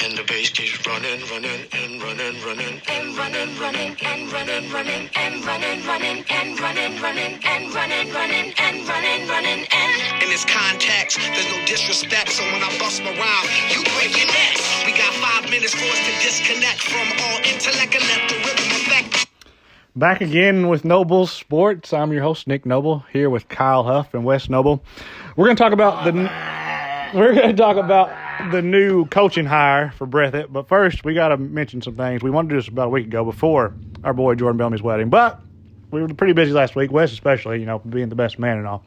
And 0.00 0.16
the 0.16 0.22
bass 0.22 0.50
keeps 0.50 0.78
running, 0.86 1.18
running, 1.26 1.66
and 1.74 2.00
running, 2.00 2.38
running, 2.46 2.80
and 2.86 3.18
running, 3.18 3.58
running, 3.58 3.96
and 3.98 4.32
running, 4.32 4.70
running, 4.70 5.10
and 5.16 5.44
running, 5.44 5.84
running, 5.84 6.24
and 6.30 6.60
running, 6.60 6.94
running, 7.02 7.34
and 7.42 7.74
running, 7.74 8.12
running, 8.14 8.54
and 8.58 8.86
running, 8.86 9.28
running, 9.28 9.66
and 9.66 10.22
In 10.22 10.30
this 10.30 10.44
context, 10.44 11.18
there's 11.18 11.50
no 11.50 11.66
disrespect, 11.66 12.30
so 12.30 12.44
when 12.44 12.62
I 12.62 12.70
bust 12.78 13.02
my 13.02 13.10
rhyme, 13.10 13.48
you 13.74 13.82
break 13.98 14.14
your 14.14 14.28
neck. 14.30 14.54
We 14.86 14.92
got 14.94 15.12
five 15.18 15.50
minutes 15.50 15.74
for 15.74 15.90
us 15.90 15.98
to 15.98 16.12
disconnect 16.22 16.78
from 16.78 17.08
all 17.18 17.38
intellect 17.42 17.94
and 17.98 18.04
let 18.06 18.28
the 18.30 18.36
rhythm 18.38 18.70
affect. 18.78 19.26
Back 19.96 20.20
again 20.20 20.68
with 20.68 20.84
Noble 20.84 21.26
Sports. 21.26 21.92
I'm 21.92 22.12
your 22.12 22.22
host 22.22 22.46
Nick 22.46 22.64
Noble 22.64 23.04
here 23.12 23.28
with 23.28 23.48
Kyle 23.48 23.82
Huff 23.82 24.14
and 24.14 24.24
Wes 24.24 24.48
Noble. 24.48 24.84
We're 25.34 25.46
going 25.46 25.56
to 25.56 25.62
talk 25.62 25.72
about 25.72 26.04
the 26.04 26.12
we're 27.18 27.34
going 27.34 27.48
to 27.48 27.56
talk 27.56 27.78
about 27.78 28.27
the 28.50 28.62
new 28.62 29.06
coaching 29.06 29.46
hire 29.46 29.92
for 29.92 30.06
Breathitt. 30.06 30.52
But 30.52 30.68
first, 30.68 31.04
we 31.04 31.14
got 31.14 31.28
to 31.28 31.36
mention 31.36 31.82
some 31.82 31.96
things. 31.96 32.22
We 32.22 32.30
wanted 32.30 32.48
to 32.50 32.54
do 32.54 32.60
this 32.60 32.68
about 32.68 32.86
a 32.86 32.90
week 32.90 33.06
ago 33.06 33.24
before 33.24 33.74
our 34.04 34.12
boy 34.12 34.34
Jordan 34.34 34.56
Bellamy's 34.56 34.82
wedding, 34.82 35.10
but 35.10 35.40
we 35.90 36.02
were 36.02 36.08
pretty 36.08 36.32
busy 36.32 36.52
last 36.52 36.76
week. 36.76 36.90
Wes 36.92 37.12
especially, 37.12 37.60
you 37.60 37.66
know, 37.66 37.78
being 37.78 38.08
the 38.08 38.14
best 38.14 38.38
man 38.38 38.58
and 38.58 38.66
all. 38.66 38.84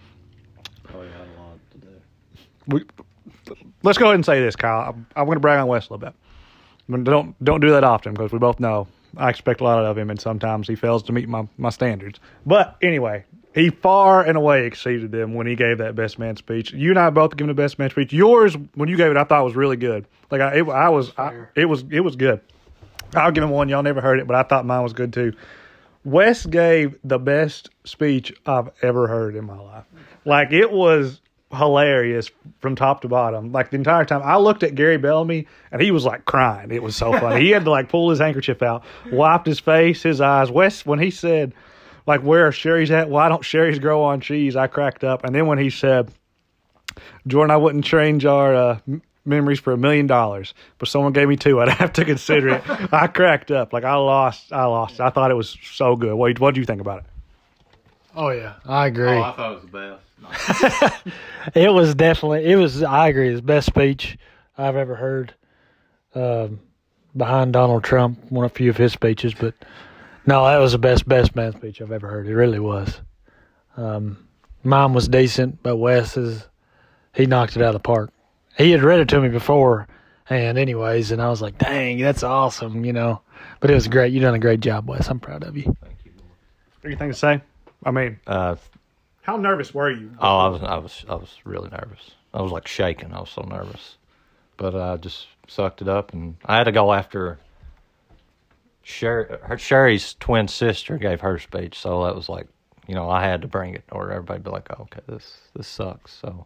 Oh, 0.93 1.02
had 1.02 1.09
a 1.09 1.41
lot 1.41 1.59
to 1.71 1.77
do. 1.77 1.88
We, 2.67 2.84
let's 3.84 3.98
go 3.98 4.05
ahead 4.05 4.16
and 4.16 4.26
say 4.26 4.41
this, 4.41 4.55
Kyle. 4.55 4.90
I'm, 4.90 5.07
I'm 5.16 5.26
going 5.26 5.35
to 5.35 5.41
brag 5.41 5.59
on 5.59 5.68
Wes 5.68 5.90
a 5.90 5.93
little 5.93 6.07
bit. 6.09 6.15
But 6.90 7.04
don't 7.04 7.41
don't 7.43 7.62
do 7.62 7.71
that 7.71 7.84
often 7.84 8.13
because 8.13 8.31
we 8.31 8.40
both 8.40 8.59
know 8.59 8.88
I 9.18 9.29
expect 9.29 9.62
a 9.62 9.63
lot 9.63 9.84
of 9.84 9.98
him, 9.98 10.09
and 10.09 10.20
sometimes 10.20 10.68
he 10.68 10.76
fails 10.76 11.04
to 11.04 11.12
meet 11.13 11.27
my, 11.27 11.48
my 11.57 11.70
standards. 11.70 12.20
But 12.45 12.77
anyway, 12.81 13.26
he 13.54 13.70
far 13.70 14.23
and 14.23 14.38
away 14.38 14.66
exceeded 14.66 15.12
them 15.12 15.34
when 15.34 15.48
he 15.48 15.55
gave 15.55 15.80
that 15.80 15.96
best 15.96 16.18
man 16.18 16.38
speech. 16.38 16.73
You 16.73 16.91
and 16.91 17.00
I 17.00 17.10
both 17.10 17.36
given 17.36 17.48
the 17.48 17.54
best 17.54 17.77
man 17.80 17.90
speech. 17.90 18.14
Yours, 18.14 18.55
when 18.76 18.90
you 18.90 18.98
gave 18.98 19.12
it, 19.12 19.18
I 19.18 19.24
thought 19.24 19.44
was 19.44 19.55
really 19.55 19.77
good. 19.77 20.05
Like 20.30 20.41
I, 20.41 20.55
it, 20.55 20.70
I 20.70 20.90
was, 20.90 21.12
I, 21.18 21.46
it 21.55 21.66
was, 21.66 21.84
it 21.90 22.00
was 22.02 22.16
good. 22.16 22.41
I'll 23.13 23.32
give 23.32 23.43
him 23.43 23.49
one. 23.49 23.68
Y'all 23.68 23.84
never 23.84 24.02
heard 24.02 24.20
it, 24.20 24.27
but 24.27 24.35
I 24.35 24.43
thought 24.43 24.66
mine 24.66 24.84
was 24.84 24.93
good 24.93 25.12
too. 25.12 25.34
Wes 26.04 26.46
gave 26.46 26.98
the 27.04 27.20
best 27.20 27.70
speech 27.84 28.34
I've 28.46 28.70
ever 28.82 29.08
heard 29.08 29.35
in 29.35 29.46
my 29.46 29.60
life. 29.60 29.86
Like 30.26 30.52
it 30.52 30.71
was 30.71 31.21
hilarious 31.54 32.32
from 32.60 32.76
top 32.76 33.02
to 33.02 33.08
bottom. 33.08 33.52
Like 33.52 33.70
the 33.70 33.76
entire 33.76 34.05
time, 34.05 34.21
I 34.24 34.38
looked 34.38 34.63
at 34.63 34.76
Gary 34.76 34.98
Bellamy 34.98 35.48
and 35.71 35.82
he 35.82 35.91
was 35.91 36.05
like 36.05 36.26
crying. 36.26 36.71
It 36.71 36.82
was 36.82 36.96
so 36.96 37.12
funny. 37.12 37.43
he 37.43 37.52
had 37.52 37.65
to 37.65 37.71
like 37.71 37.90
pull 37.90 38.10
his 38.10 38.20
handkerchief 38.20 38.62
out, 38.62 38.84
wiped 39.12 39.46
his 39.46 39.60
face, 39.60 40.02
his 40.02 40.21
eyes. 40.21 40.49
Wes, 40.49 40.86
when 40.86 40.99
he 40.99 41.12
said, 41.12 41.54
like, 42.07 42.21
where 42.21 42.48
are 42.48 42.52
Sherry's 42.52 42.91
at? 42.91 43.10
Why 43.10 43.30
don't 43.30 43.44
Sherry's 43.44 43.80
grow 43.80 44.04
on 44.04 44.21
cheese? 44.21 44.55
I 44.55 44.68
cracked 44.68 45.04
up. 45.04 45.24
And 45.24 45.34
then 45.35 45.48
when 45.48 45.57
he 45.57 45.70
said, 45.70 46.12
Jordan, 47.27 47.52
I 47.52 47.58
wouldn't 47.58 47.85
change 47.85 48.26
our 48.26 48.55
uh, 48.55 48.80
memories 49.26 49.60
for 49.60 49.74
a 49.74 49.77
million 49.77 50.08
dollars, 50.08 50.54
but 50.77 50.88
someone 50.90 51.13
gave 51.13 51.27
me 51.27 51.35
two. 51.35 51.62
I'd 51.62 51.70
have 51.70 51.93
to 51.93 52.05
consider 52.05 52.49
it. 52.49 52.63
I 52.93 53.08
cracked 53.08 53.52
up. 53.52 53.74
Like 53.74 53.84
I 53.84 53.96
lost. 53.96 54.52
I 54.52 54.66
lost. 54.66 54.99
I 54.99 55.10
thought 55.10 55.32
it 55.32 55.35
was 55.35 55.58
so 55.63 55.96
good. 55.96 56.13
What 56.16 56.40
What 56.40 56.54
do 56.54 56.60
you 56.60 56.66
think 56.66 56.82
about 56.82 56.99
it? 56.99 57.05
Oh 58.15 58.30
yeah, 58.30 58.55
I 58.65 58.88
agree. 58.88 59.08
Oh, 59.10 59.21
I 59.21 59.32
thought 59.32 59.52
it 59.52 59.55
was 59.55 59.71
the 59.71 59.99
best. 60.88 61.08
it 61.55 61.70
was 61.70 61.96
definitely 61.96 62.46
it 62.46 62.55
was. 62.55 62.84
I 62.84 63.08
agree. 63.08 63.30
His 63.30 63.41
best 63.41 63.68
speech 63.68 64.18
I've 64.58 64.75
ever 64.75 64.96
heard. 64.96 65.34
Um, 66.13 66.59
behind 67.16 67.53
Donald 67.53 67.84
Trump, 67.84 68.19
one 68.30 68.46
of 68.46 68.52
a 68.52 68.53
few 68.53 68.69
of 68.69 68.78
his 68.78 68.91
speeches, 68.91 69.34
but 69.34 69.53
no, 70.25 70.46
that 70.46 70.58
was 70.58 70.72
the 70.74 70.78
best 70.78 71.08
best 71.08 71.36
man 71.36 71.53
speech 71.53 71.81
I've 71.81 71.91
ever 71.91 72.08
heard. 72.08 72.28
It 72.28 72.36
really 72.36 72.59
was. 72.59 73.00
Um, 73.78 74.28
mine 74.64 74.94
was 74.94 75.08
decent, 75.08 75.62
but 75.64 75.78
Wes's 75.78 76.47
he 77.14 77.25
knocked 77.25 77.56
it 77.56 77.62
out 77.62 77.69
of 77.69 77.74
the 77.74 77.80
park. 77.80 78.12
He 78.58 78.72
had 78.72 78.84
read 78.84 79.00
it 79.00 79.09
to 79.09 79.19
me 79.22 79.30
before, 79.30 79.88
and 80.30 80.58
anyways, 80.58 81.12
and 81.12 81.22
I 81.22 81.30
was 81.30 81.42
like, 81.42 81.58
"Dang, 81.58 82.00
that's 82.00 82.24
awesome," 82.24 82.86
you 82.86 82.94
know. 82.94 83.22
But 83.59 83.72
it 83.72 83.74
was 83.75 83.88
great. 83.88 84.14
You 84.14 84.19
done 84.19 84.36
a 84.36 84.40
great 84.40 84.59
job, 84.59 84.88
Wes. 84.90 85.09
I'm 85.09 85.19
proud 85.19 85.44
of 85.44 85.56
you. 85.58 85.64
Thank 85.81 85.97
you. 86.06 86.12
Anything 86.84 87.10
to 87.10 87.16
say? 87.16 87.42
I 87.84 87.92
mean, 87.92 88.20
Uh, 88.28 88.56
how 89.24 89.38
nervous 89.38 89.74
were 89.74 89.90
you? 89.92 90.12
oh, 90.20 90.38
I 90.38 90.48
was, 90.50 90.62
I 90.64 90.78
was, 90.78 91.06
I 91.10 91.16
was 91.16 91.36
really 91.46 91.70
nervous. 91.70 92.12
I 92.34 92.42
was 92.42 92.52
like 92.52 92.68
shaking. 92.68 93.14
I 93.14 93.20
was 93.20 93.30
so 93.30 93.42
nervous, 93.42 93.98
but 94.58 94.76
I 94.76 94.98
just 94.98 95.28
sucked 95.48 95.81
it 95.81 95.88
up, 95.88 96.14
and 96.14 96.36
I 96.46 96.58
had 96.58 96.66
to 96.66 96.72
go 96.72 96.94
after. 96.94 97.40
Sherry, 98.84 99.38
her 99.44 99.58
Sherry's 99.58 100.16
twin 100.19 100.47
sister 100.47 100.97
gave 100.97 101.22
her 101.22 101.38
speech, 101.38 101.78
so 101.78 102.06
that 102.06 102.16
was 102.16 102.30
like, 102.30 102.47
you 102.88 102.96
know, 102.96 103.09
I 103.09 103.24
had 103.24 103.42
to 103.44 103.47
bring 103.47 103.75
it, 103.75 103.84
or 103.92 104.12
everybody'd 104.12 104.44
be 104.44 104.50
like, 104.50 104.68
oh, 104.72 104.84
"Okay, 104.84 105.02
this 105.08 105.38
this 105.53 105.68
sucks." 105.68 106.14
So 106.14 106.46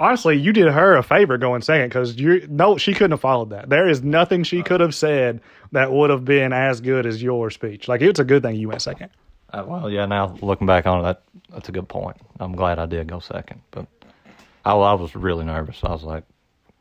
Honestly, 0.00 0.36
you 0.36 0.52
did 0.52 0.68
her 0.68 0.96
a 0.96 1.02
favor 1.02 1.38
going 1.38 1.60
second 1.60 1.88
because 1.88 2.16
you 2.16 2.46
no, 2.48 2.76
she 2.76 2.92
couldn't 2.92 3.10
have 3.10 3.20
followed 3.20 3.50
that. 3.50 3.68
There 3.68 3.88
is 3.88 4.02
nothing 4.02 4.44
she 4.44 4.62
could 4.62 4.80
have 4.80 4.94
said 4.94 5.40
that 5.72 5.90
would 5.90 6.10
have 6.10 6.24
been 6.24 6.52
as 6.52 6.80
good 6.80 7.04
as 7.04 7.20
your 7.20 7.50
speech. 7.50 7.88
Like 7.88 8.00
it's 8.00 8.20
a 8.20 8.24
good 8.24 8.42
thing 8.42 8.56
you 8.56 8.68
went 8.68 8.82
second. 8.82 9.10
Uh, 9.52 9.64
well, 9.66 9.90
yeah. 9.90 10.06
Now 10.06 10.36
looking 10.40 10.68
back 10.68 10.86
on 10.86 11.00
it, 11.00 11.02
that 11.02 11.22
that's 11.50 11.68
a 11.68 11.72
good 11.72 11.88
point. 11.88 12.16
I'm 12.38 12.54
glad 12.54 12.78
I 12.78 12.86
did 12.86 13.08
go 13.08 13.18
second, 13.18 13.60
but 13.72 13.86
I, 14.64 14.72
I 14.72 14.94
was 14.94 15.16
really 15.16 15.44
nervous. 15.44 15.80
I 15.82 15.90
was 15.90 16.04
like 16.04 16.24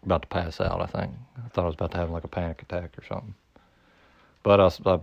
about 0.04 0.22
to 0.22 0.28
pass 0.28 0.62
out. 0.62 0.80
I 0.82 0.86
think 0.86 1.12
I 1.44 1.48
thought 1.50 1.64
I 1.64 1.68
was 1.68 1.76
about 1.76 1.92
to 1.92 1.98
have 1.98 2.12
like 2.12 2.24
a 2.24 2.28
panic 2.28 2.62
attack 2.62 2.98
or 3.00 3.04
something. 3.08 3.34
But 4.48 4.62
I, 4.62 5.00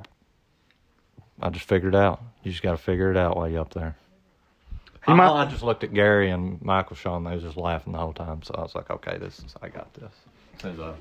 I 1.42 1.50
just 1.50 1.66
figured 1.66 1.94
it 1.94 1.98
out. 1.98 2.22
You 2.42 2.50
just 2.50 2.62
got 2.62 2.70
to 2.70 2.78
figure 2.78 3.10
it 3.10 3.16
out 3.18 3.36
while 3.36 3.46
you're 3.46 3.60
up 3.60 3.74
there. 3.74 3.94
He 5.04 5.12
I, 5.12 5.14
might- 5.14 5.42
I 5.42 5.44
just 5.44 5.62
looked 5.62 5.84
at 5.84 5.92
Gary 5.92 6.30
and 6.30 6.62
Michael 6.62 6.96
Sean. 6.96 7.24
They 7.24 7.34
was 7.34 7.42
just 7.42 7.58
laughing 7.58 7.92
the 7.92 7.98
whole 7.98 8.14
time. 8.14 8.42
So 8.42 8.54
I 8.56 8.62
was 8.62 8.74
like, 8.74 8.88
okay, 8.88 9.18
this 9.18 9.40
is 9.40 9.54
I 9.60 9.68
got 9.68 9.92
this. 9.92 10.10
As 10.60 10.60
uh, 10.60 10.62
soon 10.62 10.72
as 10.72 10.80
I, 10.80 10.88
as 10.88 10.96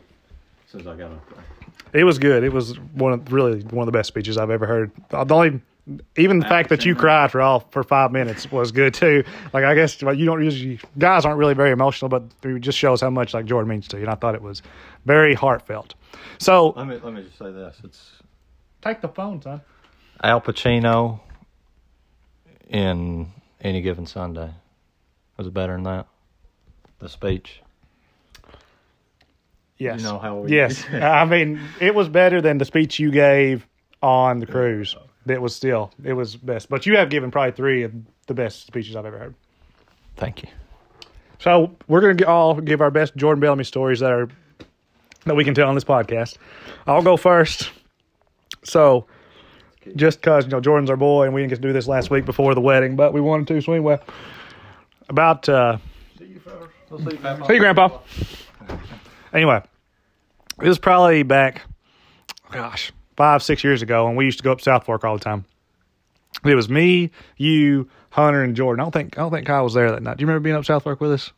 soon 0.68 0.82
as 0.82 0.88
I 0.88 0.96
got 0.98 1.12
up 1.12 1.30
there. 1.30 2.02
It 2.02 2.04
was 2.04 2.20
good. 2.20 2.44
It 2.44 2.52
was 2.52 2.78
one 2.80 3.14
of 3.14 3.32
really 3.32 3.62
one 3.62 3.88
of 3.88 3.94
the 3.94 3.98
best 3.98 4.10
speeches 4.10 4.38
I've 4.38 4.50
ever 4.50 4.66
heard. 4.66 4.92
The 5.08 5.34
only 5.34 5.62
even 6.18 6.40
the 6.40 6.46
fact 6.46 6.68
that 6.68 6.84
you 6.84 6.96
cried 6.96 7.32
for 7.32 7.40
all 7.40 7.62
for 7.72 7.82
five 7.82 8.12
minutes 8.12 8.52
was 8.52 8.74
good 8.74 8.94
too. 8.94 9.24
Like 9.54 9.64
I 9.64 9.74
guess 9.74 10.02
like, 10.02 10.18
you 10.18 10.26
don't 10.26 10.44
usually 10.44 10.82
guys 10.98 11.24
aren't 11.24 11.38
really 11.40 11.54
very 11.54 11.72
emotional, 11.72 12.10
but 12.10 12.24
it 12.44 12.60
just 12.60 12.78
shows 12.78 13.00
how 13.00 13.10
much 13.10 13.34
like 13.34 13.46
Jordan 13.46 13.70
means 13.70 13.88
to 13.88 13.98
you. 13.98 14.04
And 14.04 14.12
I 14.12 14.16
thought 14.16 14.36
it 14.36 14.42
was 14.42 14.62
very 15.06 15.34
heartfelt. 15.34 15.96
So 16.40 16.72
Let 16.72 16.88
me 16.88 17.00
let 17.02 17.14
me 17.14 17.24
just 17.24 17.38
say 17.38 17.54
this. 17.54 17.78
It's 17.86 18.12
take 18.84 19.02
the 19.02 19.08
phone, 19.08 19.42
son. 19.42 19.62
Al 20.24 20.42
Pacino 20.42 21.20
in 22.68 23.32
Any 23.62 23.82
Given 23.82 24.06
Sunday. 24.06 24.52
Was 25.38 25.48
it 25.48 25.54
better 25.54 25.74
than 25.74 25.84
that? 25.84 26.08
The 27.00 27.10
speech. 27.10 27.62
Yes. 29.78 30.02
You 30.02 30.08
know 30.08 30.20
how 30.20 30.38
we- 30.38 30.52
yes. 30.56 30.86
I 30.92 31.26
mean, 31.26 31.60
it 31.80 31.94
was 31.96 32.08
better 32.10 32.42
than 32.42 32.58
the 32.58 32.66
speech 32.66 33.00
you 33.00 33.12
gave 33.12 33.68
on 34.02 34.40
the 34.40 34.46
cruise. 34.46 34.96
It 35.26 35.42
was 35.42 35.56
still 35.56 35.92
it 36.04 36.14
was 36.14 36.36
best. 36.36 36.70
But 36.70 36.86
you 36.86 36.98
have 36.98 37.10
given 37.10 37.32
probably 37.32 37.54
three 37.54 37.84
of 37.84 37.94
the 38.28 38.34
best 38.34 38.68
speeches 38.68 38.96
I've 38.96 39.06
ever 39.06 39.18
heard. 39.18 39.36
Thank 40.18 40.44
you. 40.44 40.50
So 41.40 41.76
we're 41.88 42.02
gonna 42.14 42.30
all 42.30 42.60
give 42.60 42.82
our 42.82 42.92
best 42.92 43.16
Jordan 43.16 43.40
Bellamy 43.42 43.64
stories 43.64 44.00
that 44.02 44.12
are 44.12 44.30
that 45.26 45.36
we 45.36 45.44
can 45.46 45.54
tell 45.54 45.68
on 45.70 45.76
this 45.76 45.84
podcast. 45.86 46.38
I'll 46.86 47.02
go 47.02 47.16
first. 47.18 47.72
So 48.64 49.06
just 49.96 50.20
because 50.20 50.46
you 50.46 50.52
know 50.52 50.62
Jordan's 50.62 50.90
our 50.90 50.98
boy 50.98 51.26
and 51.26 51.34
we 51.34 51.42
didn't 51.42 51.50
get 51.50 51.56
to 51.58 51.62
do 51.62 51.74
this 51.74 51.88
last 51.88 52.10
week 52.10 52.26
before 52.26 52.56
the 52.56 52.62
wedding, 52.62 52.96
but 52.96 53.14
we 53.14 53.22
wanted 53.22 53.48
to. 53.48 53.62
So 53.62 53.74
anyway, 53.74 54.00
about 55.10 55.48
uh, 55.50 55.78
see 56.18 56.26
you, 56.26 56.40
father. 56.40 56.70
See 57.48 57.54
you, 57.54 57.60
Grandpa. 57.60 58.00
Anyway, 59.34 59.62
it 60.62 60.68
was 60.68 60.78
probably 60.80 61.24
back, 61.24 61.64
gosh, 62.52 62.92
five 63.18 63.44
six 63.44 63.64
years 63.64 63.82
ago, 63.82 64.08
and 64.08 64.16
we 64.16 64.26
used 64.26 64.38
to 64.38 64.44
go 64.44 64.52
up 64.52 64.62
South 64.62 64.86
Fork 64.86 65.04
all 65.04 65.18
the 65.18 65.24
time. 65.24 65.46
It 66.46 66.56
was 66.56 66.70
me, 66.70 67.12
you, 67.38 67.90
Hunter, 68.10 68.44
and 68.44 68.56
Jordan. 68.56 68.82
I 68.82 68.84
don't 68.84 68.92
think 68.92 69.18
I 69.18 69.22
don't 69.22 69.32
think 69.32 69.48
Kyle 69.48 69.64
was 69.64 69.74
there 69.74 69.92
that 69.92 70.04
night. 70.04 70.18
Do 70.18 70.22
you 70.22 70.28
remember 70.28 70.44
being 70.44 70.56
up 70.56 70.66
South 70.66 70.84
Fork 70.84 71.02
with 71.02 71.12
us? 71.12 71.32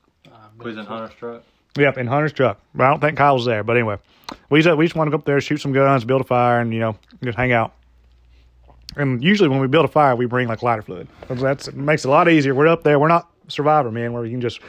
Quiz 0.58 0.78
in 0.78 0.86
Hunter's 0.86 1.14
truck. 1.16 1.44
Yep, 1.78 1.98
in 1.98 2.08
Hunter's 2.08 2.34
truck. 2.34 2.60
But 2.74 2.86
I 2.86 2.90
don't 2.90 3.02
think 3.02 3.18
Kyle 3.18 3.36
was 3.36 3.46
there. 3.46 3.64
But 3.64 3.76
anyway, 3.76 3.98
we 4.50 4.62
just, 4.62 4.78
we 4.78 4.86
just 4.86 4.96
want 4.96 5.08
to 5.08 5.12
go 5.12 5.18
up 5.18 5.26
there, 5.26 5.40
shoot 5.42 5.58
some 5.58 5.74
guns, 5.74 6.06
build 6.06 6.22
a 6.22 6.26
fire, 6.26 6.60
and 6.60 6.74
you 6.74 6.80
know 6.80 6.98
just 7.24 7.38
hang 7.38 7.52
out. 7.52 7.74
And 8.96 9.24
usually 9.24 9.50
when 9.50 9.60
we 9.60 9.68
build 9.68 9.86
a 9.86 9.90
fire, 9.90 10.16
we 10.16 10.26
bring 10.26 10.48
like 10.48 10.64
lighter 10.64 10.82
fluid. 10.82 11.08
That's 11.30 11.68
it 11.68 11.76
makes 11.76 12.06
it 12.06 12.08
a 12.08 12.12
lot 12.12 12.30
easier. 12.30 12.56
We're 12.56 12.68
up 12.68 12.84
there. 12.84 13.00
We're 13.00 13.08
not 13.08 13.30
survivor 13.48 13.92
men 13.92 14.14
where 14.14 14.26
you 14.26 14.32
can 14.32 14.42
just 14.42 14.60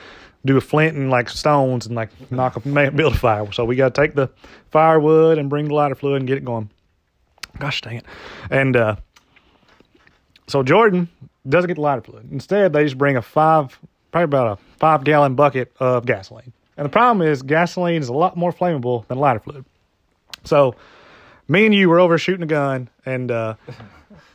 do 0.44 0.56
a 0.56 0.61
flint 0.61 0.97
and 0.97 1.11
like 1.11 1.29
stones 1.29 1.87
and 1.87 1.94
like 1.94 2.11
knock 2.31 2.56
a 2.56 2.69
ma- 2.69 2.91
build 2.91 3.14
a 3.14 3.19
fire. 3.19 3.50
So 3.53 3.64
we 3.64 3.76
got 3.76 3.94
to 3.94 4.00
take 4.00 4.14
the 4.14 4.29
firewood 4.70 5.38
and 5.38 5.49
bring 5.49 5.69
the 5.69 5.75
lighter 5.75 5.94
fluid 5.94 6.20
and 6.20 6.29
get 6.29 6.38
it 6.38 6.44
going. 6.44 6.70
Gosh 7.59 7.81
dang 7.81 7.97
it! 7.97 8.05
And 8.50 8.76
uh, 8.76 8.97
so 10.47 10.62
Jordan 10.62 11.09
doesn't 11.49 11.69
get 11.69 11.75
the 11.75 11.81
lighter 11.81 12.02
fluid. 12.02 12.31
Instead, 12.32 12.73
they 12.73 12.85
just 12.85 12.99
bring 12.99 13.17
a 13.17 13.23
five, 13.23 13.79
probably 14.11 14.25
about 14.25 14.59
a 14.59 14.76
five 14.79 15.05
gallon 15.05 15.35
bucket 15.35 15.73
of 15.79 16.05
gasoline. 16.05 16.52
And 16.76 16.84
the 16.84 16.90
problem 16.90 17.26
is, 17.26 17.43
gasoline 17.43 18.02
is 18.02 18.08
a 18.08 18.12
lot 18.12 18.37
more 18.37 18.52
flammable 18.52 19.06
than 19.08 19.19
lighter 19.19 19.40
fluid. 19.40 19.64
So, 20.44 20.75
me 21.49 21.67
and 21.67 21.75
you 21.75 21.88
were 21.88 22.00
over 22.00 22.19
shooting 22.19 22.43
a 22.43 22.46
gun, 22.46 22.88
and 23.05 23.31
uh, 23.31 23.55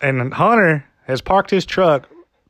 and 0.02 0.34
Hunter 0.34 0.86
has 1.08 1.22
parked 1.22 1.52
his 1.52 1.66
truck 1.66 2.08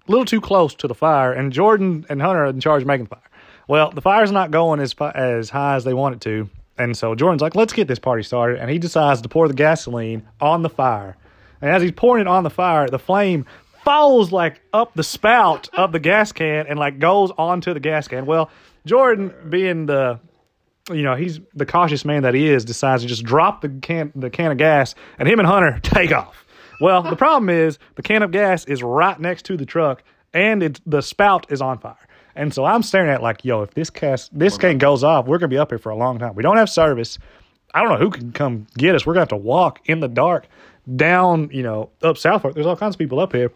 a 0.08 0.12
little 0.12 0.26
too 0.26 0.42
close 0.42 0.74
to 0.76 0.88
the 0.88 0.96
fire, 0.96 1.34
and 1.34 1.52
Jordan 1.52 2.06
and 2.10 2.22
Hunter 2.22 2.46
are 2.46 2.50
in 2.50 2.60
charge 2.60 2.84
of 2.84 2.88
making 2.88 3.06
the 3.06 3.16
fire. 3.16 3.30
Well, 3.68 3.92
the 3.92 4.02
fire's 4.02 4.32
not 4.32 4.52
going 4.52 4.80
as 4.80 4.94
as 5.16 5.50
high 5.50 5.76
as 5.76 5.84
they 5.84 5.94
want 5.94 6.16
it 6.16 6.22
to, 6.22 6.50
And 6.78 6.98
so 6.98 7.14
Jordan's 7.16 7.42
like, 7.42 7.56
let's 7.56 7.74
get 7.74 7.88
this 7.88 8.00
party 8.00 8.24
started. 8.24 8.60
And 8.60 8.70
he 8.70 8.80
decides 8.80 9.22
to 9.22 9.30
pour 9.30 9.48
the 9.48 9.54
gasoline 9.54 10.28
on 10.40 10.62
the 10.64 10.70
fire. 10.70 11.16
And 11.62 11.70
as 11.70 11.82
he's 11.82 11.92
pouring 11.92 12.22
it 12.22 12.28
on 12.28 12.44
the 12.44 12.50
fire, 12.50 12.88
the 12.88 13.00
flame 13.00 13.46
falls 13.84 14.32
like 14.32 14.62
up 14.74 14.94
the 14.96 15.04
spout 15.04 15.70
of 15.74 15.92
the 15.92 16.00
gas 16.00 16.32
can 16.32 16.66
and 16.68 16.80
like 16.80 17.00
goes 17.00 17.32
onto 17.38 17.74
the 17.74 17.80
gas 17.80 18.08
can. 18.08 18.26
Well, 18.26 18.50
Jordan, 18.86 19.34
being 19.50 19.86
the 19.86 20.20
you 20.90 21.04
know, 21.04 21.16
he's 21.16 21.40
the 21.54 21.66
cautious 21.66 22.04
man 22.06 22.24
that 22.24 22.34
he 22.34 22.50
is, 22.50 22.66
decides 22.66 23.04
to 23.04 23.08
just 23.08 23.24
drop 23.24 23.62
the 23.62 23.70
can 23.70 24.12
the 24.16 24.30
can 24.30 24.52
of 24.52 24.58
gas 24.58 24.96
and 25.20 25.28
him 25.28 25.40
and 25.40 25.48
Hunter 25.48 25.80
take 25.84 26.12
off. 26.12 26.46
Well, 26.80 27.04
the 27.04 27.16
problem 27.16 27.50
is 27.50 27.78
the 27.96 28.02
can 28.02 28.24
of 28.24 28.32
gas 28.32 28.66
is 28.66 28.82
right 28.82 29.20
next 29.20 29.46
to 29.46 29.58
the 29.58 29.66
truck 29.66 30.04
and 30.34 30.64
it's 30.64 30.82
the 30.86 31.02
spout 31.02 31.46
is 31.52 31.62
on 31.62 31.78
fire. 31.80 31.96
And 32.36 32.54
so 32.54 32.64
I'm 32.64 32.82
staring 32.82 33.12
at 33.12 33.22
like, 33.22 33.44
yo, 33.44 33.62
if 33.62 33.74
this 33.74 33.90
cast 33.90 34.38
this 34.38 34.58
can 34.58 34.78
goes 34.78 35.04
off, 35.04 35.28
we're 35.28 35.38
gonna 35.38 35.50
be 35.50 35.58
up 35.58 35.70
here 35.70 35.78
for 35.78 35.90
a 35.90 35.96
long 35.96 36.18
time. 36.18 36.34
We 36.34 36.44
don't 36.44 36.58
have 36.58 36.70
service. 36.70 37.20
I 37.74 37.82
don't 37.82 37.90
know 37.90 37.98
who 37.98 38.10
can 38.10 38.32
come 38.32 38.68
get 38.78 38.96
us. 38.96 39.06
We're 39.06 39.14
gonna 39.14 39.22
have 39.22 39.30
to 39.30 39.38
walk 39.38 39.82
in 39.86 40.00
the 40.00 40.08
dark 40.08 40.48
down, 40.96 41.50
you 41.52 41.64
know, 41.64 41.92
up 42.02 42.18
South 42.18 42.42
Fork. 42.42 42.56
There's 42.56 42.66
all 42.66 42.76
kinds 42.76 42.96
of 42.96 43.00
people 43.00 43.20
up 43.20 43.34
here. 43.34 43.52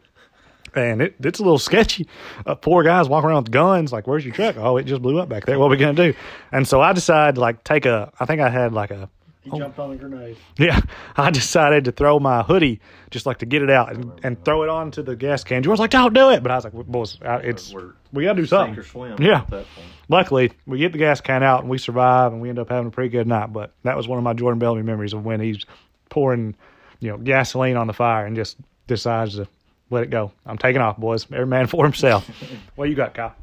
And 0.75 1.01
it, 1.01 1.15
it's 1.19 1.39
a 1.39 1.43
little 1.43 1.57
sketchy. 1.59 2.07
Uh, 2.45 2.55
poor 2.55 2.83
guys 2.83 3.07
walking 3.07 3.29
around 3.29 3.43
with 3.43 3.51
guns. 3.51 3.93
Like, 3.93 4.07
where's 4.07 4.25
your 4.25 4.33
truck? 4.33 4.57
Oh, 4.57 4.77
it 4.77 4.83
just 4.83 5.01
blew 5.01 5.19
up 5.19 5.29
back 5.29 5.45
there. 5.45 5.57
What 5.57 5.67
are 5.67 5.69
we 5.69 5.77
gonna 5.77 5.93
do? 5.93 6.13
And 6.51 6.67
so 6.67 6.81
I 6.81 6.91
decided 6.93 7.35
to 7.35 7.41
like 7.41 7.63
take 7.63 7.85
a. 7.85 8.11
I 8.19 8.25
think 8.25 8.41
I 8.41 8.49
had 8.49 8.73
like 8.73 8.91
a 8.91 9.09
He 9.43 9.51
jumped 9.57 9.79
on 9.79 9.91
a 9.93 9.95
grenade. 9.95 10.37
yeah, 10.57 10.81
I 11.17 11.31
decided 11.31 11.85
to 11.85 11.91
throw 11.93 12.19
my 12.19 12.43
hoodie 12.43 12.81
just 13.09 13.25
like 13.25 13.37
to 13.37 13.45
get 13.45 13.61
it 13.61 13.69
out 13.69 13.93
and, 13.93 14.11
and 14.23 14.43
throw 14.43 14.63
it 14.63 14.69
onto 14.69 15.01
the 15.01 15.15
gas 15.15 15.43
can. 15.45 15.63
George 15.63 15.73
was 15.73 15.79
like, 15.79 15.91
"Don't 15.91 16.13
do 16.13 16.29
it," 16.31 16.43
but 16.43 16.51
I 16.51 16.55
was 16.55 16.65
like, 16.65 16.73
"Boys, 16.73 17.17
it's 17.21 17.73
we 18.11 18.23
gotta 18.25 18.41
do 18.41 18.45
something." 18.45 18.83
swim. 18.83 19.15
Yeah. 19.21 19.41
at 19.41 19.49
that 19.51 19.65
point. 19.75 19.87
Luckily, 20.09 20.51
we 20.67 20.77
get 20.79 20.91
the 20.91 20.97
gas 20.97 21.21
can 21.21 21.41
out 21.41 21.61
and 21.61 21.69
we 21.69 21.77
survive, 21.77 22.33
and 22.33 22.41
we 22.41 22.49
end 22.49 22.59
up 22.59 22.69
having 22.69 22.87
a 22.87 22.91
pretty 22.91 23.09
good 23.09 23.27
night. 23.27 23.53
But 23.53 23.71
that 23.83 23.95
was 23.95 24.07
one 24.09 24.17
of 24.17 24.23
my 24.23 24.33
Jordan 24.33 24.59
Bellamy 24.59 24.83
memories 24.83 25.13
of 25.13 25.23
when 25.23 25.39
he's 25.39 25.65
pouring, 26.09 26.55
you 26.99 27.11
know, 27.11 27.17
gasoline 27.17 27.77
on 27.77 27.87
the 27.87 27.93
fire 27.93 28.25
and 28.25 28.35
just 28.35 28.57
decides 28.87 29.35
to 29.35 29.47
let 29.89 30.03
it 30.03 30.09
go. 30.09 30.31
I'm 30.45 30.57
taking 30.57 30.81
off, 30.81 30.97
boys. 30.97 31.25
Every 31.31 31.47
man 31.47 31.67
for 31.67 31.83
himself. 31.83 32.27
what 32.75 32.89
you 32.89 32.95
got, 32.95 33.13
Kyle? 33.13 33.35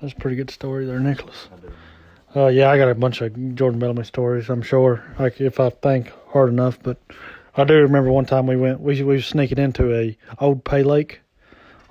That's 0.00 0.12
a 0.12 0.16
pretty 0.16 0.36
good 0.36 0.50
story 0.50 0.86
there, 0.86 1.00
Nicholas. 1.00 1.48
Uh, 2.34 2.48
yeah, 2.48 2.70
I 2.70 2.76
got 2.76 2.88
a 2.88 2.94
bunch 2.94 3.22
of 3.22 3.54
Jordan 3.54 3.78
Bellamy 3.78 4.04
stories. 4.04 4.50
I'm 4.50 4.62
sure, 4.62 5.02
like 5.18 5.40
if 5.40 5.58
I 5.58 5.70
think 5.70 6.12
hard 6.28 6.50
enough. 6.50 6.78
But 6.82 6.98
I 7.56 7.64
do 7.64 7.74
remember 7.74 8.10
one 8.10 8.26
time 8.26 8.46
we 8.46 8.56
went. 8.56 8.80
We 8.80 9.02
we 9.02 9.14
was 9.16 9.26
sneaking 9.26 9.58
into 9.58 9.94
a 9.94 10.16
old 10.38 10.64
pay 10.64 10.82
lake 10.82 11.20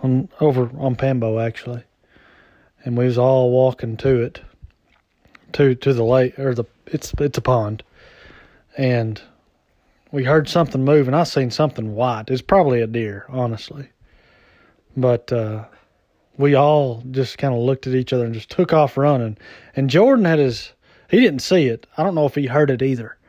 on 0.03 0.29
over 0.39 0.69
on 0.77 0.95
Pambo 0.95 1.39
actually, 1.39 1.83
and 2.83 2.95
we 2.95 3.05
was 3.05 3.17
all 3.17 3.49
walking 3.51 3.97
to 3.97 4.21
it, 4.21 4.41
to 5.53 5.73
to 5.73 5.93
the 5.93 6.03
lake 6.03 6.37
or 6.37 6.53
the 6.53 6.65
it's 6.85 7.11
it's 7.17 7.39
a 7.39 7.41
pond, 7.41 7.81
and 8.77 9.19
we 10.15 10.23
heard 10.23 10.49
something 10.49 10.83
move, 10.83 11.07
and 11.07 11.15
I 11.15 11.23
seen 11.23 11.51
something 11.51 11.93
white. 11.93 12.29
It's 12.29 12.41
probably 12.41 12.81
a 12.81 12.87
deer, 12.87 13.25
honestly, 13.29 13.89
but. 14.97 15.31
uh 15.31 15.65
we 16.37 16.55
all 16.55 17.01
just 17.11 17.37
kind 17.37 17.53
of 17.53 17.61
looked 17.61 17.87
at 17.87 17.95
each 17.95 18.13
other 18.13 18.25
and 18.25 18.33
just 18.33 18.49
took 18.49 18.73
off 18.73 18.97
running. 18.97 19.37
And 19.75 19.89
Jordan 19.89 20.25
had 20.25 20.39
his, 20.39 20.73
he 21.09 21.19
didn't 21.19 21.41
see 21.41 21.67
it. 21.67 21.87
I 21.97 22.03
don't 22.03 22.15
know 22.15 22.25
if 22.25 22.35
he 22.35 22.47
heard 22.47 22.69
it 22.69 22.81
either. 22.81 23.17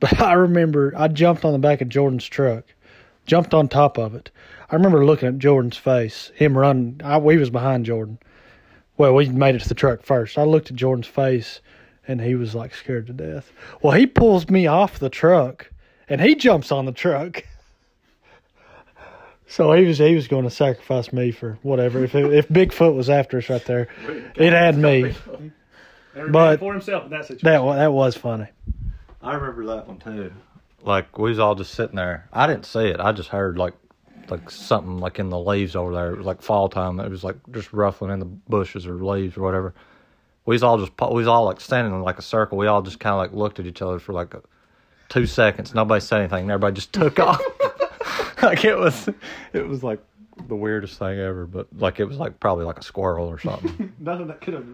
But 0.00 0.18
I 0.18 0.32
remember 0.32 0.94
I 0.96 1.08
jumped 1.08 1.44
on 1.44 1.52
the 1.52 1.58
back 1.58 1.82
of 1.82 1.90
Jordan's 1.90 2.24
truck, 2.24 2.64
jumped 3.26 3.52
on 3.52 3.68
top 3.68 3.98
of 3.98 4.14
it. 4.14 4.30
I 4.70 4.74
remember 4.74 5.04
looking 5.04 5.28
at 5.28 5.36
Jordan's 5.36 5.76
face, 5.76 6.32
him 6.34 6.56
running. 6.56 7.02
I, 7.04 7.18
we 7.18 7.36
was 7.36 7.50
behind 7.50 7.84
Jordan. 7.84 8.18
Well, 8.96 9.14
we 9.14 9.28
made 9.28 9.56
it 9.56 9.60
to 9.60 9.68
the 9.68 9.74
truck 9.74 10.00
first. 10.00 10.38
I 10.38 10.44
looked 10.44 10.70
at 10.70 10.76
Jordan's 10.76 11.06
face 11.06 11.60
and 12.08 12.18
he 12.22 12.34
was 12.34 12.54
like 12.54 12.74
scared 12.74 13.08
to 13.08 13.12
death. 13.12 13.52
Well, 13.82 13.92
he 13.92 14.06
pulls 14.06 14.48
me 14.48 14.66
off 14.66 14.98
the 14.98 15.10
truck 15.10 15.70
and 16.10 16.20
he 16.20 16.34
jumps 16.34 16.70
on 16.70 16.84
the 16.84 16.92
truck. 16.92 17.44
So 19.46 19.72
he 19.72 19.84
was 19.84 19.98
he 19.98 20.14
was 20.14 20.28
going 20.28 20.44
to 20.44 20.50
sacrifice 20.50 21.12
me 21.12 21.32
for 21.32 21.58
whatever. 21.62 22.04
If 22.04 22.14
if 22.14 22.48
Bigfoot 22.48 22.94
was 22.94 23.08
after 23.10 23.38
us 23.38 23.48
right 23.48 23.64
there, 23.64 23.88
it 24.36 24.52
had 24.52 24.76
me. 24.76 25.14
But- 26.30 26.58
for 26.58 26.72
himself 26.72 27.04
in 27.04 27.10
that 27.10 27.24
situation. 27.24 27.44
That 27.44 27.76
that 27.76 27.92
was 27.92 28.16
funny. 28.16 28.46
I 29.22 29.34
remember 29.34 29.66
that 29.66 29.86
one 29.86 29.98
too. 29.98 30.32
Like 30.82 31.18
we 31.18 31.30
was 31.30 31.38
all 31.38 31.54
just 31.54 31.74
sitting 31.74 31.96
there. 31.96 32.28
I 32.32 32.46
didn't 32.46 32.66
see 32.66 32.86
it. 32.86 33.00
I 33.00 33.12
just 33.12 33.28
heard 33.28 33.58
like 33.58 33.74
like 34.28 34.50
something 34.50 34.98
like 34.98 35.18
in 35.18 35.30
the 35.30 35.38
leaves 35.38 35.74
over 35.76 35.92
there. 35.94 36.12
It 36.12 36.18
was 36.18 36.26
like 36.26 36.42
fall 36.42 36.68
time. 36.68 37.00
It 37.00 37.10
was 37.10 37.24
like 37.24 37.36
just 37.52 37.72
ruffling 37.72 38.12
in 38.12 38.20
the 38.20 38.24
bushes 38.26 38.86
or 38.86 38.94
leaves 38.94 39.36
or 39.36 39.42
whatever. 39.42 39.74
We 40.46 40.54
was 40.54 40.62
all 40.62 40.78
just 40.78 40.92
we 41.00 41.14
was 41.14 41.26
all 41.26 41.44
like 41.44 41.60
standing 41.60 41.92
in 41.92 42.02
like 42.02 42.18
a 42.18 42.22
circle. 42.22 42.56
We 42.56 42.66
all 42.66 42.82
just 42.82 43.00
kind 43.00 43.14
of 43.14 43.18
like 43.18 43.32
looked 43.32 43.58
at 43.58 43.66
each 43.66 43.82
other 43.82 43.98
for 43.98 44.12
like 44.12 44.34
a, 44.34 44.42
two 45.10 45.26
seconds. 45.26 45.74
Nobody 45.74 46.00
said 46.00 46.20
anything. 46.20 46.50
Everybody 46.50 46.74
just 46.76 46.92
took 46.94 47.18
off. 47.20 47.42
like 48.42 48.64
it 48.64 48.76
was 48.78 49.08
it 49.52 49.68
was 49.68 49.82
like 49.84 50.00
the 50.48 50.56
weirdest 50.56 50.98
thing 50.98 51.18
ever. 51.18 51.44
But 51.46 51.66
like 51.76 52.00
it 52.00 52.04
was 52.06 52.16
like 52.16 52.40
probably 52.40 52.64
like 52.64 52.78
a 52.78 52.82
squirrel 52.82 53.26
or 53.26 53.38
something. 53.38 53.92
Nothing 54.00 54.28
that 54.28 54.40
could 54.40 54.54
have 54.54 54.66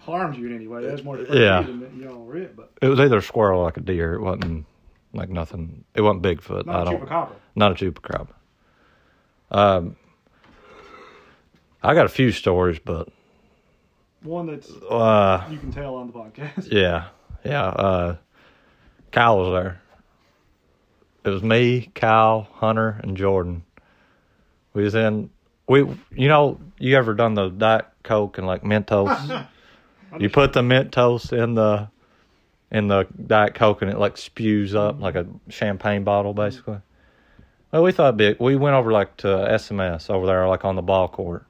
harmed 0.00 0.36
you 0.36 0.46
in 0.48 0.54
any 0.56 0.66
way. 0.66 0.84
That's 0.84 1.04
more 1.04 1.18
Yeah. 1.18 1.60
than 1.62 1.80
you 1.96 2.06
know, 2.06 2.16
rip, 2.24 2.56
but 2.56 2.72
it 2.82 2.88
was 2.88 2.98
either 2.98 3.18
a 3.18 3.22
squirrel 3.22 3.60
or 3.60 3.64
like 3.64 3.76
a 3.76 3.80
deer. 3.80 4.14
It 4.14 4.22
wasn't 4.22 4.66
like 5.12 5.28
nothing. 5.30 5.84
It 5.94 6.00
wasn't 6.02 6.22
Bigfoot. 6.22 6.66
Not 6.66 6.82
a 6.88 6.90
don't. 6.90 7.00
chupacabra. 7.06 7.32
Not 7.54 7.72
a 7.72 7.74
chupacabra. 7.84 8.28
Um, 9.50 9.96
I 11.82 11.94
got 11.94 12.06
a 12.06 12.08
few 12.10 12.32
stories, 12.32 12.78
but 12.84 13.08
One 14.22 14.46
that's 14.46 14.70
uh, 14.90 15.46
you 15.50 15.58
can 15.58 15.70
tell 15.70 15.94
on 15.96 16.08
the 16.08 16.12
podcast. 16.12 16.72
yeah, 16.72 17.08
yeah. 17.44 17.66
Uh, 17.66 18.16
Kyle 19.16 19.38
was 19.38 19.50
there. 19.50 19.80
It 21.24 21.30
was 21.30 21.42
me, 21.42 21.90
Kyle, 21.94 22.46
Hunter, 22.52 23.00
and 23.02 23.16
Jordan. 23.16 23.64
We 24.74 24.82
was 24.82 24.94
in. 24.94 25.30
We, 25.66 25.78
you 26.14 26.28
know, 26.28 26.60
you 26.78 26.98
ever 26.98 27.14
done 27.14 27.32
the 27.32 27.48
Diet 27.48 27.86
Coke 28.02 28.36
and 28.36 28.46
like 28.46 28.62
Mentos? 28.62 29.48
you 30.18 30.28
put 30.28 30.52
the 30.52 30.60
Mentos 30.60 31.32
in 31.32 31.54
the 31.54 31.88
in 32.70 32.88
the 32.88 33.06
Diet 33.26 33.54
Coke 33.54 33.80
and 33.80 33.90
it 33.90 33.96
like 33.96 34.18
spews 34.18 34.74
up 34.74 34.96
mm-hmm. 34.96 35.04
like 35.04 35.14
a 35.14 35.26
champagne 35.48 36.04
bottle, 36.04 36.34
basically. 36.34 36.80
Well, 37.72 37.84
we 37.84 37.92
thought 37.92 38.18
big. 38.18 38.38
We 38.38 38.54
went 38.56 38.76
over 38.76 38.92
like 38.92 39.16
to 39.18 39.28
SMS 39.28 40.10
over 40.10 40.26
there, 40.26 40.46
like 40.46 40.66
on 40.66 40.76
the 40.76 40.82
ball 40.82 41.08
court, 41.08 41.46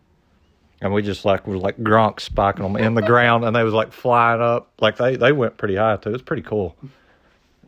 and 0.81 0.93
we 0.93 1.03
just 1.03 1.25
like 1.25 1.49
were 1.49 1.59
like 1.59 1.79
Gronk 1.79 2.21
spiking 2.21 2.63
them 2.63 2.77
in 2.77 2.95
the 2.95 3.03
ground, 3.03 3.45
and 3.45 3.57
they 3.57 3.65
was 3.65 3.75
like 3.75 3.93
flying 3.93 4.41
up. 4.41 4.71
Like 4.81 4.99
they 4.99 5.17
they 5.17 5.33
went 5.33 5.57
pretty 5.57 5.75
high 5.75 5.97
too. 5.97 6.11
It 6.11 6.13
was 6.13 6.23
pretty 6.23 6.43
cool. 6.43 6.77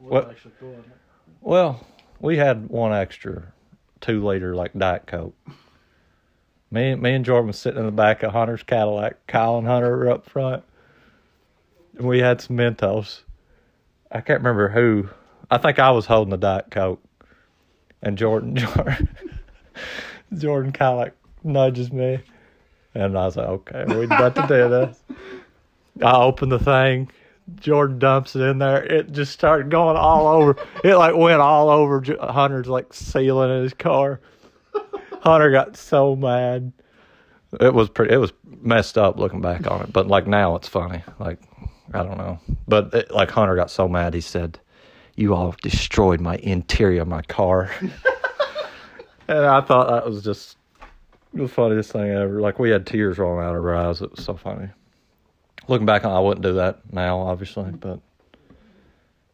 What? 0.01 0.37
Well, 1.41 1.87
we 2.21 2.37
had 2.37 2.69
one 2.69 2.93
extra 2.93 3.53
two 4.01 4.25
liter 4.25 4.55
like 4.55 4.73
Diet 4.75 5.07
Coke. 5.07 5.37
Me, 6.71 6.95
me 6.95 7.15
and 7.15 7.25
Jordan 7.25 7.47
was 7.47 7.59
sitting 7.59 7.81
in 7.81 7.87
the 7.87 7.93
back 7.93 8.23
of 8.23 8.33
Hunter's 8.33 8.63
Cadillac. 8.63 9.27
Kyle 9.27 9.59
and 9.59 9.67
Hunter 9.67 9.97
were 9.97 10.11
up 10.11 10.29
front. 10.29 10.65
And 11.97 12.07
we 12.07 12.19
had 12.19 12.41
some 12.41 12.57
Mentos. 12.57 13.23
I 14.13 14.21
can't 14.21 14.41
remember 14.41 14.69
who. 14.69 15.09
I 15.51 15.59
think 15.59 15.79
I 15.79 15.91
was 15.91 16.07
holding 16.07 16.31
the 16.31 16.37
Diet 16.37 16.71
Coke. 16.71 17.03
And 18.03 18.19
Jordan, 18.19 18.55
Jordan, 18.57 19.09
Jordan 20.37 20.73
kind 20.73 20.93
of 20.93 20.99
like 20.99 21.15
nudges 21.43 21.91
me. 21.91 22.21
And 22.95 23.17
I 23.17 23.25
was 23.25 23.37
like, 23.37 23.47
okay, 23.47 23.85
we're 23.87 24.05
about 24.05 24.35
to 24.35 24.43
do 24.43 24.69
this. 24.69 25.03
I 26.03 26.17
opened 26.17 26.53
the 26.53 26.59
thing. 26.59 27.11
Jordan 27.57 27.99
dumps 27.99 28.37
it 28.37 28.43
in 28.43 28.59
there. 28.59 28.83
It 28.83 29.13
just 29.13 29.33
started 29.33 29.71
going 29.71 29.97
all 29.97 30.27
over. 30.27 30.57
It 30.85 30.97
like 30.97 31.17
went 31.17 31.41
all 31.41 31.71
over 31.71 32.03
Hunter's 32.21 32.67
like 32.67 32.93
ceiling 32.93 33.51
in 33.51 33.63
his 33.63 33.75
car. 33.75 34.21
Hunter 35.21 35.51
got 35.51 35.77
so 35.77 36.15
mad. 36.15 36.73
It 37.61 37.73
was 37.73 37.89
pretty. 37.89 38.15
It 38.15 38.19
was 38.19 38.33
messed 38.61 38.99
up 38.99 39.19
looking 39.19 39.41
back 39.41 39.71
on 39.71 39.83
it, 39.83 39.93
but 39.93 40.07
like 40.07 40.27
now 40.27 40.57
it's 40.57 40.69
funny. 40.69 41.03
Like 41.19 41.41
I 41.95 42.03
don't 42.03 42.19
know, 42.19 42.39
but 42.67 42.93
it, 42.93 43.11
like 43.11 43.31
Hunter 43.31 43.57
got 43.57 43.71
so 43.71 43.89
mad. 43.89 44.13
He 44.13 44.21
said, 44.21 44.61
"You 45.17 45.35
all 45.35 45.55
destroyed 45.63 46.21
my 46.21 46.37
interior 46.37 47.03
of 47.03 47.09
my 47.09 47.23
car," 47.23 47.71
and 49.29 49.39
I 49.47 49.61
thought 49.63 49.89
that 49.89 50.07
was 50.07 50.23
just 50.23 50.59
the 51.33 51.49
funniest 51.49 51.93
thing 51.93 52.11
ever. 52.11 52.41
Like 52.41 52.59
we 52.59 52.71
had 52.71 52.87
tears 52.87 53.19
rolling 53.19 53.45
out 53.45 53.57
of 53.57 53.65
our 53.65 53.75
eyes. 53.75 54.03
It 54.03 54.11
was 54.11 54.25
so 54.25 54.35
funny. 54.35 54.69
Looking 55.69 55.87
back 55.87 56.05
on, 56.05 56.13
it, 56.13 56.17
I 56.17 56.21
wouldn't 56.21 56.43
do 56.43 56.55
that 56.55 56.81
now, 56.93 57.19
obviously, 57.21 57.71
but 57.71 58.01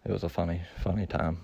it 0.04 0.12
was 0.12 0.24
a 0.24 0.28
funny, 0.28 0.62
funny 0.82 1.06
time. 1.06 1.38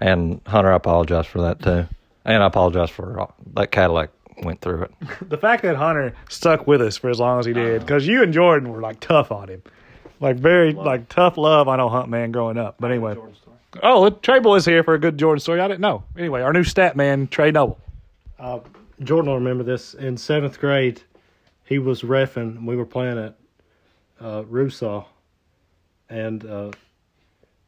And 0.00 0.40
Hunter, 0.46 0.72
I 0.72 0.76
apologize 0.76 1.26
for 1.26 1.40
that 1.42 1.62
too, 1.62 1.86
and 2.24 2.42
I 2.42 2.46
apologize 2.46 2.90
for 2.90 3.28
that 3.54 3.70
Cadillac 3.70 4.10
went 4.42 4.60
through 4.60 4.82
it. 4.82 4.92
The 5.28 5.38
fact 5.38 5.62
that 5.62 5.76
Hunter 5.76 6.14
stuck 6.28 6.66
with 6.66 6.82
us 6.82 6.96
for 6.96 7.08
as 7.08 7.20
long 7.20 7.38
as 7.38 7.46
he 7.46 7.52
did, 7.52 7.80
because 7.80 8.06
you 8.06 8.22
and 8.22 8.32
Jordan 8.32 8.70
were 8.70 8.80
like 8.80 8.98
tough 9.00 9.30
on 9.30 9.48
him, 9.48 9.62
like 10.20 10.36
very 10.36 10.72
like 10.72 11.08
tough 11.08 11.36
love. 11.36 11.68
I 11.68 11.76
know 11.76 11.88
Hunt 11.88 12.08
man 12.08 12.32
growing 12.32 12.58
up, 12.58 12.76
but 12.80 12.90
anyway. 12.90 13.16
Oh, 13.82 14.10
Trey 14.10 14.40
Boy 14.40 14.56
is 14.56 14.66
here 14.66 14.82
for 14.82 14.92
a 14.94 14.98
good 14.98 15.16
Jordan 15.16 15.40
story. 15.40 15.60
I 15.60 15.68
didn't 15.68 15.80
know. 15.80 16.02
Anyway, 16.18 16.42
our 16.42 16.52
new 16.52 16.64
stat 16.64 16.94
man, 16.94 17.26
Trey 17.28 17.50
Noble. 17.50 17.78
Uh, 18.38 18.58
Jordan 19.02 19.30
will 19.30 19.38
remember 19.38 19.64
this. 19.64 19.94
In 19.94 20.16
seventh 20.16 20.60
grade, 20.60 21.00
he 21.64 21.78
was 21.78 22.02
refing. 22.02 22.66
We 22.66 22.76
were 22.76 22.84
playing 22.84 23.18
at 23.18 23.36
uh, 24.22 24.42
Rusaw, 24.44 25.06
and 26.08 26.44
uh, 26.44 26.70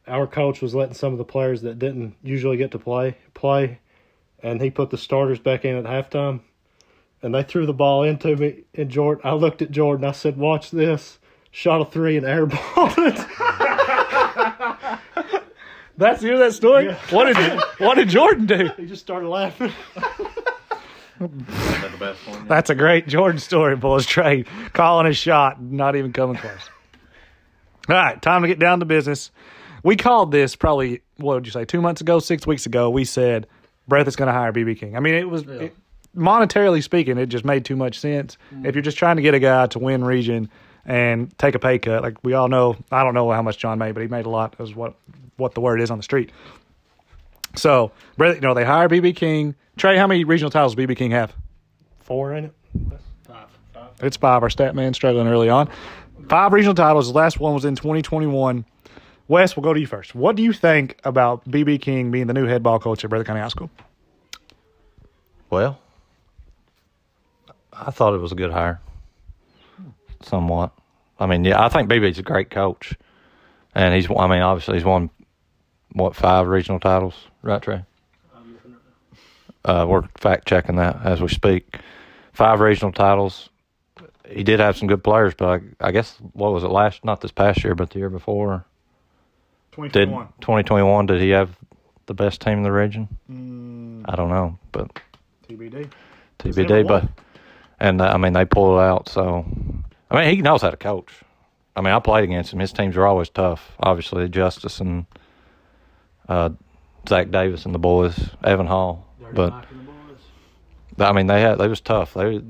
our 0.07 0.27
coach 0.27 0.61
was 0.61 0.73
letting 0.73 0.95
some 0.95 1.11
of 1.11 1.17
the 1.17 1.25
players 1.25 1.63
that 1.63 1.79
didn't 1.79 2.15
usually 2.23 2.57
get 2.57 2.71
to 2.71 2.79
play 2.79 3.17
play, 3.33 3.79
and 4.41 4.61
he 4.61 4.71
put 4.71 4.89
the 4.89 4.97
starters 4.97 5.39
back 5.39 5.65
in 5.65 5.75
at 5.75 5.83
halftime, 5.83 6.39
and 7.21 7.35
they 7.35 7.43
threw 7.43 7.65
the 7.65 7.73
ball 7.73 8.03
into 8.03 8.35
me. 8.35 8.63
And 8.73 8.89
Jordan, 8.89 9.21
I 9.25 9.33
looked 9.33 9.61
at 9.61 9.71
Jordan. 9.71 10.05
I 10.05 10.13
said, 10.13 10.37
"Watch 10.37 10.71
this." 10.71 11.19
Shot 11.51 11.79
a 11.79 11.85
three 11.85 12.17
and 12.17 12.25
airballed 12.25 12.95
it. 12.97 13.15
That's 15.97 16.21
end 16.21 16.33
of 16.33 16.39
that 16.39 16.53
story. 16.53 16.87
Yeah. 16.87 16.99
What 17.11 17.33
did 17.33 17.61
what 17.77 17.95
did 17.95 18.09
Jordan 18.09 18.45
do? 18.45 18.69
he 18.75 18.85
just 18.85 19.01
started 19.01 19.29
laughing. 19.29 19.71
Is 21.19 21.29
that 21.47 21.91
the 21.91 21.97
best 21.97 22.27
one? 22.27 22.47
That's 22.47 22.69
a 22.69 22.75
great 22.75 23.07
Jordan 23.07 23.39
story, 23.39 23.75
boys. 23.75 24.05
Trey 24.05 24.43
calling 24.73 25.07
a 25.07 25.13
shot, 25.13 25.61
not 25.61 25.95
even 25.95 26.11
coming 26.13 26.35
close. 26.37 26.69
All 27.87 27.95
right, 27.95 28.21
time 28.21 28.41
to 28.41 28.47
get 28.47 28.59
down 28.59 28.79
to 28.79 28.85
business. 28.85 29.31
We 29.83 29.95
called 29.95 30.31
this 30.31 30.55
probably 30.55 31.01
what 31.17 31.35
would 31.35 31.45
you 31.45 31.51
say 31.51 31.65
two 31.65 31.81
months 31.81 32.01
ago, 32.01 32.19
six 32.19 32.47
weeks 32.47 32.65
ago. 32.65 32.89
We 32.89 33.05
said 33.05 33.47
Breathitt 33.89 34.07
is 34.07 34.15
going 34.15 34.27
to 34.27 34.33
hire 34.33 34.51
BB 34.51 34.79
King. 34.79 34.97
I 34.97 34.99
mean, 34.99 35.13
it 35.13 35.29
was 35.29 35.43
it, 35.43 35.75
monetarily 36.15 36.83
speaking, 36.83 37.17
it 37.17 37.27
just 37.27 37.45
made 37.45 37.65
too 37.65 37.75
much 37.75 37.99
sense. 37.99 38.37
If 38.63 38.75
you're 38.75 38.81
just 38.81 38.97
trying 38.97 39.17
to 39.17 39.21
get 39.21 39.33
a 39.33 39.39
guy 39.39 39.67
to 39.67 39.79
win 39.79 40.03
region 40.03 40.49
and 40.85 41.35
take 41.37 41.55
a 41.55 41.59
pay 41.59 41.77
cut, 41.79 42.01
like 42.01 42.17
we 42.23 42.33
all 42.33 42.47
know, 42.47 42.75
I 42.91 43.03
don't 43.03 43.13
know 43.13 43.31
how 43.31 43.41
much 43.41 43.57
John 43.57 43.77
made, 43.77 43.93
but 43.93 44.01
he 44.01 44.07
made 44.07 44.25
a 44.25 44.29
lot. 44.29 44.55
Is 44.59 44.73
what 44.73 44.95
what 45.37 45.53
the 45.53 45.61
word 45.61 45.81
is 45.81 45.91
on 45.91 45.97
the 45.97 46.03
street. 46.03 46.31
So, 47.55 47.91
Breathitt, 48.17 48.35
you 48.35 48.41
know, 48.41 48.53
they 48.53 48.65
hire 48.65 48.89
BB 48.89 49.15
King. 49.15 49.55
Trey, 49.77 49.97
how 49.97 50.07
many 50.07 50.23
regional 50.23 50.49
titles 50.49 50.75
does 50.75 50.85
BB 50.85 50.97
King 50.97 51.11
have? 51.11 51.33
Four 51.99 52.33
in 52.33 52.45
it. 52.45 52.53
Five. 53.27 53.49
five. 53.73 53.89
It's 54.01 54.17
five. 54.17 54.43
Our 54.43 54.49
stat 54.49 54.75
man 54.75 54.93
struggling 54.93 55.27
early 55.27 55.49
on. 55.49 55.69
Five 56.29 56.53
regional 56.53 56.75
titles. 56.75 57.07
The 57.07 57.13
last 57.13 57.39
one 57.39 57.53
was 57.53 57.65
in 57.65 57.75
2021. 57.75 58.65
Wes, 59.27 59.57
we'll 59.57 59.63
go 59.63 59.73
to 59.73 59.79
you 59.79 59.87
first. 59.87 60.13
What 60.13 60.35
do 60.35 60.43
you 60.43 60.53
think 60.53 60.99
about 61.03 61.49
BB 61.49 61.81
King 61.81 62.11
being 62.11 62.27
the 62.27 62.33
new 62.33 62.45
head 62.45 62.61
ball 62.61 62.79
coach 62.79 63.03
at 63.03 63.09
Breathitt 63.09 63.25
County 63.25 63.41
High 63.41 63.47
School? 63.47 63.69
Well, 65.49 65.79
I 67.73 67.91
thought 67.91 68.13
it 68.13 68.19
was 68.21 68.31
a 68.31 68.35
good 68.35 68.51
hire. 68.51 68.81
Somewhat. 70.21 70.71
I 71.19 71.25
mean, 71.25 71.43
yeah, 71.43 71.63
I 71.63 71.69
think 71.69 71.89
BB's 71.89 72.19
a 72.19 72.23
great 72.23 72.49
coach, 72.49 72.93
and 73.73 73.93
he's. 73.95 74.09
I 74.09 74.27
mean, 74.27 74.41
obviously, 74.41 74.75
he's 74.75 74.85
won 74.85 75.09
what 75.95 76.15
five 76.15 76.47
regional 76.47 76.79
titles, 76.79 77.15
right, 77.41 77.61
Trey? 77.61 77.83
Uh, 79.63 79.85
we're 79.87 80.03
fact 80.19 80.47
checking 80.47 80.75
that 80.75 80.99
as 81.03 81.21
we 81.21 81.27
speak. 81.27 81.79
Five 82.33 82.59
regional 82.59 82.91
titles. 82.91 83.49
He 84.29 84.43
did 84.43 84.59
have 84.59 84.77
some 84.77 84.87
good 84.87 85.03
players, 85.03 85.33
but 85.35 85.61
I, 85.81 85.87
I 85.87 85.91
guess 85.91 86.17
what 86.33 86.51
was 86.51 86.63
it 86.63 86.67
last? 86.67 87.03
Not 87.03 87.21
this 87.21 87.31
past 87.31 87.63
year, 87.63 87.73
but 87.73 87.89
the 87.89 87.99
year 87.99 88.09
before. 88.09 88.65
Did 89.75 90.09
2021? 90.41 91.05
Did 91.05 91.21
he 91.21 91.29
have 91.29 91.55
the 92.05 92.13
best 92.13 92.41
team 92.41 92.59
in 92.59 92.63
the 92.63 92.71
region? 92.71 93.07
I 94.05 94.15
don't 94.15 94.29
know, 94.29 94.57
but 94.71 94.99
TBD. 95.49 95.89
TBD. 96.39 96.87
But 96.87 97.07
and 97.79 98.01
uh, 98.01 98.11
I 98.11 98.17
mean 98.17 98.33
they 98.33 98.45
pulled 98.45 98.77
it 98.77 98.83
out. 98.83 99.09
So 99.09 99.45
I 100.11 100.15
mean 100.19 100.35
he 100.35 100.41
knows 100.41 100.61
how 100.61 100.69
to 100.69 100.77
coach. 100.77 101.11
I 101.75 101.81
mean 101.81 101.93
I 101.93 101.99
played 101.99 102.25
against 102.25 102.53
him. 102.53 102.59
His 102.59 102.73
teams 102.73 102.97
are 102.97 103.07
always 103.07 103.29
tough. 103.29 103.71
Obviously 103.79 104.27
Justice 104.29 104.79
and 104.79 105.05
uh, 106.27 106.49
Zach 107.07 107.31
Davis 107.31 107.65
and 107.65 107.73
the 107.73 107.79
boys, 107.79 108.29
Evan 108.43 108.67
Hall. 108.67 109.07
But 109.33 109.65
I 110.97 111.11
mean 111.11 111.27
they 111.27 111.41
had 111.41 111.57
they 111.57 111.67
was 111.67 111.81
tough. 111.81 112.13
They 112.13 112.41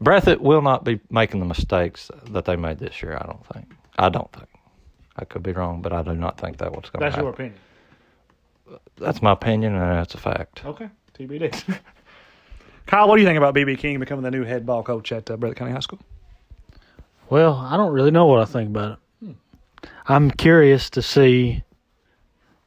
Breathitt 0.00 0.40
will 0.40 0.62
not 0.62 0.84
be 0.84 1.00
making 1.10 1.40
the 1.40 1.46
mistakes 1.46 2.10
that 2.30 2.44
they 2.44 2.56
made 2.56 2.78
this 2.78 3.02
year. 3.02 3.16
I 3.20 3.26
don't 3.26 3.46
think. 3.46 3.72
I 3.98 4.08
don't 4.08 4.32
think. 4.32 4.48
I 5.16 5.24
could 5.24 5.42
be 5.42 5.52
wrong, 5.52 5.82
but 5.82 5.92
I 5.92 6.02
do 6.02 6.14
not 6.14 6.40
think 6.40 6.56
that 6.58 6.72
what's 6.72 6.90
going 6.90 7.02
to 7.02 7.10
happen. 7.10 7.24
That's 7.24 7.38
happen. 7.38 7.54
your 8.66 8.72
opinion. 8.72 8.80
That's 8.96 9.22
my 9.22 9.32
opinion, 9.32 9.74
and 9.74 9.98
that's 9.98 10.14
a 10.14 10.18
fact. 10.18 10.64
Okay. 10.64 10.88
TBD. 11.18 11.78
Kyle, 12.86 13.08
what 13.08 13.16
do 13.16 13.22
you 13.22 13.28
think 13.28 13.38
about 13.38 13.54
BB 13.54 13.78
King 13.78 14.00
becoming 14.00 14.24
the 14.24 14.30
new 14.30 14.44
head 14.44 14.66
ball 14.66 14.82
coach 14.82 15.12
at 15.12 15.30
uh, 15.30 15.36
Breathitt 15.36 15.56
County 15.56 15.72
High 15.72 15.80
School? 15.80 16.00
Well, 17.30 17.54
I 17.54 17.76
don't 17.76 17.92
really 17.92 18.10
know 18.10 18.26
what 18.26 18.40
I 18.40 18.44
think 18.44 18.70
about 18.70 18.98
it. 19.22 19.36
I'm 20.06 20.30
curious 20.30 20.90
to 20.90 21.02
see, 21.02 21.62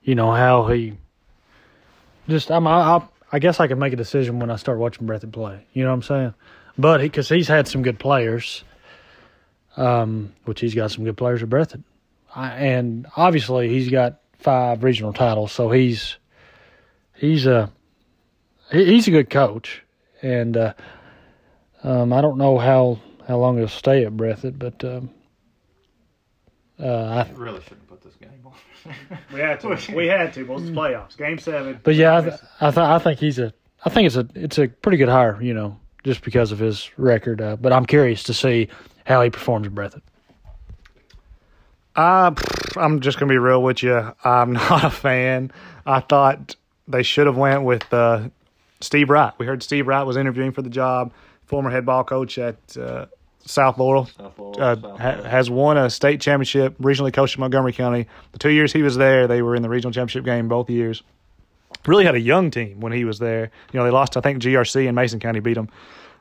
you 0.06 0.16
know, 0.16 0.32
how 0.32 0.68
he. 0.68 0.94
Just 2.30 2.50
I'm 2.52 2.66
I, 2.68 3.02
I, 3.32 3.40
guess 3.40 3.60
I 3.60 3.68
can 3.68 3.80
make 3.80 3.92
a 3.92 3.98
decision 3.98 4.40
when 4.40 4.50
I 4.50 4.56
start 4.56 4.80
watching 4.80 5.06
Breath 5.06 5.24
Breathitt 5.24 5.34
play. 5.34 5.66
You 5.74 5.84
know 5.84 5.90
what 5.90 5.96
I'm 5.96 6.02
saying? 6.04 6.34
But 6.78 7.02
because 7.02 7.28
he's 7.28 7.48
had 7.48 7.68
some 7.68 7.82
good 7.82 8.00
players, 8.00 8.64
um, 9.76 10.34
which 10.46 10.62
he's 10.62 10.76
got 10.76 10.92
some 10.92 11.04
good 11.04 11.18
players 11.18 11.44
at 11.44 11.50
Breathitt, 11.50 11.84
and 12.36 13.08
obviously 13.18 13.70
he's 13.70 13.90
got 13.90 14.20
five 14.40 14.84
regional 14.84 15.12
titles, 15.12 15.52
so 15.52 15.70
he's 15.72 16.18
he's 17.16 17.46
a 17.46 17.72
he, 18.72 18.86
he's 18.86 19.08
a 19.08 19.12
good 19.12 19.30
coach, 19.30 19.84
and 20.22 20.56
uh, 20.56 20.74
um, 21.84 22.14
I 22.14 22.22
don't 22.22 22.38
know 22.38 22.58
how 22.58 23.00
how 23.28 23.38
long 23.38 23.58
he'll 23.58 23.68
stay 23.68 24.06
at 24.06 24.14
Breathitt, 24.14 24.60
but 24.60 24.84
um, 24.84 25.10
uh, 26.80 27.26
I, 27.28 27.32
Really 27.36 27.62
shouldn't 27.62 27.88
put 27.88 28.02
this 28.04 28.16
game 28.16 28.30
on. 28.46 28.54
We 29.34 29.40
had 29.40 29.60
to. 29.62 29.78
we 29.96 30.08
had 30.08 30.34
to. 30.34 30.46
But 30.46 30.62
it's 30.62 30.70
playoffs. 30.70 31.18
Game 31.18 31.38
seven. 31.40 31.80
but 31.84 31.96
yeah, 31.96 32.18
I, 32.18 32.22
th- 32.22 32.34
I, 32.62 32.70
th- 32.72 32.78
I 32.78 33.00
think 33.00 33.20
he's 33.20 33.40
a 33.40 33.54
I 33.84 33.90
think 33.90 34.08
it's 34.08 34.16
a 34.16 34.28
it's 34.36 34.58
a 34.58 34.68
pretty 34.68 34.98
good 34.98 35.10
hire, 35.10 35.42
you 35.42 35.54
know, 35.54 35.80
just 36.04 36.24
because 36.24 36.52
of 36.52 36.60
his 36.60 36.90
record. 36.98 37.42
Uh, 37.42 37.56
but 37.56 37.74
I'm 37.74 37.86
curious 37.86 38.24
to 38.24 38.34
see 38.34 38.70
how 39.06 39.22
he 39.22 39.30
performs 39.30 39.68
at 39.68 39.74
Breathitt. 39.74 40.02
Uh, 41.96 42.34
I'm 42.76 43.00
just 43.00 43.20
gonna 43.20 43.30
be 43.32 43.38
real 43.38 43.64
with 43.64 43.84
you. 43.84 44.14
I'm 44.24 44.54
not 44.54 44.84
a 44.84 44.90
fan. 44.90 45.52
I 45.86 46.00
thought 46.02 46.56
they 46.88 47.04
should 47.04 47.28
have 47.28 47.38
went 47.38 47.64
with 47.64 47.92
uh, 47.94 48.30
Steve 48.82 49.10
Wright. 49.10 49.34
We 49.38 49.46
heard 49.46 49.64
Steve 49.64 49.88
Wright 49.88 50.06
was 50.06 50.18
interviewing 50.18 50.52
for 50.52 50.62
the 50.62 50.70
job. 50.70 51.14
Former 51.46 51.70
head 51.70 51.86
ball 51.86 52.04
coach 52.04 52.38
at 52.38 52.56
uh, 52.78 53.06
South 53.46 53.78
Laurel. 53.78 54.10
Uh, 54.60 54.76
ha- 54.98 55.24
has 55.24 55.50
won 55.50 55.78
a 55.78 55.90
state 55.90 56.22
championship. 56.22 56.78
Regionally 56.80 57.14
coached 57.14 57.36
in 57.36 57.42
Montgomery 57.42 57.74
County. 57.74 58.08
The 58.32 58.40
two 58.40 58.50
years 58.50 58.74
he 58.74 58.82
was 58.82 58.96
there, 58.96 59.28
they 59.28 59.42
were 59.42 59.56
in 59.56 59.62
the 59.62 59.70
regional 59.70 59.92
championship 59.92 60.26
game 60.26 60.48
both 60.48 60.70
years. 60.70 61.04
Really 61.86 62.06
had 62.06 62.16
a 62.16 62.20
young 62.20 62.52
team 62.52 62.80
when 62.80 62.92
he 62.92 63.06
was 63.06 63.20
there. 63.20 63.52
You 63.72 63.80
know, 63.80 63.84
they 63.84 63.92
lost 63.92 64.18
I 64.18 64.22
think 64.22 64.42
GRC 64.42 64.88
and 64.88 64.96
Mason 64.96 65.20
County 65.20 65.40
beat 65.40 65.54
them. 65.54 65.70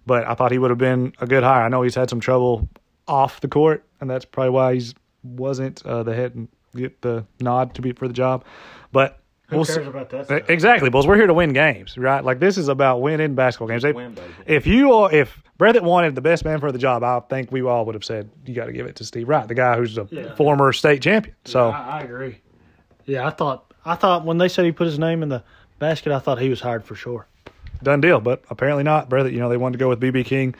But 0.06 0.26
I 0.26 0.34
thought 0.34 0.52
he 0.52 0.58
would 0.58 0.70
have 0.70 0.78
been 0.78 1.14
a 1.20 1.26
good 1.26 1.42
hire. 1.42 1.64
I 1.64 1.68
know 1.68 1.82
he's 1.82 1.94
had 1.94 2.10
some 2.10 2.20
trouble 2.20 2.68
off 3.08 3.40
the 3.40 3.48
court, 3.48 3.84
and 4.00 4.10
that's 4.10 4.26
probably 4.26 4.50
why 4.50 4.74
he 4.74 4.92
wasn't 5.22 5.84
uh, 5.86 6.02
the 6.02 6.14
head 6.14 6.34
and 6.34 6.48
get 6.76 7.00
the 7.00 7.24
nod 7.40 7.74
to 7.74 7.82
be 7.82 7.92
for 7.92 8.06
the 8.06 8.12
job. 8.14 8.44
But 8.92 9.18
Who 9.48 9.56
we'll 9.56 9.64
cares 9.66 9.78
see. 9.78 9.84
about 9.84 10.08
that? 10.10 10.24
Stuff? 10.26 10.48
Exactly, 10.50 10.88
Bulls. 10.90 11.06
We're 11.06 11.16
here 11.16 11.26
to 11.26 11.34
win 11.34 11.52
games, 11.52 11.98
right? 11.98 12.24
Like 12.24 12.38
this 12.40 12.56
is 12.56 12.68
about 12.68 13.02
winning 13.02 13.34
basketball 13.34 13.68
games. 13.68 13.82
They- 13.82 13.92
win, 13.92 14.16
if 14.46 14.66
you 14.66 14.92
are, 14.94 15.12
if 15.12 15.42
Breathitt 15.58 15.82
wanted 15.82 16.14
the 16.14 16.20
best 16.22 16.44
man 16.44 16.60
for 16.60 16.72
the 16.72 16.78
job, 16.78 17.02
I 17.04 17.20
think 17.20 17.52
we 17.52 17.62
all 17.62 17.84
would 17.86 17.94
have 17.94 18.04
said 18.04 18.30
you 18.46 18.54
got 18.54 18.66
to 18.66 18.72
give 18.72 18.86
it 18.86 18.96
to 18.96 19.04
Steve 19.04 19.28
Wright, 19.28 19.46
the 19.46 19.54
guy 19.54 19.76
who's 19.76 19.98
a 19.98 20.08
Yeah. 20.10 20.34
former 20.34 20.72
state 20.72 21.02
champion. 21.02 21.36
So 21.44 21.68
I, 21.68 21.98
I 21.98 22.00
agree. 22.00 22.38
Yeah, 23.04 23.26
I 23.26 23.30
thought 23.30 23.72
I 23.84 23.94
thought 23.96 24.24
when 24.24 24.38
they 24.38 24.48
said 24.48 24.64
he 24.64 24.72
put 24.72 24.86
his 24.86 24.98
name 24.98 25.22
in 25.22 25.28
the 25.28 25.44
basket, 25.78 26.10
I 26.12 26.18
thought 26.20 26.40
he 26.40 26.48
was 26.48 26.60
hired 26.60 26.84
for 26.84 26.94
sure. 26.94 27.26
done 27.82 28.00
deal, 28.00 28.18
but 28.20 28.42
apparently 28.48 28.82
not. 28.82 29.10
Breathitt, 29.10 29.32
you 29.32 29.38
know, 29.40 29.50
they 29.50 29.58
wanted 29.58 29.74
to 29.74 29.78
go 29.78 29.90
with 29.90 30.00
BB 30.00 30.24
King. 30.24 30.54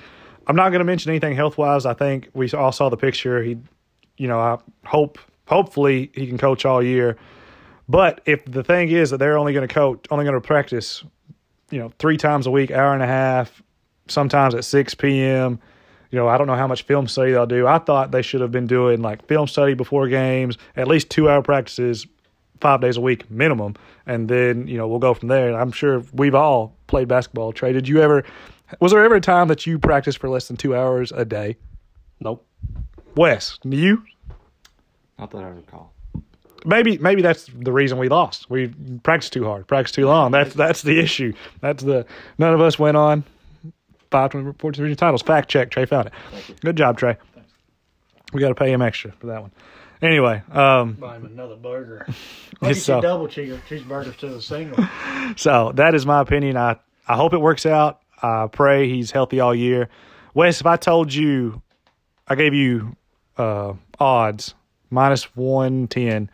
I'm 0.47 0.57
not 0.57 0.69
going 0.69 0.81
to 0.81 0.85
mention 0.85 1.11
anything 1.11 1.35
health 1.35 1.57
wise. 1.57 1.87
I 1.87 1.95
think 1.95 2.29
we 2.35 2.51
all 2.51 2.71
saw 2.71 2.91
the 2.91 2.99
picture. 2.99 3.43
He, 3.43 3.57
you 4.19 4.29
know, 4.29 4.39
I 4.39 4.59
hope 4.85 5.19
hopefully 5.47 6.11
he 6.15 6.27
can 6.27 6.37
coach 6.37 6.67
all 6.67 6.83
year. 6.83 7.17
But 7.89 8.21
if 8.25 8.45
the 8.45 8.65
thing 8.65 8.91
is 8.91 9.11
that 9.11 9.19
they're 9.19 9.39
only 9.39 9.53
going 9.53 9.67
to 9.67 9.73
coach, 9.73 10.07
only 10.11 10.25
going 10.25 10.35
to 10.35 10.41
practice, 10.41 11.05
you 11.71 11.79
know, 11.79 11.93
three 11.99 12.17
times 12.17 12.47
a 12.47 12.51
week, 12.51 12.71
hour 12.71 12.95
and 12.95 13.03
a 13.03 13.07
half, 13.07 13.63
sometimes 14.09 14.55
at 14.55 14.65
6 14.65 14.95
p.m. 14.95 15.59
You 16.11 16.19
know, 16.19 16.29
I 16.29 16.39
don't 16.39 16.47
know 16.47 16.55
how 16.55 16.67
much 16.67 16.83
film 16.85 17.09
study 17.09 17.33
they'll 17.33 17.47
do. 17.47 17.67
I 17.67 17.79
thought 17.79 18.13
they 18.13 18.23
should 18.23 18.41
have 18.41 18.53
been 18.53 18.67
doing 18.67 19.03
like 19.03 19.27
film 19.27 19.49
study 19.49 19.75
before 19.75 20.09
games, 20.09 20.57
at 20.77 20.87
least 20.87 21.11
two 21.11 21.29
hour 21.29 21.43
practices, 21.43 22.07
five 22.61 22.81
days 22.81 22.97
a 22.97 23.01
week 23.01 23.29
minimum, 23.31 23.75
and 24.07 24.29
then 24.29 24.69
you 24.69 24.77
know 24.77 24.87
we'll 24.87 25.01
go 25.01 25.13
from 25.13 25.29
there. 25.29 25.49
And 25.49 25.57
I'm 25.57 25.73
sure 25.73 26.05
we've 26.13 26.35
all 26.35 26.77
played 26.87 27.09
basketball. 27.09 27.53
Trey, 27.53 27.73
did 27.73 27.89
you 27.89 28.01
ever? 28.01 28.25
Was 28.81 28.93
there 28.93 29.05
ever 29.05 29.17
a 29.17 29.21
time 29.21 29.49
that 29.49 29.67
you 29.67 29.79
practiced 29.79 30.19
for 30.19 30.29
less 30.29 30.47
than 30.47 30.57
two 30.57 30.75
hours 30.75 31.11
a 31.13 31.25
day? 31.25 31.57
Nope. 32.21 32.47
Wes, 33.17 33.59
do 33.63 33.77
you? 33.77 34.05
Not 35.19 35.31
that 35.33 35.43
I 35.43 35.49
recall. 35.49 35.94
Maybe 36.65 36.99
maybe 36.99 37.23
that's 37.23 37.49
the 37.55 37.73
reason 37.73 37.99
we 37.99 38.09
lost. 38.09 38.49
We 38.51 38.69
practiced 39.03 39.33
too 39.33 39.45
hard, 39.45 39.67
practiced 39.67 39.95
too 39.95 40.07
long. 40.07 40.31
That's 40.33 40.55
that's 40.55 40.83
the 40.83 40.99
issue. 40.99 41.33
That's 41.61 41.83
the 41.83 42.07
none 42.39 42.55
of 42.55 42.61
us 42.61 42.79
went 42.79 42.97
on 42.97 43.25
five 44.11 44.31
twenty 44.31 44.53
fourteen 44.59 44.95
titles. 44.97 45.23
Fact 45.23 45.49
check. 45.49 45.71
Trey 45.71 45.87
found 45.87 46.09
it. 46.09 46.61
Good 46.61 46.77
job, 46.77 46.99
Trey. 46.99 47.17
We 48.33 48.41
got 48.41 48.49
to 48.49 48.55
pay 48.55 48.73
him 48.73 48.83
extra 48.83 49.13
for 49.13 49.27
that 49.29 49.43
one. 49.43 49.53
Anyway, 50.03 50.43
um, 50.53 50.95
Buy 50.95 51.17
him 51.17 51.27
another 51.27 51.57
burger. 51.57 52.07
Maybe 52.61 52.75
so. 52.75 53.01
double 53.01 53.29
cheese 53.29 53.57
cheeseburgers 53.69 54.17
to 54.19 54.29
the 54.29 54.43
single. 54.43 54.85
so 55.37 55.73
that 55.77 55.95
is 55.95 56.05
my 56.05 56.21
opinion. 56.21 56.57
I 56.57 56.79
I 57.07 57.17
hope 57.17 57.33
it 57.33 57.41
works 57.41 57.65
out. 57.65 58.01
I 58.23 58.49
pray 58.51 58.89
he's 58.89 59.11
healthy 59.11 59.41
all 59.41 59.55
year. 59.55 59.89
Wes, 60.35 60.61
if 60.61 60.67
I 60.67 60.77
told 60.77 61.13
you, 61.13 61.63
I 62.27 62.35
gave 62.35 62.55
you 62.55 62.97
uh, 63.39 63.75
odds, 64.01 64.55
minus 64.91 65.25
110. 65.37 66.31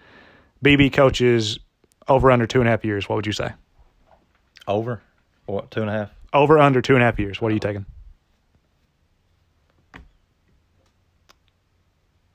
BB 0.64 0.92
coaches 0.92 1.58
over 2.08 2.30
under 2.30 2.46
two 2.46 2.60
and 2.60 2.68
a 2.68 2.70
half 2.70 2.84
years. 2.84 3.08
What 3.08 3.16
would 3.16 3.26
you 3.26 3.32
say? 3.32 3.52
Over? 4.66 5.00
What, 5.46 5.70
two 5.70 5.80
and 5.80 5.90
a 5.90 5.92
half? 5.92 6.10
Over 6.32 6.58
under 6.58 6.80
two 6.82 6.94
and 6.94 7.02
a 7.02 7.06
half 7.06 7.18
years. 7.18 7.40
What 7.40 7.50
are 7.50 7.54
you 7.54 7.60
taking? 7.60 7.86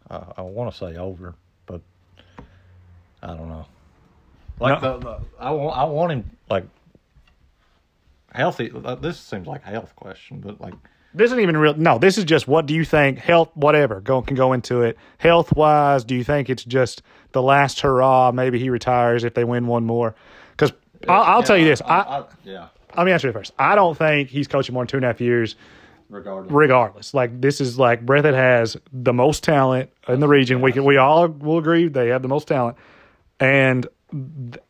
I, 0.09 0.23
I 0.37 0.41
want 0.41 0.71
to 0.71 0.77
say 0.77 0.97
over, 0.97 1.35
but 1.65 1.81
I 3.23 3.27
don't 3.27 3.49
know. 3.49 3.65
Like 4.59 4.81
No. 4.81 4.99
the, 4.99 5.05
the 5.05 5.19
I 5.39 5.51
want 5.51 5.77
I 5.77 5.83
want 5.85 6.11
him 6.13 6.29
like 6.49 6.65
healthy. 8.33 8.71
This 9.01 9.19
seems 9.19 9.47
like 9.47 9.63
a 9.65 9.69
health 9.69 9.95
question, 9.95 10.39
but 10.39 10.61
like 10.61 10.73
This 11.15 11.27
isn't 11.27 11.39
even 11.39 11.57
real. 11.57 11.75
No, 11.75 11.97
this 11.97 12.17
is 12.17 12.23
just 12.23 12.47
what 12.47 12.65
do 12.65 12.73
you 12.73 12.85
think? 12.85 13.19
Health, 13.19 13.49
whatever. 13.55 14.01
Go 14.01 14.21
can 14.21 14.35
go 14.35 14.53
into 14.53 14.81
it. 14.81 14.97
Health 15.17 15.55
wise, 15.55 16.03
do 16.03 16.15
you 16.15 16.23
think 16.23 16.49
it's 16.49 16.63
just 16.63 17.01
the 17.31 17.41
last 17.41 17.81
hurrah? 17.81 18.31
Maybe 18.31 18.59
he 18.59 18.69
retires 18.69 19.23
if 19.23 19.33
they 19.33 19.43
win 19.43 19.67
one 19.67 19.85
more. 19.85 20.15
Because 20.51 20.73
I'll, 21.07 21.23
I'll 21.23 21.43
tell 21.43 21.57
you 21.57 21.65
this. 21.65 21.81
I, 21.81 22.25
yeah, 22.43 22.67
let 22.95 23.05
me 23.05 23.11
answer 23.11 23.29
it 23.29 23.33
first. 23.33 23.53
I 23.57 23.75
don't 23.75 23.97
think 23.97 24.29
he's 24.29 24.47
coaching 24.47 24.73
more 24.73 24.83
than 24.83 24.87
two 24.87 24.97
and 24.97 25.05
a 25.05 25.07
half 25.07 25.21
years, 25.21 25.55
regardless. 26.09 26.51
regardless. 26.51 27.13
Like 27.13 27.41
this 27.41 27.61
is 27.61 27.79
like 27.79 28.05
Breathitt 28.05 28.33
has 28.33 28.77
the 28.91 29.13
most 29.13 29.43
talent 29.43 29.89
in 30.07 30.19
the 30.19 30.27
region. 30.27 30.61
We 30.61 30.71
can 30.71 30.83
we 30.85 30.97
all 30.97 31.27
will 31.27 31.57
agree 31.57 31.87
they 31.87 32.09
have 32.09 32.21
the 32.21 32.27
most 32.27 32.47
talent, 32.47 32.77
and 33.39 33.87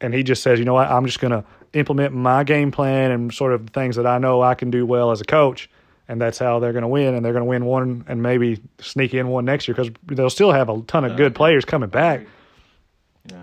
and 0.02 0.14
he 0.14 0.24
just 0.24 0.42
says, 0.44 0.60
you 0.60 0.66
know 0.66 0.74
what, 0.74 0.90
I'm 0.90 1.06
just 1.06 1.20
gonna 1.20 1.44
implement 1.74 2.14
my 2.14 2.44
game 2.44 2.72
plan 2.72 3.12
and 3.12 3.34
sort 3.34 3.54
of 3.54 3.66
the 3.66 3.72
things 3.72 3.98
that 3.98 4.08
I 4.08 4.18
know 4.18 4.42
I 4.42 4.56
can 4.56 4.72
do 4.72 4.86
well 4.86 5.12
as 5.12 5.22
a 5.22 5.26
coach, 5.26 5.70
and 6.08 6.22
that's 6.22 6.38
how 6.38 6.60
they're 6.60 6.74
gonna 6.74 6.88
win. 6.88 7.16
And 7.16 7.26
they're 7.26 7.34
gonna 7.34 7.46
win 7.46 7.66
one 7.66 8.06
and 8.08 8.22
maybe 8.22 8.62
sneak 8.80 9.14
in 9.14 9.28
one 9.28 9.46
next 9.46 9.68
year 9.68 9.76
because 9.76 9.92
they'll 10.06 10.30
still 10.30 10.52
have 10.52 10.70
a 10.70 10.82
ton 10.82 11.06
of 11.06 11.18
good 11.18 11.36
players 11.36 11.66
coming 11.66 11.90
back. 11.90 12.26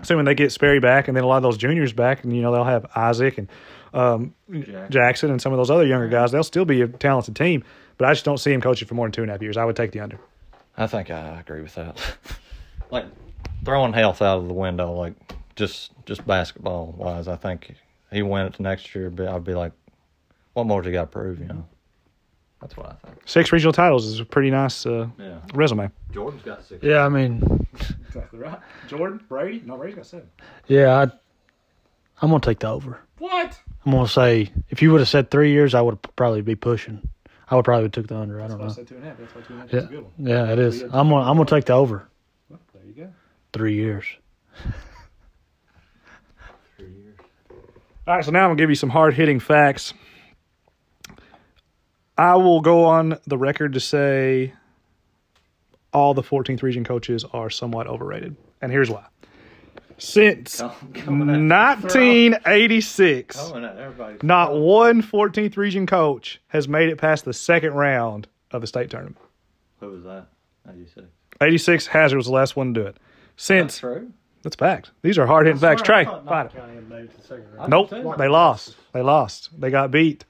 Assuming 0.01 0.23
they 0.23 0.35
get 0.35 0.51
Sperry 0.51 0.79
back 0.79 1.09
and 1.09 1.17
then 1.17 1.25
a 1.25 1.27
lot 1.27 1.37
of 1.37 1.43
those 1.43 1.57
juniors 1.57 1.91
back, 1.91 2.23
and 2.23 2.33
you 2.33 2.41
know 2.41 2.53
they'll 2.53 2.63
have 2.63 2.85
Isaac 2.95 3.37
and 3.37 3.49
um, 3.93 4.33
Jackson 4.89 5.29
and 5.29 5.41
some 5.41 5.51
of 5.51 5.57
those 5.57 5.69
other 5.69 5.85
younger 5.85 6.07
guys. 6.07 6.31
They'll 6.31 6.43
still 6.43 6.65
be 6.65 6.81
a 6.81 6.87
talented 6.87 7.35
team, 7.35 7.63
but 7.97 8.07
I 8.07 8.13
just 8.13 8.25
don't 8.25 8.37
see 8.37 8.53
him 8.53 8.61
coaching 8.61 8.87
for 8.87 8.95
more 8.95 9.05
than 9.05 9.11
two 9.11 9.21
and 9.21 9.29
a 9.29 9.33
half 9.33 9.41
years. 9.41 9.57
I 9.57 9.65
would 9.65 9.75
take 9.75 9.91
the 9.91 9.99
under. 9.99 10.19
I 10.77 10.87
think 10.87 11.11
I 11.11 11.39
agree 11.39 11.61
with 11.61 11.75
that. 11.75 11.97
like 12.91 13.05
throwing 13.65 13.93
health 13.93 14.21
out 14.21 14.39
of 14.39 14.47
the 14.47 14.53
window, 14.53 14.93
like 14.93 15.13
just 15.55 15.91
just 16.05 16.25
basketball 16.25 16.95
wise, 16.97 17.27
I 17.27 17.35
think 17.35 17.75
he 18.11 18.21
went 18.21 18.55
it 18.55 18.59
next 18.59 18.95
year. 18.95 19.09
But 19.09 19.27
I'd 19.27 19.43
be 19.43 19.53
like, 19.53 19.73
what 20.53 20.65
more 20.65 20.81
does 20.81 20.87
he 20.87 20.93
got 20.93 21.01
to 21.01 21.07
prove? 21.07 21.39
You 21.39 21.47
know, 21.47 21.65
that's 22.63 22.77
what 22.77 22.85
I 22.87 23.07
think. 23.07 23.21
Six 23.25 23.51
regional 23.51 23.73
titles 23.73 24.05
is 24.05 24.19
a 24.21 24.25
pretty 24.25 24.49
nice 24.49 24.85
uh, 24.85 25.07
Yeah, 25.19 25.39
resume. 25.53 25.91
Jordan's 26.13 26.43
got 26.43 26.63
six. 26.63 26.81
Yeah, 26.81 27.05
I 27.05 27.09
mean, 27.09 27.67
Exactly 28.07 28.39
right. 28.39 28.57
Jordan 28.87 29.19
Brady. 29.27 29.61
No, 29.65 29.75
Brady's 29.75 29.95
got 29.97 30.05
seven. 30.05 30.29
yeah, 30.67 30.97
I, 30.97 31.03
I'm 32.21 32.29
gonna 32.29 32.39
take 32.39 32.59
the 32.59 32.69
over. 32.69 32.99
What? 33.19 33.59
I'm 33.85 33.91
gonna 33.91 34.07
say 34.07 34.49
if 34.69 34.81
you 34.81 34.91
would 34.91 35.01
have 35.01 35.09
said 35.09 35.29
three 35.29 35.51
years, 35.51 35.75
I 35.75 35.81
would 35.81 36.01
probably 36.15 36.41
be 36.41 36.55
pushing. 36.55 37.07
I 37.51 37.55
would 37.57 37.65
probably 37.65 37.83
have 37.83 37.91
took 37.91 38.07
the 38.07 38.15
under. 38.17 38.39
I 38.41 38.47
don't 38.47 38.59
know. 38.59 38.65
I 38.65 38.69
said 38.69 38.87
two 38.87 38.95
and 38.95 39.03
a 39.03 39.07
half. 39.07 39.17
That's 39.17 39.35
why 39.35 39.41
two 39.41 39.53
and 39.59 39.73
a 39.73 39.81
half 39.81 39.91
Yeah, 39.91 39.99
yeah, 40.47 40.53
it 40.53 40.59
is. 40.59 40.81
I'm 40.83 41.09
gonna 41.09 41.15
I'm 41.29 41.35
gonna 41.35 41.45
take 41.45 41.65
the 41.65 41.73
over. 41.73 42.07
There 42.49 42.85
you 42.85 42.93
go. 42.93 43.09
Three 43.51 43.75
years. 43.75 44.05
All 48.07 48.15
right, 48.15 48.23
so 48.25 48.31
now 48.31 48.43
I'm 48.43 48.49
gonna 48.51 48.57
give 48.57 48.69
you 48.69 48.75
some 48.75 48.89
hard 48.89 49.13
hitting 49.13 49.39
facts. 49.39 49.93
I 52.17 52.35
will 52.35 52.61
go 52.61 52.85
on 52.85 53.19
the 53.25 53.37
record 53.37 53.73
to 53.73 53.79
say 53.79 54.53
all 55.91 56.13
the 56.13 56.21
14th 56.23 56.61
region 56.61 56.83
coaches 56.83 57.25
are 57.33 57.49
somewhat 57.49 57.87
overrated, 57.87 58.35
and 58.61 58.71
here's 58.71 58.89
why. 58.89 59.05
Since 59.97 60.59
1986, 60.59 63.53
not 64.23 64.55
one 64.55 65.01
14th 65.01 65.57
region 65.57 65.85
coach 65.85 66.41
has 66.47 66.67
made 66.67 66.89
it 66.89 66.97
past 66.97 67.25
the 67.25 67.33
second 67.33 67.73
round 67.73 68.27
of 68.51 68.61
the 68.61 68.67
state 68.67 68.89
tournament. 68.89 69.17
Who 69.79 69.91
was 69.91 70.03
that? 70.03 70.27
How 70.65 70.71
do 70.71 70.79
you 70.79 70.87
say? 70.87 71.03
86 71.41 71.87
Hazard 71.87 72.17
was 72.17 72.27
the 72.27 72.31
last 72.31 72.55
one 72.55 72.73
to 72.73 72.81
do 72.81 72.87
it. 72.87 72.97
Since 73.37 73.79
true. 73.79 74.11
that's 74.43 74.55
fact. 74.55 74.91
These 75.01 75.17
are 75.17 75.25
hard 75.25 75.47
hitting 75.47 75.61
facts. 75.61 75.81
Trey, 75.81 76.05
find 76.05 76.49
it. 76.53 77.09
Nope, 77.67 77.89
they 78.17 78.27
lost. 78.27 78.75
They 78.93 79.01
lost. 79.01 79.49
They 79.59 79.69
got 79.69 79.91
beat. 79.91 80.25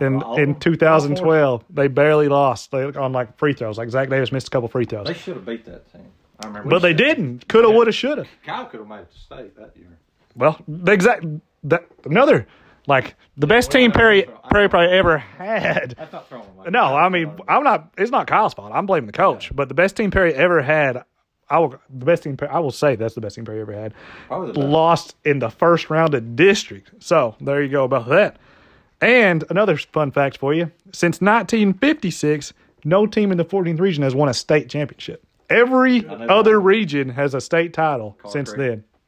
In 0.00 0.22
All 0.22 0.38
in 0.40 0.56
2012, 0.58 1.64
they 1.70 1.86
barely 1.88 2.28
lost. 2.28 2.70
They 2.72 2.82
on 2.84 3.12
like 3.12 3.36
free 3.38 3.52
throws. 3.52 3.78
Like 3.78 3.90
Zach 3.90 4.08
Davis 4.10 4.32
missed 4.32 4.48
a 4.48 4.50
couple 4.50 4.68
free 4.68 4.84
throws, 4.86 5.06
They 5.06 5.14
should 5.14 5.36
have 5.36 5.46
beat 5.46 5.64
that 5.66 5.90
team. 5.92 6.06
I 6.40 6.46
remember. 6.48 6.68
but 6.68 6.80
they 6.80 6.92
didn't. 6.94 7.46
Coulda, 7.48 7.70
woulda, 7.70 7.92
shoulda. 7.92 8.26
Kyle 8.44 8.66
could 8.66 8.80
have 8.80 8.88
made 8.88 9.00
it 9.00 9.12
to 9.12 9.18
state 9.18 9.56
that 9.56 9.76
year. 9.76 9.86
Well, 10.34 10.60
the 10.66 10.90
exact 10.92 11.24
that 11.64 11.86
another 12.04 12.48
like 12.88 13.14
the 13.36 13.46
best 13.46 13.70
team 13.70 13.92
Perry 13.92 14.26
Perry 14.50 14.68
probably 14.68 14.96
ever 14.98 15.16
had. 15.18 15.94
That's 15.96 16.12
not 16.12 16.28
throwing 16.28 16.48
away. 16.58 16.70
No, 16.70 16.96
I 16.96 17.08
mean 17.08 17.30
I'm 17.46 17.62
not. 17.62 17.94
It's 17.96 18.10
not 18.10 18.26
Kyle's 18.26 18.52
fault. 18.52 18.72
I'm 18.74 18.86
blaming 18.86 19.06
the 19.06 19.12
coach. 19.12 19.54
But 19.54 19.68
the 19.68 19.74
best 19.74 19.96
team 19.96 20.10
Perry 20.10 20.34
ever 20.34 20.60
had. 20.60 21.04
I 21.48 21.58
will 21.60 21.78
the 21.88 22.04
best 22.04 22.24
team. 22.24 22.36
Perry- 22.36 22.50
I 22.50 22.58
will 22.58 22.72
say 22.72 22.96
that's 22.96 23.14
the 23.14 23.20
best 23.20 23.36
team 23.36 23.44
Perry 23.44 23.60
ever 23.60 23.72
had. 23.72 23.94
Probably 24.26 24.48
the 24.48 24.58
best. 24.58 24.68
Lost 24.68 25.16
in 25.24 25.38
the 25.38 25.50
first 25.50 25.88
round 25.88 26.14
of 26.14 26.34
district. 26.34 26.90
So 27.02 27.36
there 27.40 27.62
you 27.62 27.68
go 27.68 27.84
about 27.84 28.08
that. 28.08 28.38
And 29.00 29.44
another 29.50 29.76
fun 29.76 30.10
fact 30.12 30.38
for 30.38 30.54
you: 30.54 30.70
since 30.92 31.20
1956, 31.20 32.52
no 32.84 33.06
team 33.06 33.30
in 33.32 33.38
the 33.38 33.44
14th 33.44 33.80
region 33.80 34.02
has 34.02 34.14
won 34.14 34.28
a 34.28 34.34
state 34.34 34.68
championship. 34.68 35.22
Every 35.50 36.06
other 36.06 36.52
that. 36.52 36.58
region 36.58 37.10
has 37.10 37.34
a 37.34 37.40
state 37.40 37.72
title 37.74 38.16
Carr 38.22 38.32
since 38.32 38.52
Creek. 38.52 38.58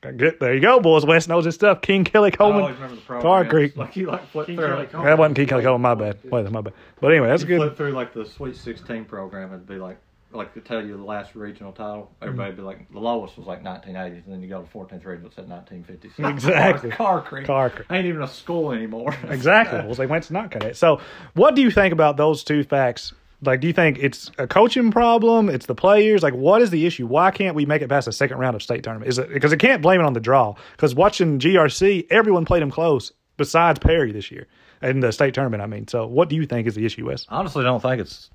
then. 0.02 0.16
Good. 0.16 0.38
There 0.38 0.54
you 0.54 0.60
go, 0.60 0.78
boys. 0.78 1.04
Wes 1.04 1.26
knows 1.26 1.46
his 1.46 1.56
stuff. 1.56 1.80
King 1.82 2.04
Kelly 2.04 2.30
I 2.32 2.36
Coleman. 2.36 2.60
always 2.62 2.76
remember 2.76 2.96
the 2.96 3.20
Carr. 3.22 3.44
Creek. 3.44 3.76
Like 3.76 3.96
you 3.96 4.06
like 4.06 4.28
flip 4.28 4.46
through. 4.46 4.64
it. 4.78 4.92
That 4.92 5.18
wasn't 5.18 5.34
King 5.36 5.48
Kelly 5.48 5.64
Coleman. 5.64 5.82
My 5.82 5.94
bad. 5.94 6.18
Wait, 6.24 6.48
my 6.50 6.60
bad. 6.60 6.74
But 7.00 7.10
anyway, 7.12 7.28
that's 7.28 7.42
you 7.42 7.48
good. 7.48 7.58
flip 7.58 7.76
through 7.76 7.92
like 7.92 8.12
the 8.12 8.24
Sweet 8.24 8.54
16 8.54 9.04
program, 9.06 9.48
it'd 9.52 9.66
be 9.66 9.76
like, 9.76 9.98
like 10.36 10.54
to 10.54 10.60
tell 10.60 10.84
you 10.84 10.96
the 10.96 11.02
last 11.02 11.34
regional 11.34 11.72
title, 11.72 12.10
everybody'd 12.22 12.56
be 12.56 12.62
like, 12.62 12.90
the 12.92 12.98
lowest 13.00 13.36
was 13.36 13.46
like 13.46 13.62
1980s, 13.64 14.24
and 14.24 14.32
then 14.32 14.42
you 14.42 14.48
go 14.48 14.62
to 14.62 14.68
14th 14.68 15.04
region, 15.04 15.26
it's 15.26 15.38
at 15.38 15.48
1956. 15.48 16.18
Exactly. 16.36 16.90
Carr 16.90 17.22
Creek. 17.22 17.46
Carr 17.46 17.70
Creek. 17.70 17.86
Ain't 17.90 18.06
even 18.06 18.22
a 18.22 18.28
school 18.28 18.72
anymore. 18.72 19.14
Exactly. 19.28 19.80
Well, 19.80 19.94
they 19.94 20.06
went 20.06 20.24
to 20.24 20.32
not 20.32 20.50
cut 20.50 20.62
it. 20.64 20.76
So, 20.76 21.00
what 21.34 21.54
do 21.54 21.62
you 21.62 21.70
think 21.70 21.92
about 21.92 22.16
those 22.16 22.44
two 22.44 22.62
facts? 22.64 23.12
Like, 23.42 23.60
do 23.60 23.66
you 23.66 23.72
think 23.72 23.98
it's 24.00 24.30
a 24.38 24.46
coaching 24.46 24.90
problem? 24.90 25.48
It's 25.48 25.66
the 25.66 25.74
players. 25.74 26.22
Like, 26.22 26.34
what 26.34 26.62
is 26.62 26.70
the 26.70 26.86
issue? 26.86 27.06
Why 27.06 27.30
can't 27.30 27.54
we 27.54 27.66
make 27.66 27.82
it 27.82 27.88
past 27.88 28.06
the 28.06 28.12
second 28.12 28.38
round 28.38 28.56
of 28.56 28.62
state 28.62 28.82
tournament? 28.82 29.08
Is 29.08 29.18
it 29.18 29.28
because 29.28 29.52
it 29.52 29.58
can't 29.58 29.82
blame 29.82 30.00
it 30.00 30.04
on 30.04 30.14
the 30.14 30.20
draw? 30.20 30.54
Because 30.72 30.94
watching 30.94 31.38
GRC, 31.38 32.06
everyone 32.10 32.44
played 32.44 32.62
them 32.62 32.70
close 32.70 33.12
besides 33.36 33.78
Perry 33.78 34.10
this 34.12 34.30
year 34.30 34.46
in 34.82 35.00
the 35.00 35.12
state 35.12 35.34
tournament. 35.34 35.62
I 35.62 35.66
mean, 35.66 35.86
so 35.86 36.06
what 36.06 36.28
do 36.28 36.36
you 36.36 36.46
think 36.46 36.66
is 36.66 36.74
the 36.74 36.86
issue, 36.86 37.06
Wes? 37.06 37.26
honestly 37.28 37.62
don't 37.62 37.80
think 37.80 38.00
it's 38.00 38.30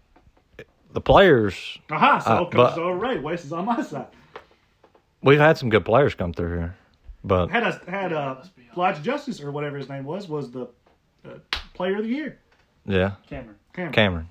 the 0.94 1.02
players. 1.02 1.78
Aha! 1.90 2.20
So 2.20 2.32
Uh, 2.32 2.50
but- 2.52 2.78
all 2.80 2.94
right. 2.96 3.22
Wes 3.22 3.46
is 3.46 3.54
on 3.54 3.66
my 3.66 3.82
side. 3.82 4.08
We've 5.24 5.40
had 5.40 5.58
some 5.58 5.70
good 5.70 5.86
players 5.86 6.16
come 6.16 6.34
through 6.34 6.58
here, 6.58 6.76
but 7.24 7.50
Had 7.52 7.64
a 7.64 7.82
had 7.90 8.12
a 8.12 8.44
Elijah 8.76 9.02
Justice 9.02 9.42
or 9.42 9.52
whatever 9.52 9.78
his 9.78 9.88
name 9.88 10.04
was 10.04 10.28
was 10.28 10.50
the 10.52 10.68
uh, 11.24 11.30
player 11.74 11.98
of 11.98 12.04
the 12.04 12.10
year. 12.10 12.40
yeah, 12.86 13.12
Cameron. 13.30 13.56
Cameron. 13.74 13.94
Cameron. 13.94 14.30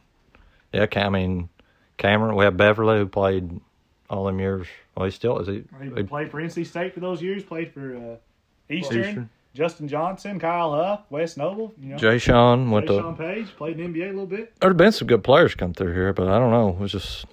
Yeah, 0.72 0.86
Cam, 0.86 1.14
I 1.14 1.18
mean, 1.18 1.48
Cameron. 1.96 2.34
We 2.36 2.44
have 2.44 2.56
Beverly 2.56 2.98
who 2.98 3.06
played 3.06 3.60
all 4.08 4.24
them 4.24 4.40
years. 4.40 4.66
Well, 4.96 5.04
he 5.06 5.10
still 5.12 5.38
is 5.38 5.46
he. 5.46 5.62
He 5.82 5.94
he 5.94 6.02
played 6.02 6.30
for 6.30 6.40
NC 6.42 6.66
State 6.66 6.92
for 6.94 7.00
those 7.00 7.22
years. 7.22 7.42
Played 7.44 7.72
for 7.72 7.94
uh, 7.96 8.72
Eastern, 8.74 9.00
Eastern. 9.00 9.30
Justin 9.54 9.88
Johnson, 9.88 10.38
Kyle 10.38 10.72
Huff, 10.74 11.02
Wes 11.10 11.36
Noble. 11.36 11.74
You 11.78 11.90
know, 11.90 11.96
Jay 11.96 12.18
Sean 12.18 12.70
went 12.70 12.86
Jay 12.86 12.96
to. 12.96 13.02
Sean 13.02 13.16
Page 13.16 13.48
played 13.56 13.80
in 13.80 13.92
the 13.92 14.00
NBA 14.00 14.04
a 14.04 14.08
little 14.08 14.26
bit. 14.26 14.52
There've 14.60 14.76
been 14.76 14.92
some 14.92 15.08
good 15.08 15.24
players 15.24 15.54
come 15.54 15.74
through 15.74 15.92
here, 15.92 16.12
but 16.12 16.28
I 16.28 16.38
don't 16.38 16.50
know. 16.50 16.78
It's 16.84 16.92
just, 16.92 17.26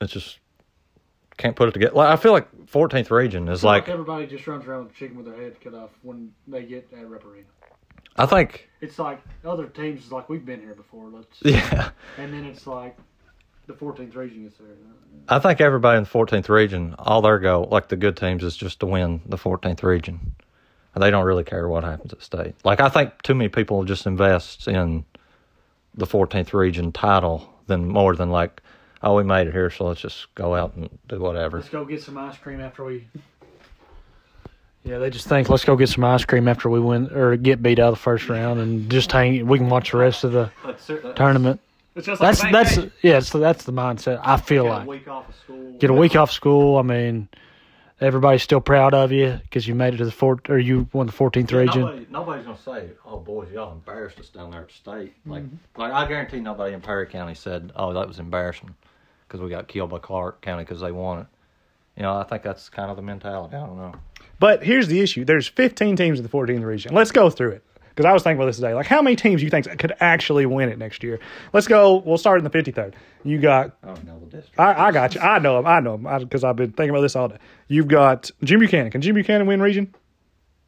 it's 0.00 0.12
just 0.12 0.38
can't 1.36 1.56
put 1.56 1.68
it 1.68 1.72
together. 1.72 1.94
Like 1.94 2.08
I 2.08 2.16
feel 2.16 2.32
like 2.32 2.66
14th 2.66 3.10
region 3.10 3.48
is 3.48 3.62
like 3.62 3.88
everybody 3.88 4.26
just 4.26 4.46
runs 4.46 4.66
around 4.66 4.86
with 4.86 4.94
chicken 4.94 5.16
with 5.16 5.26
their 5.26 5.40
head 5.40 5.60
cut 5.60 5.74
off 5.74 5.90
when 6.02 6.32
they 6.46 6.64
get 6.64 6.88
at 6.96 7.08
Rupp 7.08 7.24
Arena. 7.24 7.46
I 8.16 8.26
think 8.26 8.68
It's 8.80 8.98
like 8.98 9.22
other 9.44 9.66
teams, 9.66 10.04
is 10.04 10.12
like 10.12 10.28
we've 10.28 10.44
been 10.44 10.60
here 10.60 10.74
before. 10.74 11.08
Let's, 11.08 11.38
yeah. 11.42 11.90
and 12.18 12.32
then 12.32 12.44
it's 12.44 12.66
like 12.66 12.96
the 13.66 13.72
14th 13.72 14.14
region 14.14 14.44
gets 14.44 14.58
there. 14.58 14.68
I 15.28 15.38
think 15.38 15.60
everybody 15.60 15.98
in 15.98 16.04
the 16.04 16.10
14th 16.10 16.48
region, 16.48 16.94
all 16.98 17.22
their 17.22 17.38
goal, 17.38 17.68
like 17.70 17.88
the 17.88 17.96
good 17.96 18.16
teams, 18.16 18.44
is 18.44 18.56
just 18.56 18.80
to 18.80 18.86
win 18.86 19.22
the 19.24 19.38
14th 19.38 19.82
region. 19.82 20.34
They 20.94 21.10
don't 21.10 21.24
really 21.24 21.44
care 21.44 21.68
what 21.68 21.84
happens 21.84 22.12
at 22.12 22.22
state. 22.22 22.54
Like 22.64 22.80
I 22.80 22.88
think 22.88 23.22
too 23.22 23.34
many 23.34 23.48
people 23.48 23.84
just 23.84 24.06
invest 24.06 24.68
in 24.68 25.04
the 25.94 26.06
14th 26.06 26.52
region 26.52 26.92
title 26.92 27.52
than 27.66 27.88
more 27.88 28.14
than 28.14 28.30
like, 28.30 28.60
oh, 29.02 29.16
we 29.16 29.22
made 29.22 29.46
it 29.46 29.52
here, 29.52 29.70
so 29.70 29.86
let's 29.86 30.00
just 30.00 30.34
go 30.34 30.54
out 30.54 30.74
and 30.76 30.90
do 31.08 31.18
whatever. 31.18 31.58
Let's 31.58 31.70
go 31.70 31.84
get 31.84 32.02
some 32.02 32.18
ice 32.18 32.36
cream 32.36 32.60
after 32.60 32.84
we. 32.84 33.06
Yeah, 34.84 34.98
they 34.98 35.10
just 35.10 35.28
think 35.28 35.48
let's 35.48 35.64
go 35.64 35.76
get 35.76 35.88
some 35.88 36.04
ice 36.04 36.24
cream 36.24 36.48
after 36.48 36.68
we 36.68 36.80
win 36.80 37.10
or 37.12 37.36
get 37.36 37.62
beat 37.62 37.78
out 37.78 37.88
of 37.88 37.94
the 37.94 38.00
first 38.00 38.28
round 38.28 38.60
and 38.60 38.90
just 38.90 39.12
hang. 39.12 39.46
We 39.46 39.58
can 39.58 39.68
watch 39.68 39.92
the 39.92 39.98
rest 39.98 40.24
of 40.24 40.32
the 40.32 40.50
uh, 40.64 41.12
tournament. 41.14 41.60
It's 41.94 42.06
just 42.06 42.20
That's 42.20 42.40
that's 42.40 42.78
yeah. 43.02 43.20
So 43.20 43.38
that's 43.38 43.64
the 43.64 43.72
mindset. 43.72 44.20
I 44.24 44.38
feel 44.38 44.64
like 44.64 44.88
week 44.88 45.08
off 45.08 45.28
of 45.28 45.34
school. 45.36 45.72
get 45.78 45.90
a 45.90 45.94
week 45.94 46.16
off 46.16 46.32
school. 46.32 46.78
I 46.78 46.82
mean, 46.82 47.28
everybody's 48.02 48.42
still 48.42 48.60
proud 48.60 48.94
of 48.94 49.12
you 49.12 49.40
because 49.42 49.66
you 49.68 49.74
made 49.74 49.94
it 49.94 49.98
to 49.98 50.04
the 50.04 50.10
fourth 50.10 50.48
or 50.50 50.58
you 50.58 50.88
won 50.92 51.06
the 51.06 51.12
14th 51.12 51.52
region. 51.52 51.80
Nobody, 51.82 52.06
nobody's 52.10 52.44
gonna 52.44 52.58
say, 52.58 52.90
"Oh, 53.06 53.18
boys, 53.18 53.48
y'all 53.52 53.72
embarrassed 53.72 54.18
us 54.20 54.28
down 54.28 54.50
there 54.50 54.62
at 54.62 54.70
state." 54.72 55.14
Like, 55.26 55.42
Mm-hmm. 55.44 55.80
like 55.80 55.92
I 55.92 56.06
guarantee 56.08 56.40
nobody 56.40 56.74
in 56.74 56.80
Perry 56.80 57.06
County 57.06 57.34
said, 57.34 57.72
"Oh, 57.76 57.92
that 57.92 58.06
was 58.08 58.18
embarrassing," 58.18 58.74
because 59.26 59.40
we 59.40 59.48
got 59.50 59.68
killed 59.68 59.90
by 59.90 59.98
Clark 59.98 60.40
County 60.40 60.64
because 60.64 60.80
they 60.80 60.92
won 60.92 61.20
it. 61.20 61.26
You 61.96 62.02
know, 62.02 62.16
I 62.16 62.24
think 62.24 62.42
that's 62.42 62.68
kind 62.68 62.90
of 62.90 62.96
the 62.96 63.02
mentality. 63.02 63.54
I 63.56 63.66
don't 63.66 63.76
know. 63.76 63.92
But 64.38 64.62
here's 64.64 64.88
the 64.88 65.00
issue: 65.00 65.24
there's 65.24 65.46
15 65.48 65.96
teams 65.96 66.18
in 66.18 66.22
the 66.22 66.28
14th 66.30 66.64
region. 66.64 66.94
Let's 66.94 67.12
go 67.12 67.30
through 67.30 67.50
it 67.52 67.64
because 67.94 68.04
I 68.04 68.12
was 68.12 68.22
thinking 68.22 68.38
about 68.38 68.46
this 68.46 68.56
today. 68.56 68.74
Like, 68.74 68.86
how 68.86 69.02
many 69.02 69.16
teams 69.16 69.40
do 69.40 69.44
you 69.44 69.50
think 69.50 69.66
could 69.78 69.92
actually 70.00 70.46
win 70.46 70.68
it 70.68 70.78
next 70.78 71.02
year? 71.02 71.20
Let's 71.52 71.66
go. 71.68 71.96
We'll 72.06 72.18
start 72.18 72.38
in 72.38 72.44
the 72.44 72.50
53rd. 72.50 72.94
You 73.24 73.38
got. 73.38 73.76
I 73.82 73.88
don't 73.88 74.04
know 74.04 74.18
the 74.18 74.26
district. 74.26 74.58
I, 74.58 74.88
I 74.88 74.92
got 74.92 75.14
you. 75.14 75.20
I 75.20 75.38
know 75.38 75.58
him. 75.58 75.66
I 75.66 75.80
know 75.80 75.94
him 75.94 76.06
because 76.20 76.44
I've 76.44 76.56
been 76.56 76.72
thinking 76.72 76.90
about 76.90 77.02
this 77.02 77.14
all 77.16 77.28
day. 77.28 77.38
You've 77.68 77.88
got 77.88 78.30
June 78.44 78.60
Buchanan. 78.60 78.90
Can 78.90 79.00
June 79.02 79.14
Buchanan 79.14 79.46
win 79.46 79.60
region? 79.62 79.94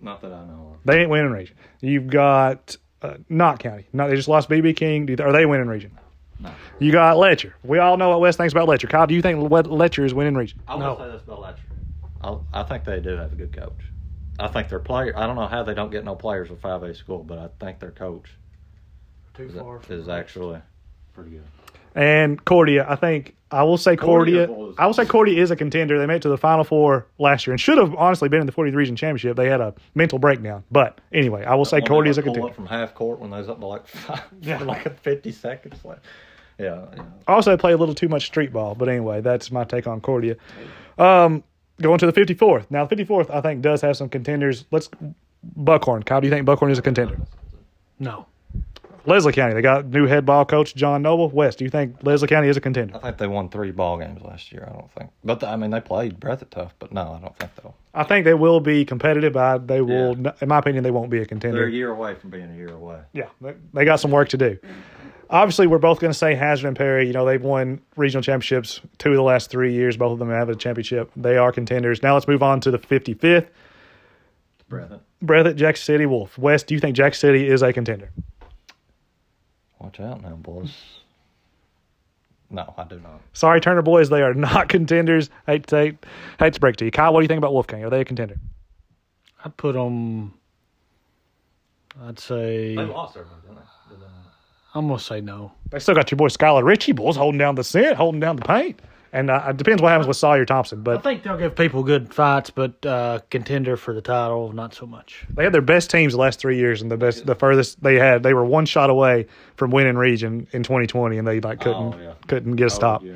Not 0.00 0.20
that 0.22 0.32
I 0.32 0.44
know 0.44 0.72
of. 0.74 0.80
They 0.84 1.00
ain't 1.00 1.10
winning 1.10 1.30
region. 1.32 1.56
You've 1.80 2.08
got 2.08 2.76
uh, 3.02 3.14
Knott 3.28 3.58
County. 3.58 3.86
Not 3.92 4.08
they 4.08 4.16
just 4.16 4.28
lost 4.28 4.48
BB 4.50 4.76
King. 4.76 5.06
Do- 5.06 5.16
Are 5.22 5.32
they 5.32 5.46
winning 5.46 5.66
region? 5.68 5.98
No. 6.40 6.50
You 6.78 6.92
got 6.92 7.16
Letcher. 7.16 7.54
We 7.62 7.78
all 7.78 7.96
know 7.96 8.10
what 8.10 8.20
Wes 8.20 8.36
thinks 8.36 8.52
about 8.52 8.68
Letcher. 8.68 8.86
Kyle, 8.88 9.06
do 9.06 9.14
you 9.14 9.22
think 9.22 9.38
Le- 9.50 9.60
Letcher 9.62 10.04
is 10.04 10.12
winning 10.12 10.34
region? 10.34 10.60
I 10.68 10.74
will 10.74 10.96
say 10.98 11.10
this 11.10 11.22
about 11.22 11.40
Letcher. 11.40 11.62
I'll, 12.20 12.44
I 12.52 12.62
think 12.64 12.84
they 12.84 13.00
do 13.00 13.10
have 13.16 13.32
a 13.32 13.36
good 13.36 13.52
coach. 13.56 13.72
I 14.38 14.48
think 14.48 14.68
their 14.68 14.80
player. 14.80 15.12
I 15.16 15.26
don't 15.26 15.36
know 15.36 15.46
how 15.46 15.62
they 15.62 15.74
don't 15.74 15.90
get 15.90 16.04
no 16.04 16.14
players 16.14 16.50
with 16.50 16.60
five 16.60 16.82
A 16.82 16.94
school, 16.94 17.22
but 17.22 17.38
I 17.38 17.48
think 17.64 17.78
their 17.78 17.92
coach 17.92 18.30
Too 19.34 19.44
is, 19.44 19.90
is 19.90 20.08
actually 20.08 20.60
pretty 21.12 21.30
good. 21.30 21.44
And 21.94 22.44
Cordia, 22.44 22.84
I 22.88 22.96
think 22.96 23.36
I 23.52 23.62
will 23.62 23.78
say 23.78 23.96
Cordia. 23.96 24.46
Cordia 24.46 24.48
was- 24.48 24.74
I 24.78 24.86
will 24.86 24.94
say 24.94 25.04
Cordia 25.04 25.36
is 25.36 25.52
a 25.52 25.56
contender. 25.56 25.96
They 25.98 26.06
made 26.06 26.16
it 26.16 26.22
to 26.22 26.28
the 26.28 26.36
Final 26.36 26.64
Four 26.64 27.06
last 27.18 27.46
year 27.46 27.52
and 27.52 27.60
should 27.60 27.78
have 27.78 27.94
honestly 27.94 28.28
been 28.28 28.40
in 28.40 28.46
the 28.46 28.52
40th 28.52 28.74
region 28.74 28.96
championship. 28.96 29.36
They 29.36 29.48
had 29.48 29.60
a 29.60 29.72
mental 29.94 30.18
breakdown. 30.18 30.64
But 30.72 31.00
anyway, 31.12 31.44
I 31.44 31.54
will 31.54 31.64
say 31.64 31.76
When 31.78 31.84
Cordia 31.86 32.08
is 32.08 32.18
a 32.18 32.22
contender. 32.22 32.48
up 32.48 32.54
from 32.56 32.66
half 32.66 32.94
court 32.94 33.20
when 33.20 33.30
they 33.30 33.38
was 33.38 33.48
up 33.48 33.60
to 33.60 33.66
like 33.66 33.86
five, 33.88 34.22
for 34.42 34.64
like 34.64 34.98
fifty 35.00 35.30
seconds. 35.30 35.84
Like, 35.84 36.00
yeah, 36.58 36.86
yeah. 36.96 37.02
Also, 37.28 37.52
they 37.52 37.56
play 37.60 37.72
a 37.72 37.76
little 37.76 37.94
too 37.94 38.08
much 38.08 38.26
street 38.26 38.52
ball. 38.52 38.74
But 38.74 38.88
anyway, 38.88 39.20
that's 39.20 39.52
my 39.52 39.62
take 39.62 39.86
on 39.86 40.00
Cordia. 40.00 40.36
Um, 40.98 41.44
going 41.80 41.98
to 41.98 42.06
the 42.10 42.12
54th. 42.12 42.66
Now, 42.70 42.86
the 42.86 42.96
54th, 42.96 43.30
I 43.30 43.40
think, 43.40 43.62
does 43.62 43.80
have 43.82 43.96
some 43.96 44.08
contenders. 44.08 44.64
Let's 44.70 44.88
Buckhorn. 45.56 46.02
Kyle, 46.04 46.20
do 46.20 46.26
you 46.26 46.32
think 46.32 46.46
Buckhorn 46.46 46.70
is 46.70 46.78
a 46.78 46.82
contender? 46.82 47.18
No. 47.98 48.26
Leslie 49.06 49.32
County, 49.32 49.52
they 49.52 49.60
got 49.60 49.84
new 49.86 50.06
head 50.06 50.24
ball 50.24 50.46
coach 50.46 50.74
John 50.74 51.02
Noble. 51.02 51.28
Wes, 51.28 51.56
do 51.56 51.64
you 51.64 51.70
think 51.70 51.96
Leslie 52.02 52.28
County 52.28 52.48
is 52.48 52.56
a 52.56 52.60
contender? 52.60 52.96
I 52.96 53.00
think 53.00 53.18
they 53.18 53.26
won 53.26 53.50
three 53.50 53.70
ball 53.70 53.98
games 53.98 54.22
last 54.22 54.50
year. 54.50 54.66
I 54.66 54.72
don't 54.72 54.90
think, 54.92 55.10
but 55.22 55.40
the, 55.40 55.48
I 55.48 55.56
mean 55.56 55.70
they 55.70 55.80
played 55.80 56.18
breath 56.18 56.40
Breathitt 56.40 56.50
tough, 56.50 56.74
but 56.78 56.90
no, 56.90 57.12
I 57.12 57.20
don't 57.20 57.36
think 57.36 57.54
they'll. 57.56 57.74
I 57.92 58.04
think 58.04 58.24
they 58.24 58.32
will 58.34 58.60
be 58.60 58.84
competitive. 58.86 59.36
I, 59.36 59.58
they 59.58 59.82
will, 59.82 60.16
Yeah. 60.18 60.32
in 60.40 60.48
my 60.48 60.58
opinion, 60.58 60.84
they 60.84 60.90
won't 60.90 61.10
be 61.10 61.18
a 61.18 61.26
contender. 61.26 61.58
They're 61.58 61.68
a 61.68 61.72
year 61.72 61.90
away 61.90 62.14
from 62.14 62.30
being 62.30 62.50
a 62.50 62.54
year 62.56 62.72
away. 62.72 63.00
Yeah, 63.12 63.28
they, 63.42 63.54
they 63.74 63.84
got 63.84 64.00
some 64.00 64.10
work 64.10 64.30
to 64.30 64.38
do. 64.38 64.58
Obviously, 65.30 65.66
we're 65.66 65.78
both 65.78 66.00
going 66.00 66.12
to 66.12 66.18
say 66.18 66.34
Hazard 66.34 66.68
and 66.68 66.76
Perry. 66.76 67.06
You 67.06 67.12
know, 67.12 67.24
they've 67.24 67.42
won 67.42 67.80
regional 67.96 68.22
championships 68.22 68.80
two 68.98 69.10
of 69.10 69.16
the 69.16 69.22
last 69.22 69.50
three 69.50 69.72
years. 69.72 69.96
Both 69.96 70.12
of 70.12 70.18
them 70.18 70.30
have 70.30 70.48
a 70.48 70.54
championship. 70.54 71.10
They 71.16 71.36
are 71.36 71.50
contenders. 71.52 72.02
Now 72.02 72.14
let's 72.14 72.28
move 72.28 72.42
on 72.42 72.60
to 72.60 72.70
the 72.70 72.78
55th. 72.78 73.48
Breathitt, 74.70 75.00
Breathitt, 75.22 75.56
Jack 75.56 75.76
City, 75.76 76.06
Wolf. 76.06 76.36
Wes, 76.38 76.62
do 76.62 76.74
you 76.74 76.80
think 76.80 76.96
Jack 76.96 77.14
City 77.14 77.48
is 77.48 77.62
a 77.62 77.72
contender? 77.72 78.10
watch 79.80 80.00
out 80.00 80.22
now, 80.22 80.34
boys. 80.36 80.74
No, 82.50 82.72
I 82.78 82.84
do 82.84 82.98
not. 83.00 83.20
Sorry, 83.32 83.60
Turner 83.60 83.82
boys, 83.82 84.08
they 84.08 84.22
are 84.22 84.32
not 84.34 84.68
contenders. 84.70 85.28
Hate 85.46 85.66
to, 85.68 85.76
hate, 85.76 86.06
hate 86.38 86.54
to 86.54 86.60
break 86.60 86.76
to 86.76 86.84
you. 86.84 86.90
Kyle, 86.90 87.12
what 87.12 87.20
do 87.20 87.24
you 87.24 87.28
think 87.28 87.38
about 87.38 87.52
Wolfgang? 87.52 87.84
Are 87.84 87.90
they 87.90 88.00
a 88.00 88.04
contender? 88.04 88.36
I'd 89.44 89.56
put 89.56 89.74
them. 89.74 90.34
I'd 92.02 92.18
say. 92.18 92.74
They 92.74 92.82
lost 92.84 93.16
everyone, 93.16 93.40
didn't 93.42 93.56
they? 93.56 93.90
Did 93.90 94.00
they 94.00 94.06
not? 94.06 94.23
I'm 94.74 94.86
gonna 94.88 94.98
say 94.98 95.20
no. 95.20 95.52
They 95.70 95.78
still 95.78 95.94
got 95.94 96.10
your 96.10 96.16
boy 96.16 96.28
Skylar 96.28 96.64
Ritchie, 96.64 96.92
boys, 96.92 97.16
holding 97.16 97.38
down 97.38 97.54
the 97.54 97.64
scent, 97.64 97.96
holding 97.96 98.20
down 98.20 98.36
the 98.36 98.42
paint. 98.42 98.80
And 99.12 99.30
uh, 99.30 99.44
it 99.50 99.56
depends 99.56 99.80
what 99.80 99.90
happens 99.90 100.08
with 100.08 100.16
Sawyer 100.16 100.44
Thompson. 100.44 100.82
But 100.82 100.98
I 100.98 101.00
think 101.00 101.22
they'll 101.22 101.36
give 101.38 101.54
people 101.54 101.84
good 101.84 102.12
fights, 102.12 102.50
but 102.50 102.84
uh, 102.84 103.20
contender 103.30 103.76
for 103.76 103.94
the 103.94 104.00
title, 104.00 104.52
not 104.52 104.74
so 104.74 104.86
much. 104.86 105.24
they 105.30 105.44
had 105.44 105.52
their 105.52 105.60
best 105.62 105.88
teams 105.88 106.14
the 106.14 106.18
last 106.18 106.40
three 106.40 106.56
years, 106.56 106.82
and 106.82 106.90
the 106.90 106.96
best, 106.96 107.24
the 107.24 107.36
furthest 107.36 107.80
they 107.80 107.94
had, 107.94 108.24
they 108.24 108.34
were 108.34 108.44
one 108.44 108.66
shot 108.66 108.90
away 108.90 109.26
from 109.56 109.70
winning 109.70 109.94
region 109.96 110.48
in 110.50 110.64
2020, 110.64 111.16
and 111.16 111.28
they 111.28 111.38
like 111.38 111.60
couldn't 111.60 111.94
Oh, 111.94 111.98
yeah. 112.02 112.14
couldn't 112.26 112.56
get 112.56 112.66
a 112.66 112.70
stop. 112.70 113.02
Oh, 113.04 113.14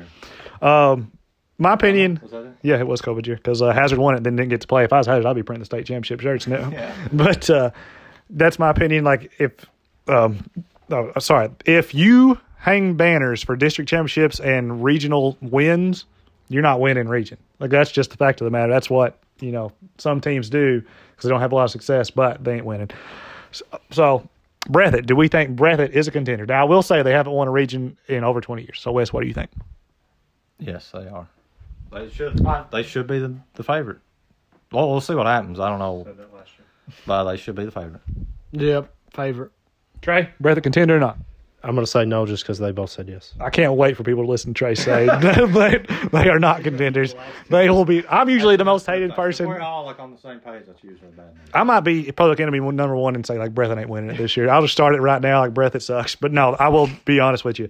yeah. 0.61 0.91
Um, 0.91 1.11
my 1.57 1.73
opinion, 1.73 2.21
Was 2.23 2.31
that 2.31 2.45
it? 2.45 2.53
yeah, 2.61 2.79
it 2.79 2.87
was 2.87 3.01
COVID 3.01 3.27
year 3.27 3.35
because 3.35 3.61
uh, 3.61 3.73
Hazard 3.73 3.99
won 3.99 4.15
it, 4.15 4.23
then 4.23 4.37
didn't 4.37 4.51
get 4.51 4.61
to 4.61 4.67
play. 4.67 4.85
If 4.85 4.93
I 4.93 4.99
was 4.99 5.07
Hazard, 5.07 5.25
I'd 5.25 5.35
be 5.35 5.43
printing 5.43 5.59
the 5.59 5.65
state 5.65 5.85
championship 5.85 6.21
shirts 6.21 6.47
now. 6.47 6.71
But 7.11 7.49
uh, 7.49 7.71
that's 8.29 8.57
my 8.57 8.69
opinion. 8.69 9.03
Like 9.03 9.33
if, 9.37 9.51
um, 10.07 10.45
oh, 10.91 11.11
sorry, 11.19 11.49
if 11.65 11.93
you 11.93 12.39
hang 12.57 12.95
banners 12.95 13.43
for 13.43 13.55
district 13.55 13.89
championships 13.89 14.39
and 14.39 14.83
regional 14.83 15.37
wins, 15.41 16.05
you're 16.49 16.61
not 16.61 16.79
winning 16.79 17.07
region. 17.07 17.37
Like 17.59 17.69
that's 17.69 17.91
just 17.91 18.11
the 18.11 18.17
fact 18.17 18.41
of 18.41 18.45
the 18.45 18.51
matter. 18.51 18.71
That's 18.71 18.89
what 18.89 19.17
you 19.39 19.51
know 19.51 19.71
some 19.97 20.21
teams 20.21 20.49
do 20.49 20.81
because 20.81 21.23
they 21.23 21.29
don't 21.29 21.41
have 21.41 21.51
a 21.51 21.55
lot 21.55 21.65
of 21.65 21.71
success, 21.71 22.09
but 22.09 22.43
they 22.43 22.55
ain't 22.55 22.65
winning. 22.65 22.89
So, 23.51 23.65
so 23.91 24.29
Breathitt, 24.67 25.05
do 25.05 25.15
we 25.15 25.27
think 25.27 25.57
Breathitt 25.57 25.91
is 25.91 26.07
a 26.07 26.11
contender? 26.11 26.45
Now 26.45 26.61
I 26.61 26.65
will 26.65 26.83
say 26.83 27.01
they 27.01 27.11
haven't 27.11 27.33
won 27.33 27.47
a 27.47 27.51
region 27.51 27.97
in 28.07 28.23
over 28.23 28.41
20 28.41 28.63
years. 28.63 28.79
So 28.79 28.91
Wes, 28.91 29.13
what 29.13 29.21
do 29.21 29.27
you 29.27 29.33
think? 29.33 29.49
Yes, 30.59 30.91
they 30.91 31.07
are. 31.07 31.27
They 31.91 32.09
should. 32.09 32.45
They 32.71 32.83
should 32.83 33.07
be 33.07 33.19
the, 33.19 33.35
the 33.55 33.63
favorite. 33.63 33.99
Well, 34.71 34.91
we'll 34.91 35.01
see 35.01 35.15
what 35.15 35.25
happens. 35.25 35.59
I 35.59 35.69
don't 35.69 35.79
know, 35.79 36.05
but 37.07 37.23
they 37.23 37.37
should 37.37 37.55
be 37.55 37.65
the 37.65 37.71
favorite. 37.71 38.01
Yep, 38.51 38.93
favorite. 39.13 39.51
Trey, 40.01 40.29
Breathitt 40.41 40.63
contender 40.63 40.97
or 40.97 40.99
not? 40.99 41.17
I'm 41.61 41.75
going 41.75 41.85
to 41.85 41.91
say 41.91 42.05
no 42.05 42.25
just 42.25 42.43
because 42.43 42.57
they 42.57 42.71
both 42.71 42.89
said 42.89 43.09
yes. 43.09 43.33
I 43.39 43.49
can't 43.49 43.73
wait 43.73 43.97
for 43.97 44.03
people 44.03 44.23
to 44.23 44.29
listen 44.29 44.53
to 44.53 44.57
Trey 44.57 44.75
say 44.75 45.07
they, 45.21 45.85
they 46.11 46.29
are 46.29 46.39
not 46.39 46.63
contenders. 46.63 47.15
They 47.49 47.69
will 47.69 47.83
be. 47.83 48.07
I'm 48.07 48.29
usually 48.29 48.55
the 48.55 48.63
most 48.63 48.85
hated 48.85 49.13
person. 49.13 49.47
We're 49.47 49.59
all 49.59 49.85
like 49.85 49.99
on 49.99 50.11
the 50.11 50.17
same 50.17 50.39
page. 50.39 50.63
That's 50.67 50.81
usually 50.81 51.09
a 51.09 51.11
bad 51.11 51.35
news. 51.35 51.49
I 51.53 51.63
might 51.63 51.81
be 51.81 52.11
public 52.13 52.39
enemy 52.39 52.59
number 52.59 52.95
one 52.95 53.15
and 53.15 53.25
say 53.25 53.37
like 53.37 53.53
Breathitt 53.53 53.77
ain't 53.77 53.89
winning 53.89 54.11
it 54.11 54.17
this 54.17 54.37
year. 54.37 54.49
I'll 54.49 54.61
just 54.61 54.73
start 54.73 54.95
it 54.95 55.01
right 55.01 55.21
now 55.21 55.41
like 55.41 55.53
Breathitt 55.53 55.81
sucks. 55.81 56.15
But 56.15 56.31
no, 56.31 56.55
I 56.59 56.69
will 56.69 56.89
be 57.03 57.19
honest 57.19 57.43
with 57.43 57.59
you. 57.59 57.67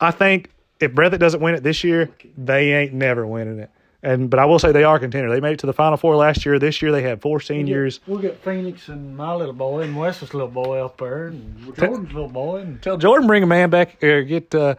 I 0.00 0.10
think 0.10 0.50
if 0.80 0.92
Breathitt 0.92 1.20
doesn't 1.20 1.40
win 1.40 1.54
it 1.54 1.62
this 1.62 1.84
year, 1.84 2.10
they 2.36 2.72
ain't 2.72 2.92
never 2.92 3.24
winning 3.24 3.60
it. 3.60 3.70
And 4.08 4.30
but 4.30 4.40
I 4.40 4.46
will 4.46 4.58
say 4.58 4.72
they 4.72 4.84
are 4.84 4.96
a 4.96 5.00
contender. 5.00 5.28
They 5.28 5.40
made 5.40 5.52
it 5.52 5.58
to 5.58 5.66
the 5.66 5.74
Final 5.74 5.98
Four 5.98 6.16
last 6.16 6.46
year. 6.46 6.58
This 6.58 6.80
year 6.80 6.90
they 6.90 7.02
had 7.02 7.20
four 7.20 7.40
seniors. 7.40 8.00
We'll 8.06 8.20
get 8.20 8.42
Phoenix 8.42 8.88
and 8.88 9.14
my 9.14 9.34
little 9.34 9.52
boy 9.52 9.82
and 9.82 9.94
Wes's 9.94 10.32
little 10.32 10.48
boy 10.48 10.82
up 10.82 10.96
there 10.96 11.26
and 11.26 11.76
Jordan's 11.76 12.14
little 12.14 12.30
boy 12.30 12.60
and 12.60 12.80
Tell 12.80 12.96
Jordan 12.96 13.26
bring 13.26 13.42
a 13.42 13.46
man 13.46 13.68
back 13.68 14.02
or 14.02 14.22
get 14.22 14.54
uh, 14.54 14.76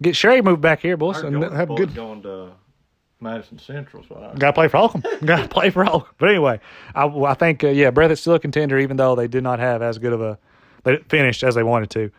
get 0.00 0.16
Sherry 0.16 0.40
moved 0.40 0.62
back 0.62 0.80
here, 0.80 0.96
boys, 0.96 1.18
and 1.18 1.42
have 1.42 1.68
good. 1.76 1.94
going 1.94 2.22
to 2.22 2.52
Madison 3.20 3.58
Central. 3.58 4.02
So 4.02 4.16
I, 4.16 4.38
Got 4.38 4.46
to 4.46 4.52
play 4.54 4.68
for 4.68 4.78
Holcomb. 4.78 5.02
Got 5.26 5.42
to 5.42 5.48
play 5.48 5.68
for 5.68 5.84
Holcomb. 5.84 6.14
But 6.16 6.30
anyway, 6.30 6.58
I, 6.94 7.04
I 7.06 7.34
think 7.34 7.62
uh, 7.62 7.68
yeah, 7.68 7.90
Breathitt's 7.90 8.22
still 8.22 8.34
a 8.34 8.40
contender, 8.40 8.78
even 8.78 8.96
though 8.96 9.14
they 9.14 9.28
did 9.28 9.42
not 9.42 9.58
have 9.58 9.82
as 9.82 9.98
good 9.98 10.14
of 10.14 10.22
a 10.22 10.38
they 10.84 10.96
finished 11.10 11.42
as 11.42 11.54
they 11.54 11.62
wanted 11.62 11.90
to. 11.90 12.10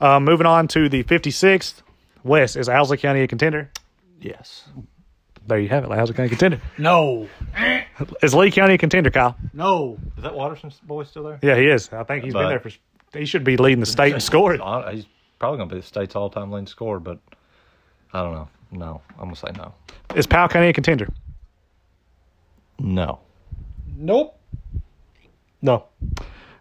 Um, 0.00 0.24
moving 0.24 0.46
on 0.46 0.68
to 0.68 0.88
the 0.88 1.02
56th, 1.02 1.82
Wes 2.22 2.54
is 2.54 2.68
Owsley 2.68 2.96
County 2.96 3.22
a 3.22 3.26
contender? 3.26 3.72
yes. 4.20 4.68
There 5.46 5.58
you 5.58 5.68
have 5.68 5.84
it, 5.84 5.90
Owsley 5.90 6.14
County 6.14 6.28
contender. 6.28 6.60
no, 6.78 7.28
Is 8.22 8.34
Lee 8.34 8.50
County 8.50 8.74
a 8.74 8.78
contender, 8.78 9.10
Kyle? 9.10 9.36
no. 9.52 9.98
Is 10.16 10.22
that 10.24 10.34
Watterson's 10.34 10.78
boy 10.80 11.04
still 11.04 11.22
there? 11.24 11.38
Yeah, 11.42 11.56
he 11.56 11.66
is. 11.66 11.88
I 11.92 12.02
think 12.02 12.24
he's 12.24 12.32
been 12.32 12.48
there 12.48 12.60
for. 12.60 12.70
He 13.16 13.24
should 13.24 13.44
be 13.44 13.56
leading 13.56 13.80
the 13.80 13.86
state 13.86 14.12
in 14.12 14.20
scoring. 14.20 14.60
He's 14.90 15.06
probably 15.38 15.58
going 15.58 15.68
to 15.68 15.74
be 15.76 15.80
the 15.80 15.86
state's 15.86 16.16
all-time 16.16 16.50
leading 16.50 16.66
scorer, 16.66 16.98
but 17.00 17.18
I 18.12 18.22
don't 18.22 18.32
know. 18.34 18.48
No, 18.72 19.00
I'm 19.18 19.24
going 19.24 19.34
to 19.34 19.40
say 19.40 19.52
no. 19.56 19.72
Is 20.16 20.26
Powell 20.26 20.48
County 20.48 20.68
a 20.68 20.72
contender? 20.72 21.08
No. 22.78 23.20
Nope. 23.96 24.38
No. 25.62 25.84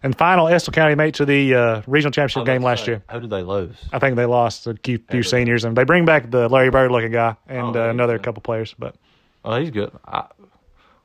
And 0.06 0.16
final, 0.16 0.48
Estill 0.48 0.72
County 0.72 0.94
made 0.94 1.16
to 1.16 1.26
the 1.26 1.56
uh, 1.56 1.82
regional 1.88 2.12
championship 2.12 2.46
game 2.46 2.62
last 2.62 2.86
year. 2.88 3.02
How 3.10 3.18
did 3.18 3.32
they 3.32 3.42
lose? 3.42 3.76
I 3.92 3.98
think 3.98 4.16
they 4.18 4.28
lost 4.28 4.68
a 4.68 4.76
few, 4.84 5.00
few 5.10 5.24
seniors, 5.24 5.64
and 5.64 5.76
they 5.76 5.84
bring 5.84 6.06
back 6.06 6.30
the 6.30 6.48
Larry 6.48 6.70
Bird 6.70 6.92
looking 6.92 7.12
guy 7.12 7.36
and 7.48 7.76
Oh, 7.76 7.88
uh, 7.88 7.90
another 7.90 8.18
go. 8.20 8.24
couple 8.26 8.42
players. 8.44 8.76
But 8.78 8.96
Well, 9.44 9.60
he's 9.60 9.72
good. 9.72 9.92
I, 10.06 10.26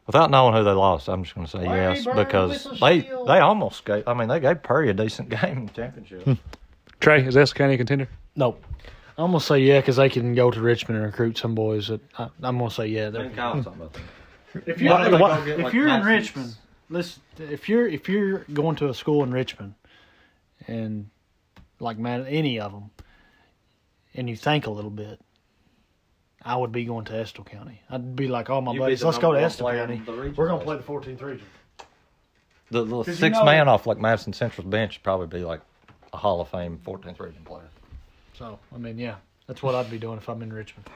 without 0.06 0.30
knowing 0.30 0.54
who 0.54 0.64
they 0.64 0.72
lost, 0.72 1.08
I'm 1.08 1.22
just 1.24 1.34
going 1.34 1.46
to 1.46 1.50
say 1.50 1.66
Larry 1.66 1.96
yes 1.96 2.04
Bird 2.04 2.16
because 2.16 2.64
they 2.78 3.00
shield. 3.00 3.26
they 3.26 3.38
almost 3.38 3.86
gave. 3.86 4.06
I 4.06 4.12
mean, 4.12 4.28
they 4.28 4.38
gave 4.38 4.62
Perry 4.62 4.90
a 4.90 4.92
decent 4.92 5.30
game 5.40 5.56
in 5.56 5.66
the 5.66 5.72
championship. 5.72 6.36
Trey, 7.00 7.24
is 7.24 7.38
Estill 7.38 7.56
County 7.56 7.74
a 7.74 7.78
contender? 7.78 8.06
Nope. 8.36 8.62
I'm 9.16 9.28
gonna 9.32 9.40
say 9.40 9.60
yeah 9.60 9.80
because 9.80 9.96
they 9.96 10.08
can 10.10 10.34
go 10.34 10.50
to 10.50 10.60
Richmond 10.60 10.96
and 10.98 11.06
recruit 11.06 11.38
some 11.38 11.54
boys. 11.54 11.88
That 11.88 12.00
I, 12.18 12.28
I'm 12.42 12.58
gonna 12.58 12.70
say 12.70 12.86
yeah. 12.88 13.08
they're- 13.10 13.30
If 14.66 14.80
you're, 14.80 14.92
Why- 14.92 15.06
if, 15.08 15.20
why- 15.20 15.48
if 15.48 15.74
you're 15.74 15.88
in 15.88 16.02
Richmond, 16.04 16.54
listen. 16.90 17.22
If 17.38 17.68
you're 17.68 17.88
if 17.88 18.09
you're 18.09 18.40
going 18.53 18.76
to 18.76 18.88
a 18.88 18.94
school 18.94 19.22
in 19.22 19.33
Richmond, 19.33 19.74
and 20.66 21.09
like 21.79 21.98
man, 21.98 22.26
any 22.26 22.61
of 22.61 22.72
them, 22.72 22.90
and 24.14 24.29
you 24.29 24.37
think 24.37 24.66
a 24.66 24.70
little 24.70 24.90
bit, 24.90 25.20
I 26.42 26.57
would 26.57 26.72
be 26.72 26.85
going 26.85 27.07
to 27.07 27.16
Estill 27.16 27.44
County. 27.44 27.81
I'd 27.88 28.14
be 28.14 28.29
like, 28.29 28.50
all 28.50 28.61
my 28.61 28.72
You'd 28.72 28.81
buddies, 28.81 29.05
let's 29.05 29.18
go 29.18 29.33
to 29.33 29.40
Estill 29.40 29.70
County. 29.70 29.96
in 29.96 30.05
the 30.05 30.12
region 30.12 30.35
We're 30.37 30.48
gonna 30.48 30.64
play 30.64 30.76
the 30.76 30.83
14th 30.83 31.22
region. 31.22 31.46
The, 32.70 32.85
the 32.85 32.96
you 32.98 33.14
six 33.14 33.37
know- 33.38 33.44
man 33.44 33.68
off 33.68 33.87
like 33.87 33.98
Madison 33.98 34.33
Central's 34.33 34.68
bench 34.68 34.98
would 34.98 35.03
probably 35.03 35.26
be 35.26 35.44
like 35.44 35.61
a 36.12 36.16
Hall 36.16 36.40
of 36.40 36.48
Fame 36.48 36.79
14th 36.85 37.18
region 37.20 37.42
player. 37.44 37.68
So 38.37 38.59
I 38.74 38.79
mean, 38.79 38.98
yeah, 38.98 39.16
that's 39.46 39.62
what 39.62 39.74
I'd 39.74 39.90
be 39.90 39.98
doing 39.98 40.18
if 40.18 40.29
I'm 40.29 40.42
in 40.42 40.53
Richmond. 40.53 40.88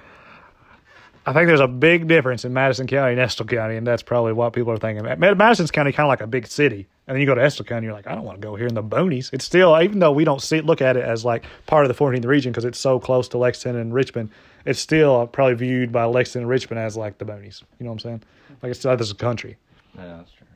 I 1.26 1.32
think 1.32 1.46
there's 1.46 1.60
a 1.60 1.68
big 1.68 2.06
difference 2.06 2.44
in 2.44 2.52
Madison 2.52 2.87
County 2.87 3.12
and 3.12 3.20
Estill 3.20 3.46
County, 3.46 3.76
and 3.76 3.87
that's 3.87 4.02
probably 4.02 4.34
what 4.34 4.52
people 4.52 4.72
are 4.72 4.76
thinking. 4.76 5.04
Ma- 5.04 5.34
Madison's 5.34 5.70
County 5.70 5.90
kind 5.90 6.06
of 6.06 6.08
like 6.08 6.20
a 6.20 6.26
big 6.26 6.46
city, 6.46 6.87
and 7.06 7.14
then 7.14 7.20
you 7.20 7.26
go 7.26 7.34
to 7.34 7.42
Estill 7.42 7.64
County, 7.64 7.87
you're 7.87 7.94
like, 7.94 8.06
I 8.06 8.14
don't 8.14 8.24
want 8.24 8.40
to 8.40 8.46
go 8.46 8.56
here 8.56 8.66
in 8.66 8.74
the 8.74 8.82
boonies. 8.82 9.32
It's 9.32 9.44
still, 9.44 9.80
even 9.80 10.00
though 10.00 10.12
we 10.12 10.24
don't 10.24 10.42
see 10.42 10.60
look 10.60 10.82
at 10.82 10.96
it 10.96 11.04
as 11.04 11.24
like 11.24 11.44
part 11.66 11.87
of 11.87 11.96
the 11.96 12.04
14th 12.04 12.26
region 12.26 12.52
because 12.52 12.66
it's 12.66 12.78
so 12.78 13.00
close 13.00 13.26
to 13.28 13.38
Lexington 13.38 13.80
and 13.80 13.94
Richmond, 13.94 14.30
it's 14.66 14.80
still 14.80 15.22
uh, 15.22 15.26
probably 15.26 15.54
viewed 15.54 15.92
by 15.92 16.04
Lexington 16.04 16.42
and 16.42 16.50
Richmond 16.50 16.80
as 16.80 16.96
like 16.96 17.16
the 17.16 17.24
boonies. 17.24 17.62
You 17.78 17.84
know 17.84 17.90
what 17.90 17.94
I'm 17.94 17.98
saying? 18.00 18.22
Like 18.62 18.70
it's 18.70 18.80
still 18.80 18.94
this 18.96 19.06
is 19.06 19.12
a 19.12 19.16
country. 19.16 19.56
Yeah, 19.96 20.18
that's 20.18 20.32
true. 20.32 20.46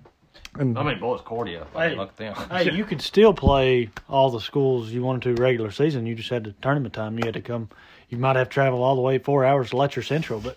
And 0.58 0.78
I 0.78 0.82
mean, 0.82 0.98
boys, 0.98 1.20
Cordia. 1.20 1.66
Hey. 1.74 1.94
Look 1.94 2.10
at 2.10 2.16
them. 2.16 2.34
Hey, 2.50 2.72
you 2.72 2.84
could 2.84 3.00
still 3.00 3.32
play 3.32 3.90
all 4.08 4.30
the 4.30 4.40
schools 4.40 4.90
you 4.90 5.02
wanted 5.02 5.36
to 5.36 5.42
regular 5.42 5.70
season. 5.70 6.06
You 6.06 6.14
just 6.14 6.30
had 6.30 6.44
to 6.44 6.52
tournament 6.62 6.94
time. 6.94 7.18
You 7.18 7.26
had 7.26 7.34
to 7.34 7.40
come. 7.40 7.68
You 8.08 8.18
might 8.18 8.36
have 8.36 8.48
to 8.48 8.54
travel 8.54 8.82
all 8.82 8.94
the 8.94 9.02
way 9.02 9.18
four 9.18 9.44
hours 9.44 9.70
to 9.70 9.76
Letcher 9.76 10.02
Central, 10.02 10.40
but 10.40 10.56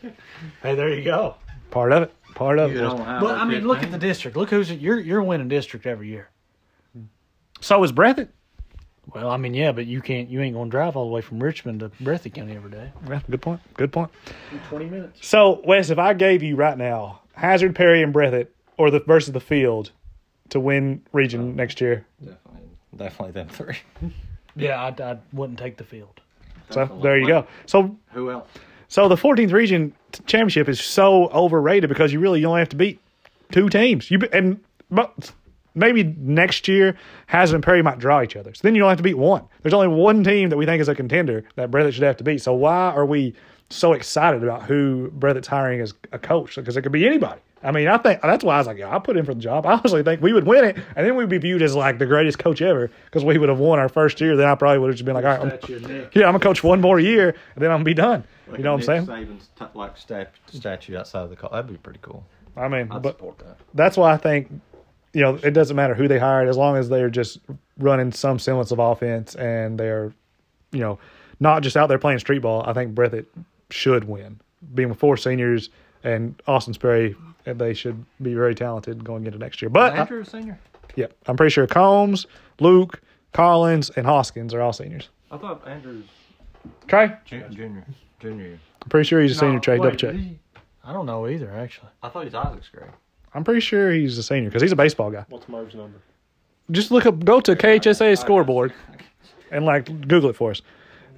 hey, 0.62 0.76
there 0.76 0.90
you 0.90 1.04
go. 1.04 1.36
part 1.70 1.92
of 1.92 2.04
it, 2.04 2.14
part 2.34 2.60
of 2.60 2.72
it. 2.72 2.76
You 2.76 2.84
was- 2.84 2.94
But 2.94 3.38
I 3.38 3.46
mean, 3.46 3.68
look 3.68 3.84
at 3.84 3.92
the 3.92 3.98
district. 3.98 4.38
Look 4.38 4.50
who's 4.50 4.72
you're 4.72 5.00
you're 5.00 5.22
winning 5.22 5.50
district 5.50 5.86
every 5.86 6.08
year. 6.08 6.30
So 7.60 7.84
is 7.84 7.92
Breathitt. 7.92 8.30
Well, 9.14 9.30
I 9.30 9.38
mean, 9.38 9.54
yeah, 9.54 9.72
but 9.72 9.88
you 9.88 10.02
can't. 10.02 10.30
You 10.30 10.42
ain't 10.42 10.56
gonna 10.56 10.70
drive 10.70 10.96
all 10.96 11.06
the 11.06 11.12
way 11.12 11.22
from 11.22 11.42
Richmond 11.42 11.82
to 11.82 11.90
Breathitt 11.90 12.34
County 12.34 12.56
every 12.56 12.72
day. 12.72 12.92
Yeah, 13.10 13.20
good 13.30 13.42
point. 13.42 13.60
Good 13.74 13.92
point. 13.92 14.12
Twenty 14.70 14.86
minutes. 14.86 15.28
So, 15.28 15.62
Wes, 15.66 15.90
if 15.90 16.00
I 16.00 16.14
gave 16.14 16.44
you 16.44 16.56
right 16.56 16.78
now 16.78 17.22
Hazard, 17.34 17.76
Perry, 17.76 18.02
and 18.04 18.14
Breathitt, 18.14 18.48
or 18.78 18.90
the 18.90 19.00
versus 19.02 19.34
the 19.34 19.40
field 19.40 19.92
to 20.50 20.60
win 20.60 21.02
region 21.12 21.42
oh. 21.42 21.52
next 21.52 21.82
year, 21.82 22.06
Definitely, 22.20 22.70
definitely 22.96 23.32
them 23.32 23.50
three. 23.50 23.78
Yeah, 24.56 24.82
I, 24.82 25.04
I 25.04 25.18
wouldn't 25.34 25.60
take 25.60 25.78
the 25.78 25.84
field. 25.84 26.20
So 26.71 26.99
there 27.01 27.17
you 27.17 27.27
go. 27.27 27.47
So, 27.65 27.97
Who 28.13 28.31
else? 28.31 28.47
so 28.88 29.07
the 29.07 29.15
14th 29.15 29.51
region 29.53 29.93
championship 30.25 30.67
is 30.67 30.79
so 30.81 31.27
overrated 31.29 31.89
because 31.89 32.12
you 32.12 32.19
really 32.19 32.39
you 32.41 32.47
only 32.47 32.60
have 32.62 32.69
to 32.69 32.75
beat 32.75 32.99
two 33.51 33.69
teams. 33.69 34.10
You 34.12 34.19
be- 34.19 34.34
and 34.34 34.60
but 34.89 35.31
maybe 35.75 36.03
next 36.03 36.67
year 36.67 36.97
Hazard 37.27 37.55
and 37.55 37.63
Perry 37.63 37.81
might 37.81 37.99
draw 37.99 38.21
each 38.21 38.36
other. 38.36 38.53
So 38.53 38.62
then 38.63 38.75
you 38.75 38.81
don't 38.81 38.89
have 38.89 38.97
to 38.97 39.03
beat 39.03 39.17
one. 39.17 39.43
There's 39.62 39.73
only 39.73 39.88
one 39.88 40.23
team 40.23 40.49
that 40.49 40.57
we 40.57 40.65
think 40.65 40.81
is 40.81 40.89
a 40.89 40.95
contender 40.95 41.43
that 41.55 41.71
Breathitt 41.71 41.93
should 41.93 42.03
have 42.03 42.17
to 42.17 42.23
beat. 42.23 42.41
So 42.41 42.53
why 42.53 42.91
are 42.91 43.05
we 43.05 43.34
so 43.69 43.93
excited 43.93 44.43
about 44.43 44.63
who 44.63 45.12
Breathitt's 45.17 45.47
hiring 45.47 45.79
as 45.79 45.93
a 46.12 46.19
coach? 46.19 46.55
Because 46.55 46.75
it 46.75 46.81
could 46.81 46.91
be 46.91 47.07
anybody. 47.07 47.39
I 47.63 47.71
mean, 47.71 47.88
I 47.88 47.97
think 47.97 48.21
that's 48.21 48.43
why 48.43 48.56
I 48.56 48.58
was 48.58 48.67
like, 48.67 48.78
yeah, 48.78 48.89
I'll 48.89 49.00
put 49.00 49.17
in 49.17 49.26
for 49.26 49.34
the 49.34 49.39
job. 49.39 49.65
I 49.65 49.74
honestly 49.74 50.02
think 50.04 50.21
we 50.21 50.34
would 50.34 50.45
win 50.47 50.63
it, 50.63 50.78
and 50.95 51.06
then 51.06 51.15
we'd 51.15 51.30
be 51.30 51.38
viewed 51.38 51.62
as 51.62 51.76
like 51.76 52.00
the 52.00 52.06
greatest 52.06 52.39
coach 52.39 52.62
ever 52.62 52.89
because 53.06 53.24
we 53.24 53.38
would 53.38 53.50
have 53.50 53.60
won 53.60 53.78
our 53.80 53.89
first 53.89 54.19
year. 54.19 54.36
Then 54.36 54.47
I 54.47 54.56
probably 54.56 54.80
would 54.80 54.88
have 54.88 54.95
just 54.95 55.06
been 55.06 55.13
like, 55.13 55.26
all 55.26 55.45
right, 55.45 55.63
I'm, 55.71 56.10
yeah, 56.13 56.26
I'm 56.26 56.34
gonna 56.34 56.39
coach 56.39 56.63
one 56.63 56.82
more 56.82 57.00
year, 57.00 57.30
and 57.56 57.63
then 57.63 57.69
I'm 57.69 57.78
gonna 57.78 57.84
be 57.84 57.93
done. 57.93 58.24
You 58.58 58.63
know 58.63 58.74
what 58.74 58.89
I'm 58.89 59.06
saying? 59.06 59.39
T- 59.58 59.65
like 59.76 59.95
stat- 59.97 60.34
statue 60.52 60.97
outside 60.97 61.21
of 61.21 61.30
the 61.30 61.36
car. 61.36 61.50
That'd 61.52 61.71
be 61.71 61.78
pretty 61.78 62.00
cool. 62.02 62.26
I 62.58 62.67
mean, 62.67 62.91
I'd 62.91 63.02
but 63.02 63.17
support 63.17 63.39
that. 63.39 63.58
that's 63.74 63.95
why 63.95 64.12
I 64.12 64.17
think, 64.17 64.52
you 65.13 65.21
know, 65.21 65.36
it 65.36 65.52
doesn't 65.52 65.76
matter 65.76 65.93
who 65.93 66.08
they 66.08 66.19
hired 66.19 66.50
as 66.50 66.58
long 66.58 66.76
as 66.76 66.89
they're 66.89 67.10
just 67.10 67.39
running 67.78 68.12
some 68.12 68.39
semblance 68.39 68.71
of 68.71 68.80
offense 68.80 69.36
and 69.36 69.80
they're, 69.80 70.13
you 70.74 70.80
know, 70.80 71.00
not 71.39 71.63
just 71.63 71.78
out 71.78 71.88
there 71.88 71.97
playing 71.97 72.19
street 72.19 72.39
ball. 72.39 72.63
I 72.67 72.74
think 72.74 72.93
Breathitt 72.93 73.26
should 73.69 74.04
win. 74.04 74.41
Being 74.76 74.89
with 74.89 75.00
four 75.00 75.15
seniors 75.15 75.69
and 76.04 76.42
Austin 76.48 76.74
Sperry, 76.74 77.16
uh, 77.48 77.54
they 77.54 77.74
should 77.74 78.04
be 78.22 78.34
very 78.34 78.56
talented 78.56 79.04
going 79.04 79.26
into 79.26 79.38
next 79.38 79.62
year. 79.62 79.70
But 79.70 79.94
I- 79.94 79.98
Andrew, 80.00 80.24
senior. 80.24 80.60
yeah, 80.96 81.08
I'm 81.28 81.38
pretty 81.38 81.52
sure 81.52 81.68
Combs, 81.68 82.26
Luke, 82.60 83.02
Collins, 83.34 83.90
and 83.96 84.06
Hoskins 84.06 84.54
are 84.54 84.62
all 84.62 84.74
seniors. 84.74 85.10
I 85.32 85.38
thought 85.38 85.66
Andrew's 85.68 86.06
Trey, 86.88 87.14
junior. 87.26 87.50
Junior. 87.50 87.86
junior. 88.20 88.60
I'm 88.84 88.90
pretty 88.90 89.08
sure 89.08 89.22
he's 89.22 89.32
a 89.32 89.36
senior. 89.36 89.60
Trey, 89.60 89.80
wait, 89.80 89.86
double 89.86 89.98
check. 89.98 90.16
he? 90.16 90.40
I 90.84 90.94
don't 90.94 91.06
know 91.06 91.28
either, 91.28 91.52
actually. 91.52 91.90
I 92.04 92.10
thought 92.10 92.24
he's 92.26 92.34
Isaac's 92.36 92.70
grade. 92.70 92.90
I'm 93.34 93.44
pretty 93.44 93.62
sure 93.62 93.92
he's 93.92 94.18
a 94.18 94.24
senior 94.24 94.50
because 94.50 94.62
he's 94.62 94.72
a 94.72 94.76
baseball 94.76 95.10
guy. 95.12 95.26
What's 95.30 95.48
Merv's 95.48 95.76
number? 95.76 96.00
just 96.70 96.92
look 96.92 97.06
up, 97.06 97.24
go 97.26 97.40
to 97.42 97.56
KHSA 97.56 98.18
scoreboard, 98.18 98.74
and 99.52 99.66
like 99.66 99.86
Google 100.08 100.30
it 100.30 100.36
for 100.36 100.52
us. 100.52 100.62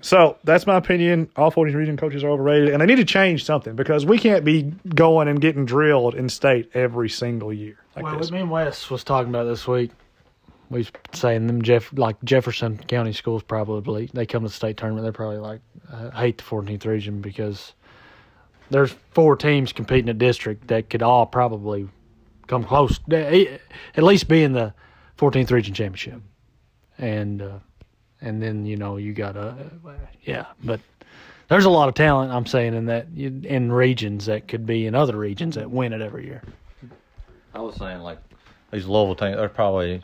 So 0.04 0.38
that's 0.44 0.68
my 0.68 0.76
opinion. 0.76 1.30
All 1.38 1.50
14 1.50 1.74
region 1.78 1.96
coaches 1.96 2.26
are 2.26 2.30
overrated, 2.30 2.70
and 2.70 2.82
they 2.82 2.86
need 2.86 2.98
to 2.98 3.06
change 3.06 3.46
something 3.46 3.74
because 3.74 4.06
we 4.06 4.20
can't 4.20 4.44
be 4.44 4.64
going 4.94 5.30
and 5.30 5.40
getting 5.40 5.64
drilled 5.66 6.14
in 6.14 6.28
state 6.28 6.70
every 6.74 7.08
single 7.08 7.54
year 7.54 7.78
like 7.96 8.04
Well, 8.04 8.18
this. 8.18 8.30
me 8.30 8.42
and 8.42 8.52
Wes 8.52 8.90
was 8.90 9.06
talking 9.06 9.30
about 9.30 9.46
this 9.46 9.66
week. 9.66 9.92
We 10.70 10.80
was 10.80 10.92
saying 11.14 11.48
them 11.48 11.62
Jeff 11.62 11.90
like 11.94 12.22
Jefferson 12.26 12.80
County 12.80 13.14
schools 13.14 13.44
probably 13.44 14.10
they 14.14 14.26
come 14.26 14.44
to 14.44 14.50
the 14.50 14.54
state 14.54 14.76
tournament. 14.76 15.06
They're 15.06 15.14
probably 15.14 15.38
like 15.38 15.62
I 15.92 16.10
hate 16.20 16.38
the 16.38 16.44
14th 16.44 16.86
region 16.86 17.22
because 17.22 17.74
there's 18.72 18.94
four 19.12 19.38
teams 19.38 19.72
competing 19.72 20.10
in 20.10 20.18
district 20.18 20.68
that 20.68 20.90
could 20.90 21.02
all 21.02 21.26
probably 21.26 21.88
come 22.48 22.66
close, 22.66 23.00
eh, 23.10 23.58
at 23.96 24.04
least 24.04 24.28
be 24.28 24.44
in 24.44 24.52
the 24.52 24.74
14th 25.18 25.52
region 25.52 25.74
championship, 25.74 26.22
and 26.98 27.42
uh, 27.42 27.60
and 28.24 28.42
then 28.42 28.66
you 28.66 28.78
know 28.78 28.98
you 28.98 29.14
got 29.14 29.36
a 29.36 29.56
uh, 29.86 29.94
yeah, 30.24 30.46
but 30.64 30.80
there's 31.50 31.66
a 31.66 31.70
lot 31.70 31.90
of 31.90 31.94
talent. 31.94 32.32
I'm 32.32 32.46
saying 32.46 32.74
in 32.74 32.86
that 32.86 33.08
in 33.16 33.72
regions 33.72 34.26
that 34.26 34.48
could 34.48 34.66
be 34.66 34.88
in 34.88 34.96
other 34.96 35.18
regions 35.18 35.56
that 35.56 35.70
win 35.70 35.94
it 35.94 36.02
every 36.02 36.26
year. 36.26 36.42
I 37.54 37.60
was 37.60 37.76
saying 37.76 38.00
like 38.00 38.18
these 38.72 38.88
Louisville 38.88 39.16
teams. 39.16 39.36
There's 39.36 39.52
probably 39.52 40.02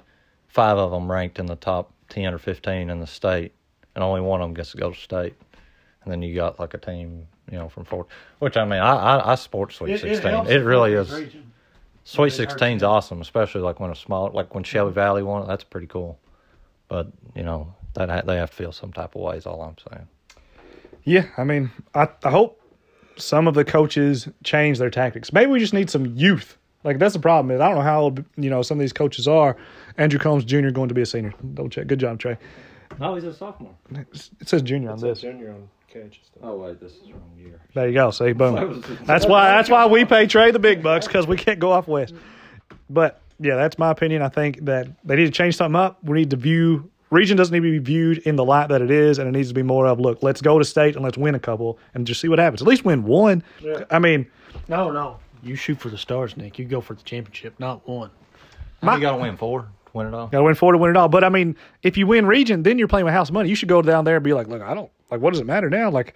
five 0.48 0.78
of 0.78 0.92
them 0.92 1.10
ranked 1.10 1.40
in 1.40 1.46
the 1.46 1.56
top 1.56 1.92
ten 2.10 2.34
or 2.34 2.38
fifteen 2.38 2.90
in 2.90 3.00
the 3.00 3.08
state, 3.08 3.54
and 3.96 4.04
only 4.04 4.22
one 4.22 4.42
of 4.42 4.46
them 4.46 4.54
gets 4.54 4.72
to 4.72 4.78
go 4.78 4.92
to 4.92 5.00
state. 5.00 5.34
And 6.04 6.12
then 6.12 6.22
you 6.22 6.36
got 6.36 6.60
like 6.60 6.74
a 6.74 6.78
team, 6.78 7.26
you 7.52 7.58
know, 7.58 7.70
from 7.70 7.86
Fort. 7.86 8.08
Which 8.40 8.58
I 8.58 8.66
mean, 8.66 8.80
I 8.80 8.96
I, 8.96 9.32
I 9.32 9.36
support 9.36 9.74
Sweet 9.74 10.00
Sixteen. 10.00 10.46
It, 10.48 10.58
really 10.58 10.94
is. 10.94 11.10
Sweet 12.04 12.34
Sixteen's 12.34 12.84
awesome, 12.84 13.22
especially 13.22 13.62
like 13.62 13.80
when 13.80 13.92
a 13.92 13.96
small, 13.96 14.30
like 14.34 14.54
when 14.54 14.64
Shelby 14.64 14.94
Valley 14.94 15.24
won 15.24 15.44
it. 15.44 15.48
That's 15.48 15.64
pretty 15.64 15.88
cool. 15.88 16.20
But 16.88 17.08
you 17.36 17.44
know 17.44 17.76
that 17.94 18.10
ha- 18.10 18.22
they 18.22 18.38
have 18.38 18.50
to 18.52 18.56
feel 18.56 18.72
some 18.72 18.92
type 18.94 19.16
of 19.16 19.22
way. 19.22 19.38
Is 19.38 19.46
all 19.46 19.62
I'm 19.62 19.76
saying. 19.92 20.08
Yeah, 21.04 21.26
I 21.38 21.44
mean, 21.44 21.72
I, 21.96 22.08
I 22.24 22.30
hope 22.30 22.62
some 23.18 23.48
of 23.48 23.54
the 23.56 23.66
coaches 23.66 24.28
change 24.44 24.78
their 24.80 24.90
tactics. 24.90 25.32
Maybe 25.34 25.52
we 25.52 25.60
just 25.60 25.74
need 25.74 25.90
some 25.90 26.06
youth. 26.06 26.58
Like 26.84 27.00
that's 27.00 27.14
the 27.14 27.20
problem. 27.20 27.54
Is 27.56 27.62
I 27.62 27.68
don't 27.68 27.76
know 27.78 27.84
how 27.84 28.02
old 28.02 28.24
you 28.38 28.50
know 28.50 28.62
some 28.62 28.78
of 28.78 28.82
these 28.82 28.94
coaches 28.94 29.28
are. 29.28 29.58
Andrew 29.98 30.20
Combs 30.20 30.46
Jr. 30.46 30.70
going 30.70 30.88
to 30.90 30.96
be 30.96 31.02
a 31.02 31.06
senior. 31.06 31.34
Double 31.54 31.70
check. 31.70 31.88
Good 31.88 32.00
job, 32.00 32.20
Trey. 32.20 32.38
No, 33.00 33.16
he's 33.16 33.24
a 33.26 33.34
sophomore. 33.34 33.76
It 33.92 34.48
says 34.48 34.62
junior 34.62 34.90
on 34.90 34.94
It's 34.96 35.04
this. 35.04 35.22
junior 35.22 35.52
on 35.52 35.70
KH 35.90 36.14
stuff. 36.26 36.44
Oh 36.44 36.58
wait, 36.58 36.80
this 36.80 36.94
is 36.94 37.12
wrong 37.12 37.32
year. 37.38 37.60
There 37.74 37.88
you 37.88 37.94
go. 37.94 38.12
See, 38.12 38.32
boom. 38.34 38.82
That's 39.04 39.26
why. 39.26 39.50
That's 39.52 39.70
why 39.70 39.86
we 39.88 40.06
pay 40.06 40.26
Trey 40.28 40.52
the 40.52 40.60
big 40.60 40.82
bucks 40.82 41.06
because 41.08 41.28
we 41.28 41.36
can't 41.38 41.60
go 41.60 41.72
off 41.72 41.88
Wes. 41.88 42.14
But 42.90 43.22
yeah, 43.40 43.56
that's 43.56 43.78
my 43.78 43.92
opinion. 43.92 44.22
I 44.22 44.30
think 44.30 44.64
that 44.66 44.88
they 45.04 45.16
need 45.18 45.26
to 45.26 45.32
change 45.32 45.56
something 45.58 45.76
up. 45.80 46.04
We 46.04 46.20
need 46.20 46.30
to 46.32 46.36
view 46.38 46.90
region 47.10 47.38
doesn't 47.38 47.54
need 47.54 47.68
to 47.68 47.80
be 47.80 47.84
viewed 47.84 48.20
in 48.20 48.36
the 48.36 48.46
light 48.46 48.70
that 48.70 48.82
it 48.82 48.92
is, 48.92 49.20
and 49.20 49.28
it 49.28 49.32
needs 49.32 49.48
to 49.50 49.54
be 49.54 49.64
more 49.64 49.88
of 49.88 50.00
look. 50.00 50.22
Let's 50.24 50.42
go 50.42 50.60
to 50.60 50.66
state 50.66 50.96
and 50.96 51.04
let's 51.04 51.18
win 51.18 51.36
a 51.36 51.40
couple 51.40 51.80
and 51.94 52.06
just 52.06 52.22
see 52.22 52.28
what 52.28 52.40
happens. 52.40 52.62
At 52.62 52.68
least 52.68 52.86
win 52.86 53.04
one. 53.04 53.44
I 53.90 54.00
mean, 54.00 54.28
No, 54.68 54.92
no. 54.92 55.20
You 55.42 55.56
shoot 55.56 55.80
for 55.80 55.90
the 55.90 55.98
stars, 55.98 56.36
Nick. 56.36 56.60
You 56.60 56.66
go 56.66 56.82
for 56.82 56.94
the 56.94 57.04
championship, 57.04 57.60
not 57.60 57.88
one. 57.88 58.10
My, 58.82 58.96
you 58.96 59.02
got 59.02 59.12
to 59.12 59.18
win 59.18 59.38
four, 59.38 59.62
to 59.62 59.68
win 59.94 60.08
it 60.08 60.14
all. 60.14 60.28
got 60.28 60.40
to 60.40 60.44
win 60.44 60.56
four 60.56 60.72
to 60.74 60.78
win 60.78 60.92
it 60.92 60.98
all. 60.98 61.08
But 61.08 61.24
I 61.24 61.30
mean, 61.30 61.56
if 61.84 61.98
you 61.98 62.08
win 62.08 62.26
region, 62.26 62.64
then 62.64 62.78
you're 62.78 62.88
playing 62.88 63.06
with 63.06 63.14
house 63.14 63.32
money. 63.32 63.50
You 63.50 63.56
should 63.56 63.70
go 63.70 63.82
down 63.82 64.06
there 64.06 64.16
and 64.16 64.24
be 64.24 64.34
like, 64.34 64.48
look, 64.48 64.62
I 64.62 64.74
don't 64.74 64.92
like. 65.12 65.22
What 65.22 65.32
does 65.32 65.40
it 65.40 65.46
matter 65.46 65.70
now? 65.70 65.90
Like, 65.90 66.14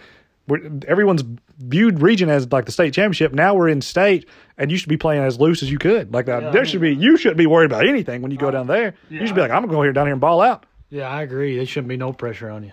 we're, 0.47 0.60
everyone's 0.88 1.23
viewed 1.60 2.01
region 2.01 2.29
as 2.29 2.51
like 2.51 2.65
the 2.65 2.71
state 2.73 2.93
championship. 2.93 3.32
Now 3.34 3.53
we're 3.56 3.69
in 3.69 3.82
state, 3.82 4.27
and 4.58 4.69
you 4.71 4.77
should 4.77 4.89
be 4.89 4.97
playing 4.97 5.23
as 5.23 5.39
loose 5.39 5.63
as 5.63 5.71
you 5.71 5.77
could. 5.77 6.13
Like, 6.13 6.25
that. 6.25 6.51
there 6.51 6.65
should 6.65 6.82
be. 6.82 6.93
You 6.93 7.15
shouldn't 7.15 7.38
be 7.38 7.45
worried 7.47 7.71
about 7.71 7.88
anything 7.88 8.21
when 8.21 8.32
you 8.32 8.38
go 8.38 8.51
down 8.51 8.67
there. 8.67 8.93
You 9.10 9.25
should 9.25 9.36
be 9.36 9.41
like, 9.41 9.51
I'm 9.51 9.62
gonna 9.62 9.73
go 9.73 9.82
here 9.82 9.93
down 9.93 10.06
here 10.06 10.13
and 10.13 10.21
ball 10.21 10.41
out. 10.41 10.65
Yeah, 10.93 11.10
I 11.10 11.23
agree. 11.23 11.58
There 11.58 11.65
shouldn't 11.65 11.88
be 11.88 11.97
no 11.97 12.13
pressure 12.13 12.51
on 12.51 12.63
you. 12.63 12.71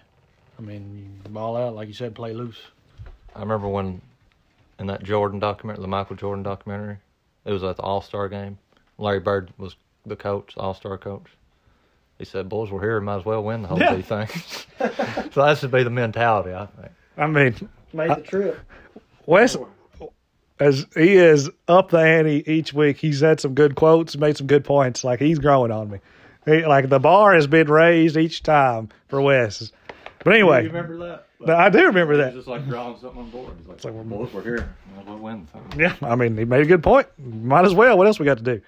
I 0.58 0.62
mean, 0.62 1.20
ball 1.30 1.56
out, 1.56 1.74
like 1.74 1.88
you 1.88 1.94
said, 1.94 2.14
play 2.14 2.34
loose. 2.34 2.58
I 3.34 3.40
remember 3.40 3.66
when 3.66 4.02
in 4.78 4.88
that 4.88 5.02
Jordan 5.02 5.40
documentary, 5.40 5.80
the 5.80 5.88
Michael 5.88 6.16
Jordan 6.16 6.42
documentary, 6.42 6.98
it 7.46 7.52
was 7.52 7.64
at 7.64 7.76
the 7.76 7.82
All 7.82 8.02
Star 8.02 8.28
game. 8.28 8.58
Larry 8.98 9.20
Bird 9.20 9.54
was 9.56 9.74
the 10.04 10.16
coach, 10.16 10.52
All 10.58 10.74
Star 10.74 10.98
coach. 10.98 11.28
He 12.18 12.26
said, 12.26 12.50
"Boys, 12.50 12.70
we're 12.70 12.82
here. 12.82 13.00
Might 13.00 13.20
as 13.20 13.24
well 13.24 13.42
win 13.42 13.62
the 13.62 13.68
whole 13.68 13.78
Yeah. 13.80 13.98
Thing." 14.02 14.26
so 15.32 15.42
that 15.42 15.56
should 15.56 15.70
be 15.70 15.82
the 15.82 15.88
mentality, 15.88 16.52
I 16.52 16.66
think. 16.66 16.92
I 17.16 17.26
mean, 17.26 17.70
Made 17.94 18.10
the 18.10 18.20
trip. 18.20 18.60
Wes, 19.24 19.56
as 20.58 20.86
he 20.94 21.14
is 21.16 21.48
up 21.68 21.88
the 21.88 22.00
ante 22.00 22.44
each 22.46 22.74
week, 22.74 22.98
he's 22.98 23.20
had 23.20 23.40
some 23.40 23.54
good 23.54 23.76
quotes, 23.76 24.14
made 24.18 24.36
some 24.36 24.46
good 24.46 24.64
points. 24.66 25.04
Like 25.04 25.20
he's 25.20 25.38
growing 25.38 25.70
on 25.72 25.88
me. 25.90 26.00
He, 26.44 26.64
like 26.64 26.88
the 26.88 26.98
bar 26.98 27.34
has 27.34 27.46
been 27.46 27.70
raised 27.70 28.16
each 28.16 28.42
time 28.42 28.88
for 29.08 29.20
Wes. 29.20 29.72
But 30.24 30.34
anyway, 30.34 30.66
remember 30.66 30.98
that? 30.98 31.26
I 31.48 31.70
do 31.70 31.86
remember 31.86 32.18
that. 32.18 32.34
just 32.34 32.48
like 32.48 32.66
drawing 32.66 32.98
something 32.98 33.20
on 33.20 33.30
board. 33.30 33.54
He's 33.58 33.66
like, 33.66 33.82
like 33.84 33.94
we're 33.94 34.02
both 34.02 34.34
we're 34.34 34.42
here. 34.42 34.74
We'll 35.06 35.18
win. 35.18 35.48
Yeah, 35.76 35.94
I 36.02 36.14
mean, 36.14 36.36
he 36.36 36.44
made 36.44 36.60
a 36.60 36.66
good 36.66 36.82
point. 36.82 37.06
Might 37.18 37.64
as 37.64 37.74
well. 37.74 37.96
What 37.96 38.06
else 38.06 38.18
we 38.18 38.26
got 38.26 38.38
to 38.38 38.44
do? 38.44 38.60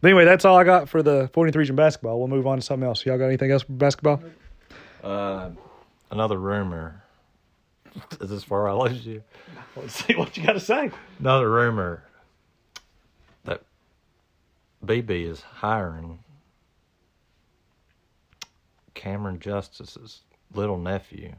But 0.00 0.08
anyway, 0.08 0.24
that's 0.24 0.44
all 0.44 0.56
I 0.56 0.64
got 0.64 0.88
for 0.88 1.02
the 1.02 1.28
14th 1.34 1.56
region 1.56 1.76
basketball. 1.76 2.18
We'll 2.18 2.28
move 2.28 2.46
on 2.46 2.58
to 2.58 2.62
something 2.62 2.86
else. 2.86 3.04
Y'all 3.04 3.18
got 3.18 3.26
anything 3.26 3.50
else 3.50 3.62
for 3.62 3.72
basketball? 3.72 4.22
Uh, 5.02 5.50
another 6.10 6.38
rumor. 6.38 7.02
Is 8.20 8.30
this 8.30 8.48
where 8.48 8.68
I 8.68 8.72
lose 8.72 9.06
you? 9.06 9.22
Let's 9.74 10.04
see 10.04 10.14
what 10.14 10.36
you 10.36 10.44
got 10.44 10.52
to 10.52 10.60
say. 10.60 10.90
Another 11.18 11.50
rumor 11.50 12.02
that 13.44 13.62
BB 14.84 15.30
is 15.30 15.40
hiring 15.40 16.18
Cameron 18.96 19.38
Justice's 19.38 20.22
little 20.54 20.78
nephew. 20.78 21.32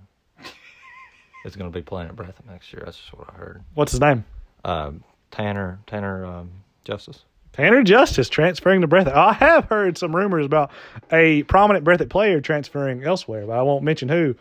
is 1.44 1.56
going 1.56 1.70
to 1.70 1.78
be 1.78 1.82
playing 1.82 2.08
at 2.08 2.16
Breathitt 2.16 2.46
next 2.48 2.72
year. 2.72 2.84
That's 2.86 2.98
just 2.98 3.14
what 3.14 3.30
I 3.34 3.38
heard. 3.38 3.64
What's 3.74 3.92
his 3.92 4.00
name? 4.00 4.24
Um, 4.64 5.04
Tanner 5.32 5.80
Tanner 5.88 6.26
um, 6.26 6.52
Justice. 6.86 7.24
Tanner 7.52 7.84
Justice 7.84 8.30
transferring 8.30 8.82
to 8.82 8.88
Breathitt. 8.88 9.14
I 9.14 9.34
have 9.34 9.66
heard 9.66 9.98
some 9.98 10.16
rumors 10.16 10.46
about 10.46 10.72
a 11.12 11.44
prominent 11.44 11.84
Breathitt 11.84 12.10
player 12.10 12.40
transferring 12.40 13.04
elsewhere, 13.04 13.46
but 13.48 13.58
I 13.58 13.64
won't 13.64 13.84
mention 13.84 14.08
who. 14.08 14.36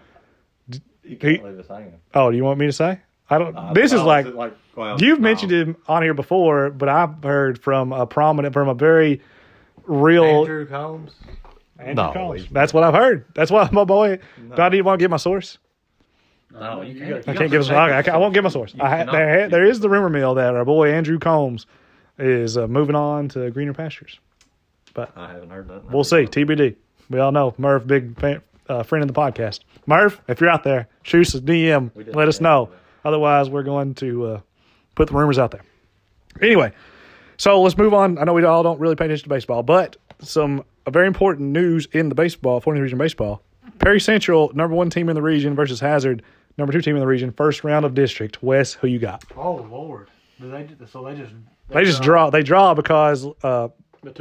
You 1.02 1.16
can't 1.16 1.44
leave 1.44 1.59
us 1.59 1.68
hanging. 1.68 2.00
Oh, 2.14 2.31
do 2.31 2.37
you 2.37 2.44
want 2.44 2.59
me 2.59 2.66
to 2.66 2.72
say? 2.72 3.00
I 3.31 3.38
don't. 3.38 3.74
this 3.74 3.92
is 3.92 4.02
like 4.02 4.26
like. 4.35 4.55
You've 4.98 5.20
mentioned 5.20 5.50
him 5.50 5.76
on 5.88 6.02
here 6.02 6.14
before, 6.14 6.70
but 6.70 6.88
I've 6.88 7.22
heard 7.22 7.59
from 7.62 7.92
a 7.92 8.07
prominent, 8.07 8.52
from 8.52 8.68
a 8.68 8.74
very 8.74 9.22
real 9.87 10.40
Andrew 10.40 10.66
Combs. 10.66 11.12
Andrew 11.78 11.94
No, 11.94 12.12
Combs. 12.12 12.46
That's 12.50 12.72
what 12.72 12.84
I've 12.84 12.94
heard. 12.94 13.24
That's 13.34 13.50
why 13.50 13.68
my 13.72 13.84
boy. 13.84 14.18
Do 14.54 14.62
I 14.62 14.68
need 14.68 14.78
to 14.78 14.82
want 14.82 14.98
to 14.98 15.02
get 15.02 15.10
my 15.10 15.16
source? 15.18 15.58
No, 16.52 16.80
you 16.82 16.98
can't. 16.98 17.28
I 17.28 17.34
can't 17.34 17.50
give. 17.50 17.68
I, 17.70 17.98
I, 17.98 18.02
can't- 18.02 18.14
I 18.14 18.18
won't 18.18 18.32
give 18.34 18.44
my 18.44 18.50
source. 18.50 18.74
I, 18.80 19.04
there, 19.04 19.48
there 19.48 19.64
is 19.64 19.80
the 19.80 19.90
rumor 19.90 20.08
mill 20.08 20.34
that 20.34 20.54
our 20.54 20.64
boy 20.64 20.90
Andrew 20.92 21.18
Combs 21.18 21.66
is 22.18 22.56
uh, 22.56 22.66
moving 22.66 22.94
on 22.94 23.28
to 23.30 23.50
greener 23.50 23.74
pastures. 23.74 24.18
But 24.94 25.12
I 25.16 25.32
haven't 25.32 25.50
heard 25.50 25.68
that. 25.68 25.90
We'll 25.90 26.04
see. 26.04 26.24
TBD. 26.24 26.76
We 27.10 27.18
all 27.18 27.30
know 27.32 27.54
Murph, 27.58 27.86
big 27.86 28.18
fan, 28.18 28.40
uh, 28.68 28.82
friend 28.82 29.02
of 29.02 29.12
the 29.14 29.20
podcast. 29.20 29.60
Murph, 29.86 30.20
if 30.28 30.40
you're 30.40 30.50
out 30.50 30.64
there, 30.64 30.88
shoot 31.02 31.26
us 31.26 31.34
a 31.34 31.40
DM. 31.40 31.90
Let 32.14 32.28
us 32.28 32.38
that. 32.38 32.44
know. 32.44 32.70
Otherwise, 33.04 33.50
we're 33.50 33.62
going 33.62 33.94
to 33.96 34.26
uh, 34.26 34.40
put 34.94 35.08
the 35.08 35.14
rumors 35.14 35.38
out 35.38 35.50
there. 35.50 35.62
Anyway, 36.40 36.72
so 37.36 37.60
let's 37.62 37.76
move 37.76 37.92
on. 37.94 38.18
I 38.18 38.24
know 38.24 38.32
we 38.32 38.42
all 38.44 38.62
don't 38.62 38.80
really 38.80 38.96
pay 38.96 39.04
attention 39.04 39.24
to 39.24 39.28
baseball, 39.28 39.62
but 39.62 39.96
some 40.20 40.64
a 40.87 40.90
very 40.90 41.07
important 41.07 41.50
news 41.50 41.87
in 41.92 42.09
the 42.09 42.14
baseball, 42.14 42.61
40th 42.61 42.81
region 42.83 42.98
baseball. 42.98 43.42
Perry 43.79 44.00
Central, 44.00 44.52
number 44.55 44.74
one 44.74 44.88
team 44.90 45.09
in 45.09 45.14
the 45.14 45.22
region 45.22 45.55
versus 45.55 45.81
Hazard, 45.81 46.22
number 46.57 46.72
two 46.72 46.81
team 46.81 46.96
in 46.96 47.00
the 47.00 47.07
region, 47.07 47.33
first 47.33 47.64
round 47.64 47.85
of 47.85 47.94
district. 47.94 48.42
Wes, 48.42 48.72
who 48.72 48.87
you 48.87 48.98
got? 48.98 49.24
Oh 49.37 49.66
Lord, 49.70 50.09
do 50.40 50.50
they? 50.50 50.68
So 50.90 51.05
they 51.05 51.14
just 51.14 51.33
They 51.68 51.85
just 51.85 52.02
draw. 52.02 52.31
They 52.31 52.42
draw 52.42 52.74
because 52.74 53.26
uh, 53.42 53.68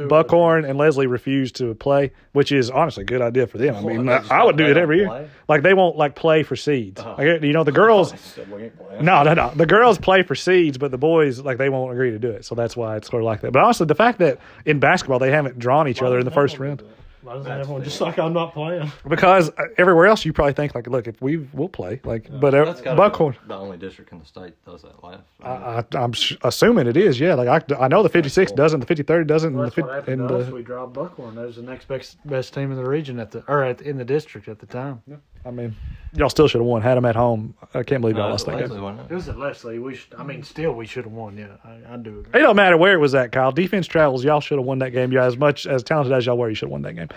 Buckhorn 0.08 0.64
and 0.64 0.78
Leslie 0.78 1.06
refuse 1.06 1.52
to 1.52 1.74
play, 1.74 2.12
which 2.32 2.52
is 2.52 2.70
honestly 2.70 3.02
a 3.02 3.06
good 3.06 3.22
idea 3.22 3.46
for 3.46 3.58
them. 3.58 3.76
I 3.76 3.80
mean, 3.80 4.06
they 4.06 4.18
just 4.18 4.30
I 4.30 4.44
would 4.44 4.56
do 4.56 4.66
it 4.66 4.76
every 4.76 4.98
year. 4.98 5.08
play? 5.08 5.28
Like 5.48 5.62
they 5.62 5.74
won't 5.74 5.96
like 5.96 6.14
play 6.14 6.42
for 6.42 6.56
seeds. 6.56 7.00
Uh-huh. 7.00 7.14
Like, 7.18 7.42
you 7.42 7.52
know, 7.52 7.64
the 7.64 7.72
girls. 7.72 8.12
We 8.50 8.64
ain't 8.64 8.78
playing. 8.78 9.04
No, 9.04 9.22
no, 9.22 9.34
no. 9.34 9.50
The 9.54 9.66
girls 9.66 9.98
play 9.98 10.22
for 10.22 10.34
seeds, 10.34 10.78
but 10.78 10.90
the 10.90 10.98
boys 10.98 11.40
like 11.40 11.58
they 11.58 11.68
won't 11.68 11.92
agree 11.92 12.10
to 12.10 12.18
do 12.18 12.30
it. 12.30 12.44
So 12.44 12.54
that's 12.54 12.76
why 12.76 12.96
it's 12.96 13.08
sort 13.08 13.22
of 13.22 13.26
like 13.26 13.40
that. 13.40 13.52
But 13.52 13.62
honestly, 13.62 13.86
the 13.86 13.94
fact 13.94 14.18
that 14.18 14.38
in 14.64 14.78
basketball 14.78 15.18
they 15.18 15.30
haven't 15.30 15.58
drawn 15.58 15.88
each 15.88 16.02
other 16.02 16.18
in 16.18 16.24
the 16.24 16.30
first 16.30 16.58
round 16.58 16.82
Why 17.26 17.34
doesn't 17.34 17.50
everyone 17.50 17.82
just 17.82 18.00
like 18.00 18.18
I'm 18.20 18.32
not 18.32 18.52
playing? 18.54 18.92
because 19.08 19.50
uh, 19.50 19.62
everywhere 19.78 20.06
else 20.06 20.24
you 20.24 20.32
probably 20.32 20.52
think 20.52 20.76
like, 20.76 20.86
look, 20.86 21.08
if 21.08 21.20
we 21.20 21.38
will 21.38 21.68
play, 21.68 22.00
like, 22.04 22.28
but 22.40 22.54
uh, 22.54 22.66
That's 22.66 22.82
Buckhorn. 22.82 23.32
be 23.32 23.38
the 23.48 23.56
only 23.56 23.76
district 23.76 24.12
in 24.12 24.20
the 24.20 24.24
state 24.24 24.54
does 24.64 24.82
that 24.82 25.02
last. 25.02 25.22
I, 25.42 25.84
I'm 25.98 26.12
sh- 26.12 26.36
assuming 26.42 26.86
it 26.86 26.96
is, 26.96 27.18
yeah. 27.18 27.34
Like 27.34 27.70
I, 27.72 27.84
I 27.84 27.88
know 27.88 28.04
the 28.04 28.08
56 28.08 28.52
doesn't, 28.52 28.78
the 28.78 28.86
53 28.86 29.24
doesn't, 29.24 29.48
and 29.50 29.58
the, 29.58 29.62
That's 29.64 29.74
fif- 29.74 29.84
what 29.86 29.94
happened 29.94 30.20
and 30.20 30.28
to 30.28 30.36
us. 30.36 30.46
the 30.46 30.54
We 30.54 30.62
dropped 30.62 30.92
Buckhorn. 30.92 31.34
That 31.34 31.46
was 31.46 31.56
the 31.56 31.62
next 31.62 31.88
best, 31.88 32.16
best 32.24 32.54
team 32.54 32.70
in 32.70 32.76
the 32.76 32.88
region 32.88 33.18
at 33.18 33.32
the 33.32 33.42
or 33.48 33.64
at, 33.64 33.80
in 33.80 33.96
the 33.98 34.04
district 34.04 34.46
at 34.46 34.60
the 34.60 34.66
time. 34.66 35.02
I 35.44 35.50
mean, 35.50 35.76
y'all 36.12 36.28
still 36.30 36.48
should 36.48 36.60
have 36.60 36.66
won. 36.66 36.82
Had 36.82 36.96
them 36.96 37.04
at 37.04 37.14
home. 37.16 37.54
I 37.74 37.82
can't 37.82 38.00
believe 38.00 38.16
y'all 38.16 38.26
no, 38.26 38.30
lost 38.32 38.46
that 38.46 38.58
game. 38.58 38.70
It 39.10 39.14
was 39.14 39.28
at 39.28 39.38
Leslie. 39.38 39.78
We, 39.78 39.94
should, 39.94 40.14
I 40.14 40.24
mean, 40.24 40.42
still 40.42 40.72
we 40.72 40.86
should 40.86 41.04
have 41.04 41.12
won. 41.12 41.36
Yeah, 41.36 41.56
I, 41.64 41.94
I 41.94 41.96
do. 41.96 42.20
It 42.20 42.26
Agree. 42.28 42.40
don't 42.42 42.56
matter 42.56 42.76
where 42.76 42.94
it 42.94 42.98
was 42.98 43.14
at, 43.14 43.32
Kyle. 43.32 43.52
Defense 43.52 43.86
travels. 43.86 44.24
Y'all 44.24 44.40
should 44.40 44.58
have 44.58 44.66
won 44.66 44.78
that 44.80 44.90
game. 44.90 45.12
Yeah, 45.12 45.24
as 45.24 45.36
much 45.36 45.66
as 45.66 45.82
talented 45.82 46.12
as 46.12 46.26
y'all 46.26 46.38
were, 46.38 46.48
you 46.48 46.54
should 46.54 46.66
have 46.66 46.72
won 46.72 46.82
that 46.82 46.94
game. 46.94 47.08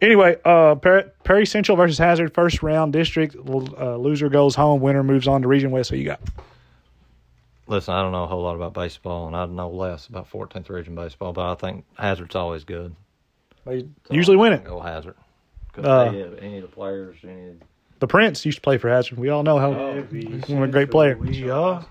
Anyway, 0.00 0.36
uh, 0.44 0.74
Perry, 0.76 1.04
Perry 1.24 1.46
Central 1.46 1.76
versus 1.76 1.98
Hazard, 1.98 2.34
first 2.34 2.62
round 2.62 2.92
district. 2.92 3.36
Uh, 3.36 3.96
loser 3.96 4.28
goes 4.28 4.54
home. 4.54 4.80
Winner 4.80 5.02
moves 5.02 5.28
on 5.28 5.42
to 5.42 5.48
Region 5.48 5.70
West. 5.70 5.90
Who 5.90 5.96
you 5.96 6.04
got? 6.04 6.20
Listen, 7.68 7.94
I 7.94 8.02
don't 8.02 8.12
know 8.12 8.24
a 8.24 8.26
whole 8.28 8.42
lot 8.42 8.54
about 8.54 8.74
baseball, 8.74 9.26
and 9.26 9.34
I 9.34 9.44
know 9.46 9.68
less 9.68 10.06
about 10.06 10.30
14th 10.30 10.68
region 10.68 10.94
baseball, 10.94 11.32
but 11.32 11.50
I 11.50 11.54
think 11.56 11.84
Hazard's 11.98 12.36
always 12.36 12.62
good. 12.62 12.94
They 13.64 13.80
So 13.80 14.14
usually 14.14 14.36
win 14.36 14.52
it. 14.52 14.62
Go 14.62 14.78
Hazard. 14.78 15.16
'Cause 15.76 15.84
Uh, 15.84 16.10
they 16.10 16.18
have 16.20 16.38
any 16.40 16.56
of 16.56 16.62
the 16.62 16.68
players, 16.68 17.16
any. 17.22 17.52
The 17.98 18.06
Prince 18.06 18.44
used 18.46 18.58
to 18.58 18.62
play 18.62 18.78
for 18.78 18.88
Hazard. 18.88 19.18
We 19.18 19.28
all 19.28 19.42
know 19.42 19.58
how 19.58 20.02
he's 20.10 20.50
a 20.50 20.66
great 20.68 20.90
player. 20.90 21.16
We 21.16 21.50
are. 21.50 21.84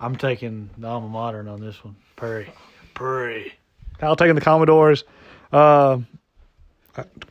I'm 0.00 0.16
taking 0.16 0.68
the 0.76 0.88
alma 0.88 1.08
mater 1.08 1.48
on 1.48 1.60
this 1.60 1.82
one. 1.84 1.94
Perry. 2.16 2.50
Perry. 2.94 3.52
I'll 4.00 4.16
take 4.16 4.34
the 4.34 4.40
Commodores. 4.40 5.04
Uh, 5.52 5.98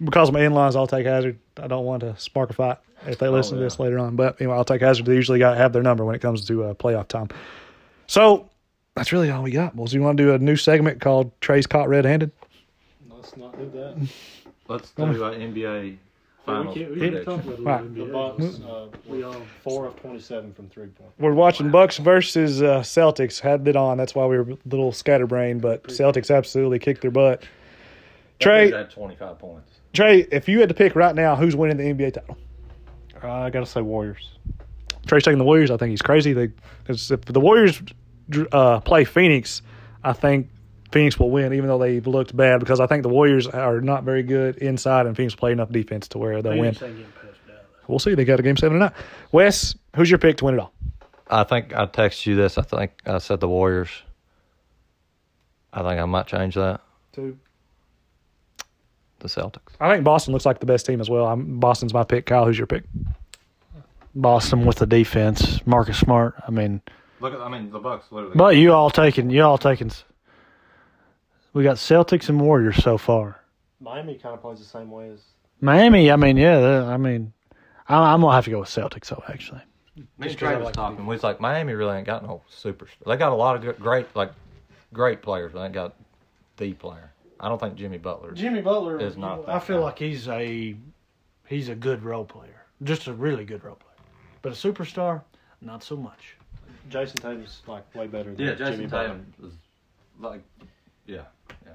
because 0.04 0.30
of 0.30 0.34
my 0.34 0.42
in-laws, 0.42 0.76
I'll 0.76 0.88
take 0.88 1.06
Hazard. 1.06 1.38
I 1.58 1.68
don't 1.68 1.86
want 1.86 2.02
to 2.02 2.18
spark 2.18 2.50
a 2.50 2.54
fight 2.54 2.78
if 3.06 3.20
they 3.20 3.28
listen 3.28 3.56
to 3.56 3.62
yeah. 3.62 3.66
this 3.66 3.80
later 3.80 4.00
on. 4.00 4.16
But 4.16 4.40
anyway, 4.40 4.56
I'll 4.56 4.64
take 4.64 4.82
Hazard. 4.82 5.06
They 5.06 5.16
usually 5.16 5.40
got 5.40 5.58
have 5.58 5.74
their 5.74 5.84
number 5.84 6.06
when 6.06 6.16
it 6.16 6.22
comes 6.22 6.46
to 6.48 6.64
uh, 6.64 6.74
playoff 6.76 7.10
time. 7.10 7.28
So 8.08 8.50
that's 8.96 9.12
really 9.12 9.30
all 9.30 9.44
we 9.44 9.52
got. 9.52 9.76
Well, 9.76 9.88
do 9.88 9.96
you 9.96 10.02
want 10.02 10.18
to 10.18 10.24
do 10.24 10.34
a 10.34 10.40
new 10.40 10.56
segment 10.56 11.02
called 11.02 11.32
Trey's 11.42 11.68
Caught 11.68 11.90
Red-Handed? 11.90 12.32
Let's 13.10 13.36
not 13.38 13.58
do 13.58 13.70
that. 13.70 14.10
Let's 14.72 14.92
do 14.92 15.04
uh, 15.04 15.34
NBA 15.34 15.98
finals. 16.46 16.78
we 16.78 16.84
prediction. 16.84 17.64
Right. 17.64 17.94
The 17.94 18.06
Bucks, 18.06 18.60
uh, 18.62 18.88
we 19.06 19.22
on 19.22 19.46
four 19.64 19.86
of 19.86 20.00
twenty-seven 20.00 20.54
from 20.54 20.70
three 20.70 20.88
point. 20.88 21.12
We're 21.20 21.34
watching 21.34 21.72
Bucks 21.72 21.98
versus 21.98 22.62
uh, 22.62 22.80
Celtics. 22.80 23.42
Had 23.42 23.68
it 23.68 23.76
on. 23.76 23.98
That's 23.98 24.16
why 24.16 24.26
we 24.26 24.38
were 24.38 24.52
a 24.52 24.58
little 24.66 24.94
scatterbrained. 24.94 25.62
But 25.62 25.84
Celtics 25.84 26.34
absolutely 26.34 26.80
kicked 26.80 27.02
their 27.02 27.12
butt. 27.12 27.44
Trey, 28.40 28.72
had 28.72 28.90
25 28.90 29.38
points. 29.38 29.72
Trey, 29.92 30.22
if 30.32 30.48
you 30.48 30.62
had 30.62 30.70
to 30.70 30.76
pick 30.76 30.96
right 30.96 31.14
now, 31.14 31.36
who's 31.36 31.56
winning 31.56 31.78
the 31.78 31.84
NBA 31.84 32.14
title? 32.14 32.38
Uh, 33.22 33.30
I 33.30 33.50
gotta 33.50 33.66
say 33.66 33.82
Warriors. 33.82 34.38
Trey's 35.06 35.24
taking 35.24 35.38
the 35.38 35.44
Warriors. 35.44 35.70
I 35.70 35.76
think 35.76 35.90
he's 35.90 36.02
crazy. 36.02 36.32
They, 36.32 36.50
if 36.88 37.26
the 37.26 37.40
Warriors 37.42 37.82
uh, 38.54 38.80
play 38.80 39.04
Phoenix, 39.04 39.62
I 40.04 40.14
think 40.14 40.50
Phoenix 40.92 41.18
will 41.20 41.30
win, 41.32 41.54
even 41.54 41.68
though 41.68 41.78
they've 41.78 42.06
looked 42.06 42.36
bad. 42.36 42.60
Because 42.60 42.80
I 42.80 42.88
think 42.88 43.04
the 43.04 43.10
Warriors 43.10 43.48
are 43.48 43.82
not 43.82 44.04
very 44.04 44.24
good 44.24 44.58
inside, 44.58 45.06
and 45.06 45.16
Phoenix 45.16 45.36
play 45.36 45.52
enough 45.52 45.72
defense 45.72 46.08
to 46.10 46.18
where 46.18 46.42
they'll 46.42 46.58
win. 46.58 46.76
We'll 47.88 48.00
see. 48.00 48.16
They 48.16 48.26
got 48.26 48.40
a 48.40 48.44
game 48.44 48.58
seven 48.58 48.80
tonight. 48.80 48.94
Wes, 49.32 49.76
who's 49.96 50.10
your 50.10 50.20
pick 50.20 50.38
to 50.38 50.46
win 50.46 50.56
it 50.56 50.60
all? 50.60 50.74
I 51.30 51.44
think 51.44 51.74
I 51.76 51.86
texted 51.86 52.26
you 52.28 52.36
this. 52.36 52.58
I 52.58 52.62
think 52.62 52.92
I 53.06 53.18
said 53.20 53.40
the 53.40 53.48
Warriors. 53.48 53.90
I 55.74 55.82
think 55.82 56.00
I 56.02 56.06
might 56.06 56.28
change 56.28 56.56
that. 56.56 56.82
Two. 57.14 57.38
The 59.20 59.28
Celtics. 59.28 59.60
I 59.80 59.92
think 59.92 60.04
Boston 60.04 60.34
looks 60.34 60.46
like 60.46 60.60
the 60.60 60.66
best 60.66 60.86
team 60.86 61.00
as 61.00 61.10
well. 61.10 61.26
I'm, 61.28 61.60
Boston's 61.60 61.94
my 61.94 62.04
pick. 62.04 62.26
Kyle, 62.26 62.46
who's 62.46 62.58
your 62.58 62.68
pick? 62.68 62.84
Boston 64.16 64.66
with 64.66 64.78
the 64.78 64.86
defense. 64.88 65.66
Marcus 65.66 65.98
Smart. 65.98 66.36
I 66.46 66.52
mean, 66.52 66.82
Look, 67.22 67.34
at, 67.34 67.40
I 67.40 67.50
mean, 67.50 67.70
the 67.72 67.80
Bucks 67.80 68.08
literally. 68.12 68.36
but 68.36 68.56
you 68.58 68.74
all 68.74 68.90
taking 68.90 69.30
you 69.30 69.44
all 69.44 69.58
taking. 69.58 69.92
S- 71.52 71.56
We 71.56 71.64
got 71.64 71.78
Celtics 71.78 72.30
and 72.30 72.40
Warriors 72.40 72.82
so 72.84 72.98
far. 72.98 73.40
Miami 73.80 74.16
kind 74.16 74.36
of 74.36 74.42
plays 74.42 74.60
the 74.60 74.66
same 74.66 74.92
way 74.92 75.10
as 75.10 75.22
Miami. 75.60 76.12
I 76.12 76.16
mean, 76.16 76.38
yeah. 76.38 76.86
I 76.88 76.98
mean, 76.98 77.34
I, 77.88 78.14
I'm 78.14 78.22
gonna 78.22 78.34
have 78.36 78.46
to 78.46 78.52
go 78.52 78.60
with 78.60 78.70
Celtics 78.70 79.08
though. 79.08 79.24
Actually, 79.28 79.62
Me 79.96 80.06
and 80.30 80.38
Trey 80.38 80.56
was 80.58 80.72
talking. 80.72 81.06
We 81.06 81.16
was 81.16 81.24
like, 81.24 81.40
Miami 81.40 81.74
really 81.74 81.98
ain't 81.98 82.06
got 82.06 82.24
no 82.24 82.42
super. 82.48 82.88
They 83.06 83.18
got 83.18 83.32
a 83.32 83.36
lot 83.36 83.56
of 83.56 83.62
good, 83.64 83.80
great, 83.80 84.16
like, 84.16 84.32
great 84.94 85.22
players. 85.22 85.52
But 85.52 85.60
they 85.60 85.66
ain't 85.66 85.74
got 85.74 85.96
the 86.58 86.74
player. 86.74 87.12
I 87.40 87.50
don't 87.50 87.60
think 87.60 87.76
Jimmy 87.76 87.98
Butler. 87.98 88.34
Jimmy 88.34 88.62
Butler 88.62 89.00
Is 89.02 89.18
not 89.18 89.48
that 89.48 89.56
I 89.56 89.60
feel 89.60 89.78
guy. 89.80 89.84
like 89.86 89.98
he's 90.00 90.28
a 90.28 90.76
he's 91.48 91.70
a 91.70 91.76
good 91.76 92.04
role 92.04 92.24
player, 92.26 92.66
just 92.84 93.08
a 93.08 93.14
really 93.14 93.46
good 93.46 93.64
role 93.64 93.76
player. 93.76 93.96
But 94.44 94.52
a 94.52 94.56
superstar, 94.56 95.22
not 95.60 95.84
so 95.84 95.98
much. 95.98 96.36
Jayson 96.90 97.16
Tatum's 97.20 97.62
like 97.68 97.94
way 97.96 98.06
better 98.08 98.34
than 98.36 98.46
Yeah, 98.46 98.54
Jimmy 98.54 98.86
Jayson 98.86 98.90
Butler. 98.90 99.08
Tatum 99.08 99.34
is 99.48 99.54
like, 100.20 100.42
yeah, 101.08 101.22
yeah. 101.66 101.72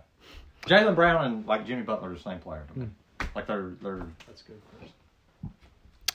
Jaylen 0.67 0.95
Brown 0.95 1.25
and 1.25 1.47
like 1.47 1.67
Jimmy 1.67 1.83
Butler 1.83 2.11
are 2.11 2.15
the 2.15 2.21
same 2.21 2.39
player. 2.39 2.67
To 2.73 2.79
me. 2.79 2.87
Hmm. 2.87 3.27
Like 3.35 3.47
they're 3.47 3.73
they're 3.83 4.07
That's 4.27 4.43
good. 4.43 4.61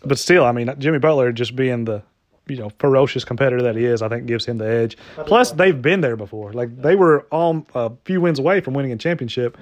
But 0.03 0.17
still, 0.17 0.45
I 0.45 0.51
mean, 0.51 0.73
Jimmy 0.79 0.97
Butler 0.99 1.31
just 1.31 1.55
being 1.55 1.85
the 1.85 2.03
you 2.47 2.57
know 2.57 2.71
ferocious 2.79 3.23
competitor 3.23 3.61
that 3.63 3.75
he 3.75 3.85
is, 3.85 4.01
I 4.01 4.09
think 4.09 4.25
gives 4.25 4.45
him 4.45 4.57
the 4.57 4.67
edge. 4.67 4.97
Plus, 5.25 5.51
they've 5.51 5.79
been 5.79 6.01
there 6.01 6.15
before. 6.15 6.53
Like 6.53 6.81
they 6.81 6.95
were 6.95 7.21
all 7.31 7.65
a 7.75 7.91
few 8.05 8.21
wins 8.21 8.39
away 8.39 8.61
from 8.61 8.73
winning 8.73 8.91
a 8.91 8.97
championship, 8.97 9.57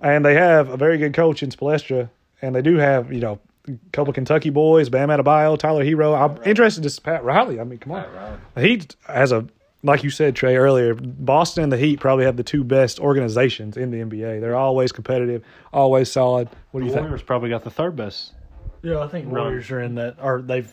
and 0.00 0.24
they 0.24 0.34
have 0.34 0.68
a 0.68 0.76
very 0.76 0.98
good 0.98 1.14
coach 1.14 1.42
in 1.42 1.50
Spoelstra, 1.50 2.10
and 2.42 2.54
they 2.54 2.62
do 2.62 2.76
have 2.76 3.12
you 3.12 3.20
know 3.20 3.38
a 3.68 3.72
couple 3.92 4.10
of 4.10 4.14
Kentucky 4.14 4.50
boys, 4.50 4.88
Bam 4.88 5.08
Adebayo, 5.08 5.58
Tyler 5.58 5.84
Herro. 5.84 6.14
I'm 6.14 6.42
interested 6.44 6.82
to 6.82 6.90
see 6.90 7.00
Pat 7.00 7.24
Riley. 7.24 7.60
I 7.60 7.64
mean, 7.64 7.78
come 7.78 7.92
on. 7.92 8.40
He 8.56 8.82
has 9.06 9.32
a 9.32 9.46
like 9.82 10.04
you 10.04 10.10
said, 10.10 10.36
Trey 10.36 10.56
earlier. 10.56 10.94
Boston 10.94 11.62
and 11.64 11.72
the 11.72 11.76
Heat 11.78 12.00
probably 12.00 12.24
have 12.26 12.36
the 12.36 12.42
two 12.42 12.64
best 12.64 13.00
organizations 13.00 13.76
in 13.76 13.90
the 13.90 13.98
NBA. 13.98 14.40
They're 14.40 14.56
always 14.56 14.92
competitive, 14.92 15.42
always 15.72 16.10
solid. 16.10 16.48
What 16.70 16.80
do 16.80 16.86
you 16.86 16.90
The 16.90 16.96
think? 16.96 17.04
Warriors 17.06 17.22
probably 17.22 17.50
got 17.50 17.64
the 17.64 17.70
third 17.70 17.96
best. 17.96 18.34
Yeah, 18.82 19.00
I 19.00 19.08
think 19.08 19.28
Warriors 19.30 19.70
are 19.70 19.80
in 19.80 19.94
that, 19.96 20.16
or 20.22 20.42
they've 20.42 20.72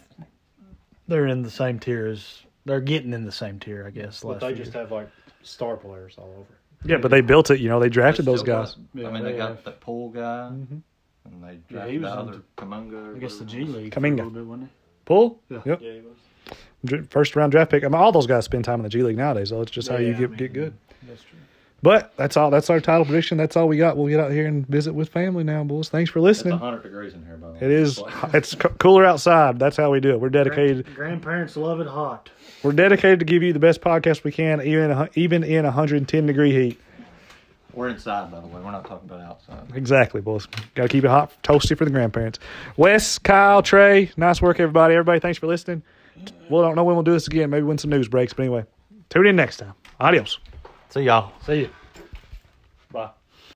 they're 1.07 1.27
in 1.27 1.41
the 1.43 1.49
same 1.51 1.79
tier 1.79 2.07
as 2.07 2.41
they're 2.65 2.81
getting 2.81 3.13
in 3.13 3.25
the 3.25 3.31
same 3.31 3.59
tier, 3.59 3.85
I 3.87 3.91
guess. 3.91 4.21
But 4.21 4.39
they 4.39 4.49
just 4.53 4.65
years. 4.65 4.73
have 4.75 4.91
like 4.91 5.09
star 5.43 5.77
players 5.77 6.15
all 6.17 6.33
over. 6.37 6.57
Yeah, 6.85 6.97
but 6.97 7.09
they 7.11 7.21
built 7.21 7.49
it. 7.49 7.59
You 7.59 7.69
know, 7.69 7.79
they 7.79 7.89
drafted 7.89 8.25
those 8.25 8.43
guys. 8.43 8.75
got- 8.95 9.05
I 9.07 9.11
mean, 9.11 9.23
they 9.23 9.31
they 9.31 9.37
got 9.37 9.49
have. 9.55 9.63
the 9.63 9.71
pool 9.71 10.09
guy, 10.09 10.49
Mm-hmm. 10.51 10.77
and 11.25 11.43
they 11.43 11.47
Yeah, 11.53 11.57
drafted 11.69 11.91
he 11.91 11.97
the 11.97 12.03
was 12.05 12.13
in 12.13 12.19
other 12.19 12.41
Kuminga. 12.57 13.15
I 13.15 13.19
guess 13.19 13.37
the 13.37 13.43
whatever. 13.45 13.65
G 13.65 13.71
League 13.71 13.93
Kuminga. 13.93 14.17
for 14.17 14.23
a 14.23 14.27
little 14.27 14.29
bit, 14.29 14.45
wasn't 14.45 14.69
Yeah. 15.49 15.61
Yep. 15.65 15.81
Yeah, 15.81 15.91
he 15.93 15.99
was. 16.01 16.03
Dr- 16.03 16.17
First 17.09 17.35
round 17.35 17.51
draft 17.51 17.71
pick. 17.71 17.83
I 17.83 17.87
mean, 17.87 17.95
all 17.95 18.11
those 18.11 18.27
guys 18.27 18.45
spend 18.45 18.63
time 18.65 18.79
in 18.79 18.83
the 18.83 18.89
G 18.89 19.01
League 19.03 19.17
nowadays. 19.17 19.49
So 19.49 19.61
it's 19.61 19.71
just 19.71 19.87
how 19.89 19.97
you 19.97 20.07
Yeah, 20.07 20.13
get 20.13 20.23
I 20.23 20.27
mean, 20.27 20.37
get 20.37 20.53
good. 20.53 20.73
That's 21.07 21.21
true. 21.23 21.39
But 21.83 22.11
that's 22.17 22.35
all. 22.37 22.49
That's 22.49 22.69
our 22.69 22.79
title 22.79 23.05
prediction. 23.05 23.37
That's 23.37 23.55
all 23.55 23.67
we 23.67 23.77
got. 23.77 23.97
We'll 23.97 24.07
get 24.07 24.19
out 24.19 24.31
here 24.31 24.47
and 24.47 24.65
visit 24.67 24.93
with 24.93 25.09
family 25.09 25.43
now, 25.43 25.63
boys. 25.63 25.89
Thanks 25.89 26.09
for 26.09 26.19
It's 26.19 26.23
listening. 26.23 26.53
100 26.53 26.81
degrees 26.81 27.13
in 27.13 27.23
here, 27.25 27.37
by 27.37 27.47
the 27.47 27.53
way. 27.53 27.59
It 27.61 27.71
is. 27.71 28.01
It's 28.33 28.55
cooler 28.79 29.05
outside. 29.05 29.59
That's 29.59 29.77
how 29.77 29.91
we 29.91 29.99
do 29.99 30.09
it. 30.11 30.19
We're 30.19 30.29
dedicated. 30.29 30.93
Grandparents 30.95 31.55
love 31.55 31.79
it 31.79 31.87
hot. 31.87 32.29
We're 32.63 32.71
dedicated 32.71 33.19
to 33.19 33.25
give 33.25 33.43
you 33.43 33.53
the 33.53 33.59
best 33.59 33.81
podcast 33.81 34.23
we 34.23 34.31
can, 34.31 34.61
even 34.61 34.85
in 34.85 34.91
a, 34.91 35.09
even 35.13 35.43
in 35.43 35.65
110 35.65 36.25
degree 36.25 36.51
heat. 36.51 36.79
We're 37.73 37.89
inside, 37.89 38.31
by 38.31 38.39
the 38.39 38.47
way. 38.47 38.59
We're 38.59 38.71
not 38.71 38.85
talking 38.87 39.07
about 39.07 39.21
outside. 39.21 39.59
Exactly, 39.75 40.19
boys. 40.19 40.47
Got 40.73 40.83
to 40.83 40.89
keep 40.89 41.03
it 41.03 41.09
hot, 41.09 41.31
toasty 41.43 41.77
for 41.77 41.85
the 41.85 41.91
grandparents. 41.91 42.39
Wes, 42.75 43.19
Kyle, 43.19 43.61
Trey, 43.61 44.09
nice 44.17 44.41
work, 44.41 44.59
everybody. 44.59 44.95
Everybody, 44.95 45.19
thanks 45.19 45.37
for 45.37 45.45
listening. 45.45 45.83
Mm-hmm. 46.17 46.53
We 46.53 46.61
don't 46.61 46.75
know 46.75 46.83
when 46.83 46.95
we'll 46.95 47.03
do 47.03 47.13
this 47.13 47.27
again. 47.27 47.49
Maybe 47.49 47.63
when 47.63 47.77
some 47.77 47.89
news 47.89 48.07
breaks. 48.07 48.33
But 48.33 48.43
anyway, 48.43 48.65
tune 49.09 49.27
in 49.27 49.35
next 49.35 49.57
time. 49.57 49.73
Adios. 49.99 50.39
See 50.89 51.01
y'all. 51.01 51.31
See 51.45 51.61
you. 51.61 51.65
Bye. 51.67 51.73